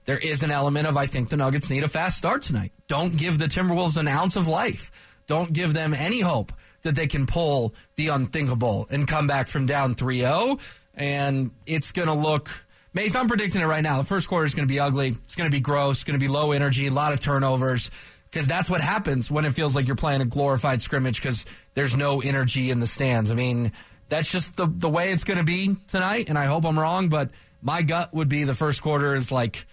there 0.05 0.17
is 0.17 0.43
an 0.43 0.51
element 0.51 0.87
of 0.87 0.97
I 0.97 1.05
think 1.05 1.29
the 1.29 1.37
Nuggets 1.37 1.69
need 1.69 1.83
a 1.83 1.89
fast 1.89 2.17
start 2.17 2.41
tonight. 2.41 2.71
Don't 2.87 3.17
give 3.17 3.37
the 3.37 3.45
Timberwolves 3.45 3.97
an 3.97 4.07
ounce 4.07 4.35
of 4.35 4.47
life. 4.47 5.17
Don't 5.27 5.53
give 5.53 5.73
them 5.73 5.93
any 5.93 6.21
hope 6.21 6.51
that 6.83 6.95
they 6.95 7.07
can 7.07 7.25
pull 7.25 7.73
the 7.95 8.09
unthinkable 8.09 8.87
and 8.91 9.07
come 9.07 9.27
back 9.27 9.47
from 9.47 9.65
down 9.65 9.95
3-0 9.95 10.61
and 10.93 11.51
it's 11.65 11.91
going 11.91 12.07
to 12.07 12.13
look 12.13 12.49
Mace, 12.93 13.13
I'm 13.13 13.27
predicting 13.27 13.59
it 13.59 13.65
right 13.65 13.83
now. 13.83 13.97
The 13.97 14.05
first 14.05 14.29
quarter 14.29 14.45
is 14.45 14.55
going 14.55 14.65
to 14.65 14.73
be 14.73 14.79
ugly. 14.79 15.17
It's 15.25 15.35
going 15.35 15.51
to 15.51 15.53
be 15.53 15.59
gross. 15.59 15.97
It's 15.97 16.03
going 16.05 16.17
to 16.17 16.25
be 16.25 16.31
low 16.31 16.53
energy, 16.53 16.87
a 16.87 16.91
lot 16.91 17.11
of 17.11 17.19
turnovers 17.19 17.91
because 18.35 18.47
that's 18.47 18.69
what 18.69 18.79
happens 18.79 19.29
when 19.31 19.45
it 19.45 19.51
feels 19.51 19.75
like 19.75 19.87
you're 19.87 19.95
playing 19.97 20.21
a 20.21 20.25
glorified 20.25 20.81
scrimmage 20.81 21.21
because 21.21 21.45
there's 21.73 21.95
no 21.95 22.21
energy 22.21 22.71
in 22.71 22.79
the 22.79 22.87
stands. 22.87 23.31
I 23.31 23.35
mean, 23.35 23.73
that's 24.07 24.31
just 24.31 24.55
the 24.55 24.67
the 24.67 24.89
way 24.89 25.11
it's 25.11 25.25
going 25.25 25.39
to 25.39 25.45
be 25.45 25.75
tonight 25.87 26.29
and 26.29 26.37
I 26.37 26.45
hope 26.45 26.65
I'm 26.65 26.79
wrong, 26.79 27.09
but 27.09 27.31
my 27.61 27.81
gut 27.81 28.13
would 28.13 28.29
be 28.29 28.43
the 28.43 28.53
first 28.53 28.81
quarter 28.81 29.13
is 29.13 29.31
like 29.31 29.65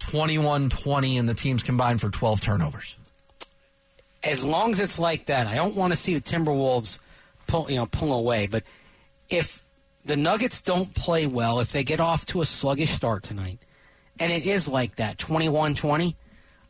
21 0.00 0.68
20 0.68 1.18
and 1.18 1.28
the 1.28 1.34
teams 1.34 1.62
combined 1.62 2.00
for 2.00 2.10
12 2.10 2.40
turnovers. 2.40 2.96
As 4.22 4.44
long 4.44 4.72
as 4.72 4.80
it's 4.80 4.98
like 4.98 5.26
that, 5.26 5.46
I 5.46 5.54
don't 5.54 5.76
want 5.76 5.92
to 5.92 5.96
see 5.96 6.14
the 6.14 6.20
Timberwolves 6.20 6.98
pull, 7.46 7.70
you 7.70 7.76
know, 7.76 7.86
pull 7.86 8.12
away. 8.12 8.46
But 8.46 8.64
if 9.28 9.64
the 10.04 10.16
Nuggets 10.16 10.60
don't 10.60 10.94
play 10.94 11.26
well, 11.26 11.60
if 11.60 11.72
they 11.72 11.84
get 11.84 12.00
off 12.00 12.26
to 12.26 12.40
a 12.40 12.44
sluggish 12.44 12.90
start 12.90 13.22
tonight, 13.22 13.58
and 14.18 14.32
it 14.32 14.46
is 14.46 14.68
like 14.68 14.96
that, 14.96 15.18
21 15.18 15.74
20, 15.74 16.16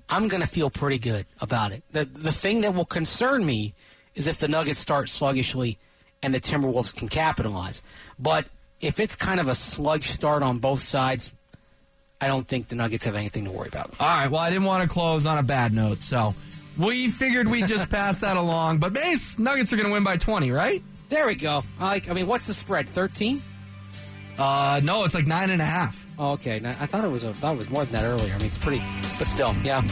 I'm 0.09 0.29
going 0.29 0.43
to 0.43 0.49
feel 0.49 0.71
pretty 0.71 0.99
good 0.99 1.27
about 1.41 1.73
it. 1.73 1.83
The, 1.91 2.05
the 2.05 2.33
thing 2.33 2.61
that 2.63 2.75
will 2.75 2.85
concern 2.85 3.45
me 3.45 3.75
is 4.15 4.27
if 4.27 4.39
the 4.39 4.49
Nuggets 4.49 4.79
start 4.79 5.09
sluggishly 5.09 5.79
and 6.23 6.35
the 6.35 6.41
Timberwolves 6.41 6.95
can 6.95 7.09
capitalize. 7.09 7.83
But 8.19 8.47
if 8.81 9.01
it's 9.01 9.17
kind 9.17 9.41
of 9.41 9.49
a 9.49 9.55
sluggish 9.55 10.11
start 10.11 10.43
on 10.43 10.59
both 10.59 10.81
sides, 10.81 11.33
I 12.21 12.29
don't 12.29 12.47
think 12.47 12.69
the 12.69 12.77
Nuggets 12.77 13.05
have 13.05 13.15
anything 13.15 13.45
to 13.45 13.51
worry 13.51 13.69
about. 13.69 13.91
All 14.01 14.07
right. 14.07 14.31
Well, 14.31 14.41
I 14.41 14.49
didn't 14.51 14.65
want 14.65 14.83
to 14.83 14.89
close 14.89 15.27
on 15.27 15.39
a 15.39 15.43
bad 15.43 15.73
note, 15.73 16.03
so 16.03 16.35
we 16.79 17.09
figured 17.09 17.49
we'd 17.49 17.67
just 17.67 17.91
pass 17.91 18.21
that 18.21 18.37
along. 18.37 18.79
But 18.79 18.93
Mace 18.93 19.39
Nuggets 19.39 19.73
are 19.73 19.77
going 19.77 19.89
to 19.89 19.93
win 19.93 20.05
by 20.05 20.17
20, 20.17 20.51
right? 20.51 20.83
There 21.09 21.27
we 21.27 21.35
go. 21.35 21.63
I 21.79 21.85
like. 21.85 22.11
I 22.11 22.15
mean, 22.15 22.27
what's 22.27 22.47
the 22.47 22.55
spread? 22.55 22.89
Thirteen? 22.89 23.41
Uh, 24.39 24.81
no, 24.83 25.05
it's 25.05 25.15
like 25.15 25.27
nine 25.27 25.51
and 25.51 25.63
a 25.63 25.65
half. 25.65 26.05
Oh, 26.19 26.33
okay. 26.33 26.61
I 26.65 26.73
thought 26.87 27.05
it 27.05 27.11
was. 27.11 27.23
A, 27.23 27.29
I 27.29 27.33
thought 27.33 27.55
it 27.55 27.59
was 27.59 27.71
more 27.71 27.85
than 27.85 27.93
that 27.93 28.05
earlier. 28.05 28.35
I 28.35 28.39
mean, 28.39 28.47
it's 28.47 28.59
pretty, 28.59 28.83
but 29.19 29.27
still, 29.29 29.55
yeah. 29.63 29.83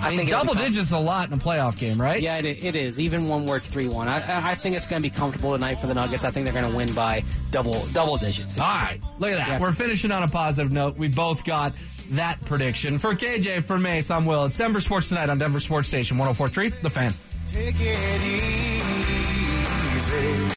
I, 0.00 0.12
I 0.12 0.16
mean, 0.16 0.26
double 0.26 0.54
digits 0.54 0.76
is 0.78 0.92
a 0.92 0.98
lot 0.98 1.28
in 1.28 1.34
a 1.34 1.36
playoff 1.36 1.78
game, 1.78 2.00
right? 2.00 2.20
Yeah, 2.20 2.38
it, 2.38 2.64
it 2.64 2.74
is. 2.76 2.98
Even 2.98 3.28
one 3.28 3.46
where 3.46 3.56
it's 3.56 3.66
three 3.66 3.88
one. 3.88 4.08
I, 4.08 4.50
I 4.50 4.54
think 4.54 4.76
it's 4.76 4.86
going 4.86 5.02
to 5.02 5.08
be 5.08 5.14
comfortable 5.14 5.52
tonight 5.52 5.76
for 5.76 5.86
the 5.86 5.94
Nuggets. 5.94 6.24
I 6.24 6.30
think 6.30 6.44
they're 6.44 6.54
going 6.58 6.70
to 6.70 6.76
win 6.76 6.92
by 6.94 7.22
double 7.50 7.84
double 7.92 8.16
digits. 8.16 8.58
All 8.58 8.66
right, 8.66 9.00
look 9.18 9.30
at 9.30 9.36
that. 9.38 9.48
Yeah. 9.48 9.60
We're 9.60 9.72
finishing 9.72 10.12
on 10.12 10.22
a 10.22 10.28
positive 10.28 10.72
note. 10.72 10.96
We 10.96 11.08
both 11.08 11.44
got 11.44 11.72
that 12.12 12.40
prediction. 12.44 12.98
For 12.98 13.14
KJ, 13.14 13.64
for 13.64 13.78
Mace, 13.78 14.10
I'm 14.10 14.26
Will. 14.26 14.44
It's 14.44 14.56
Denver 14.56 14.80
Sports 14.80 15.08
Tonight 15.08 15.30
on 15.30 15.38
Denver 15.38 15.60
Sports 15.60 15.88
Station 15.88 16.18
1043, 16.18 16.80
The 16.82 16.90
Fan. 16.90 17.12
Take 17.46 17.76
it 17.78 18.22
easy. 20.00 20.50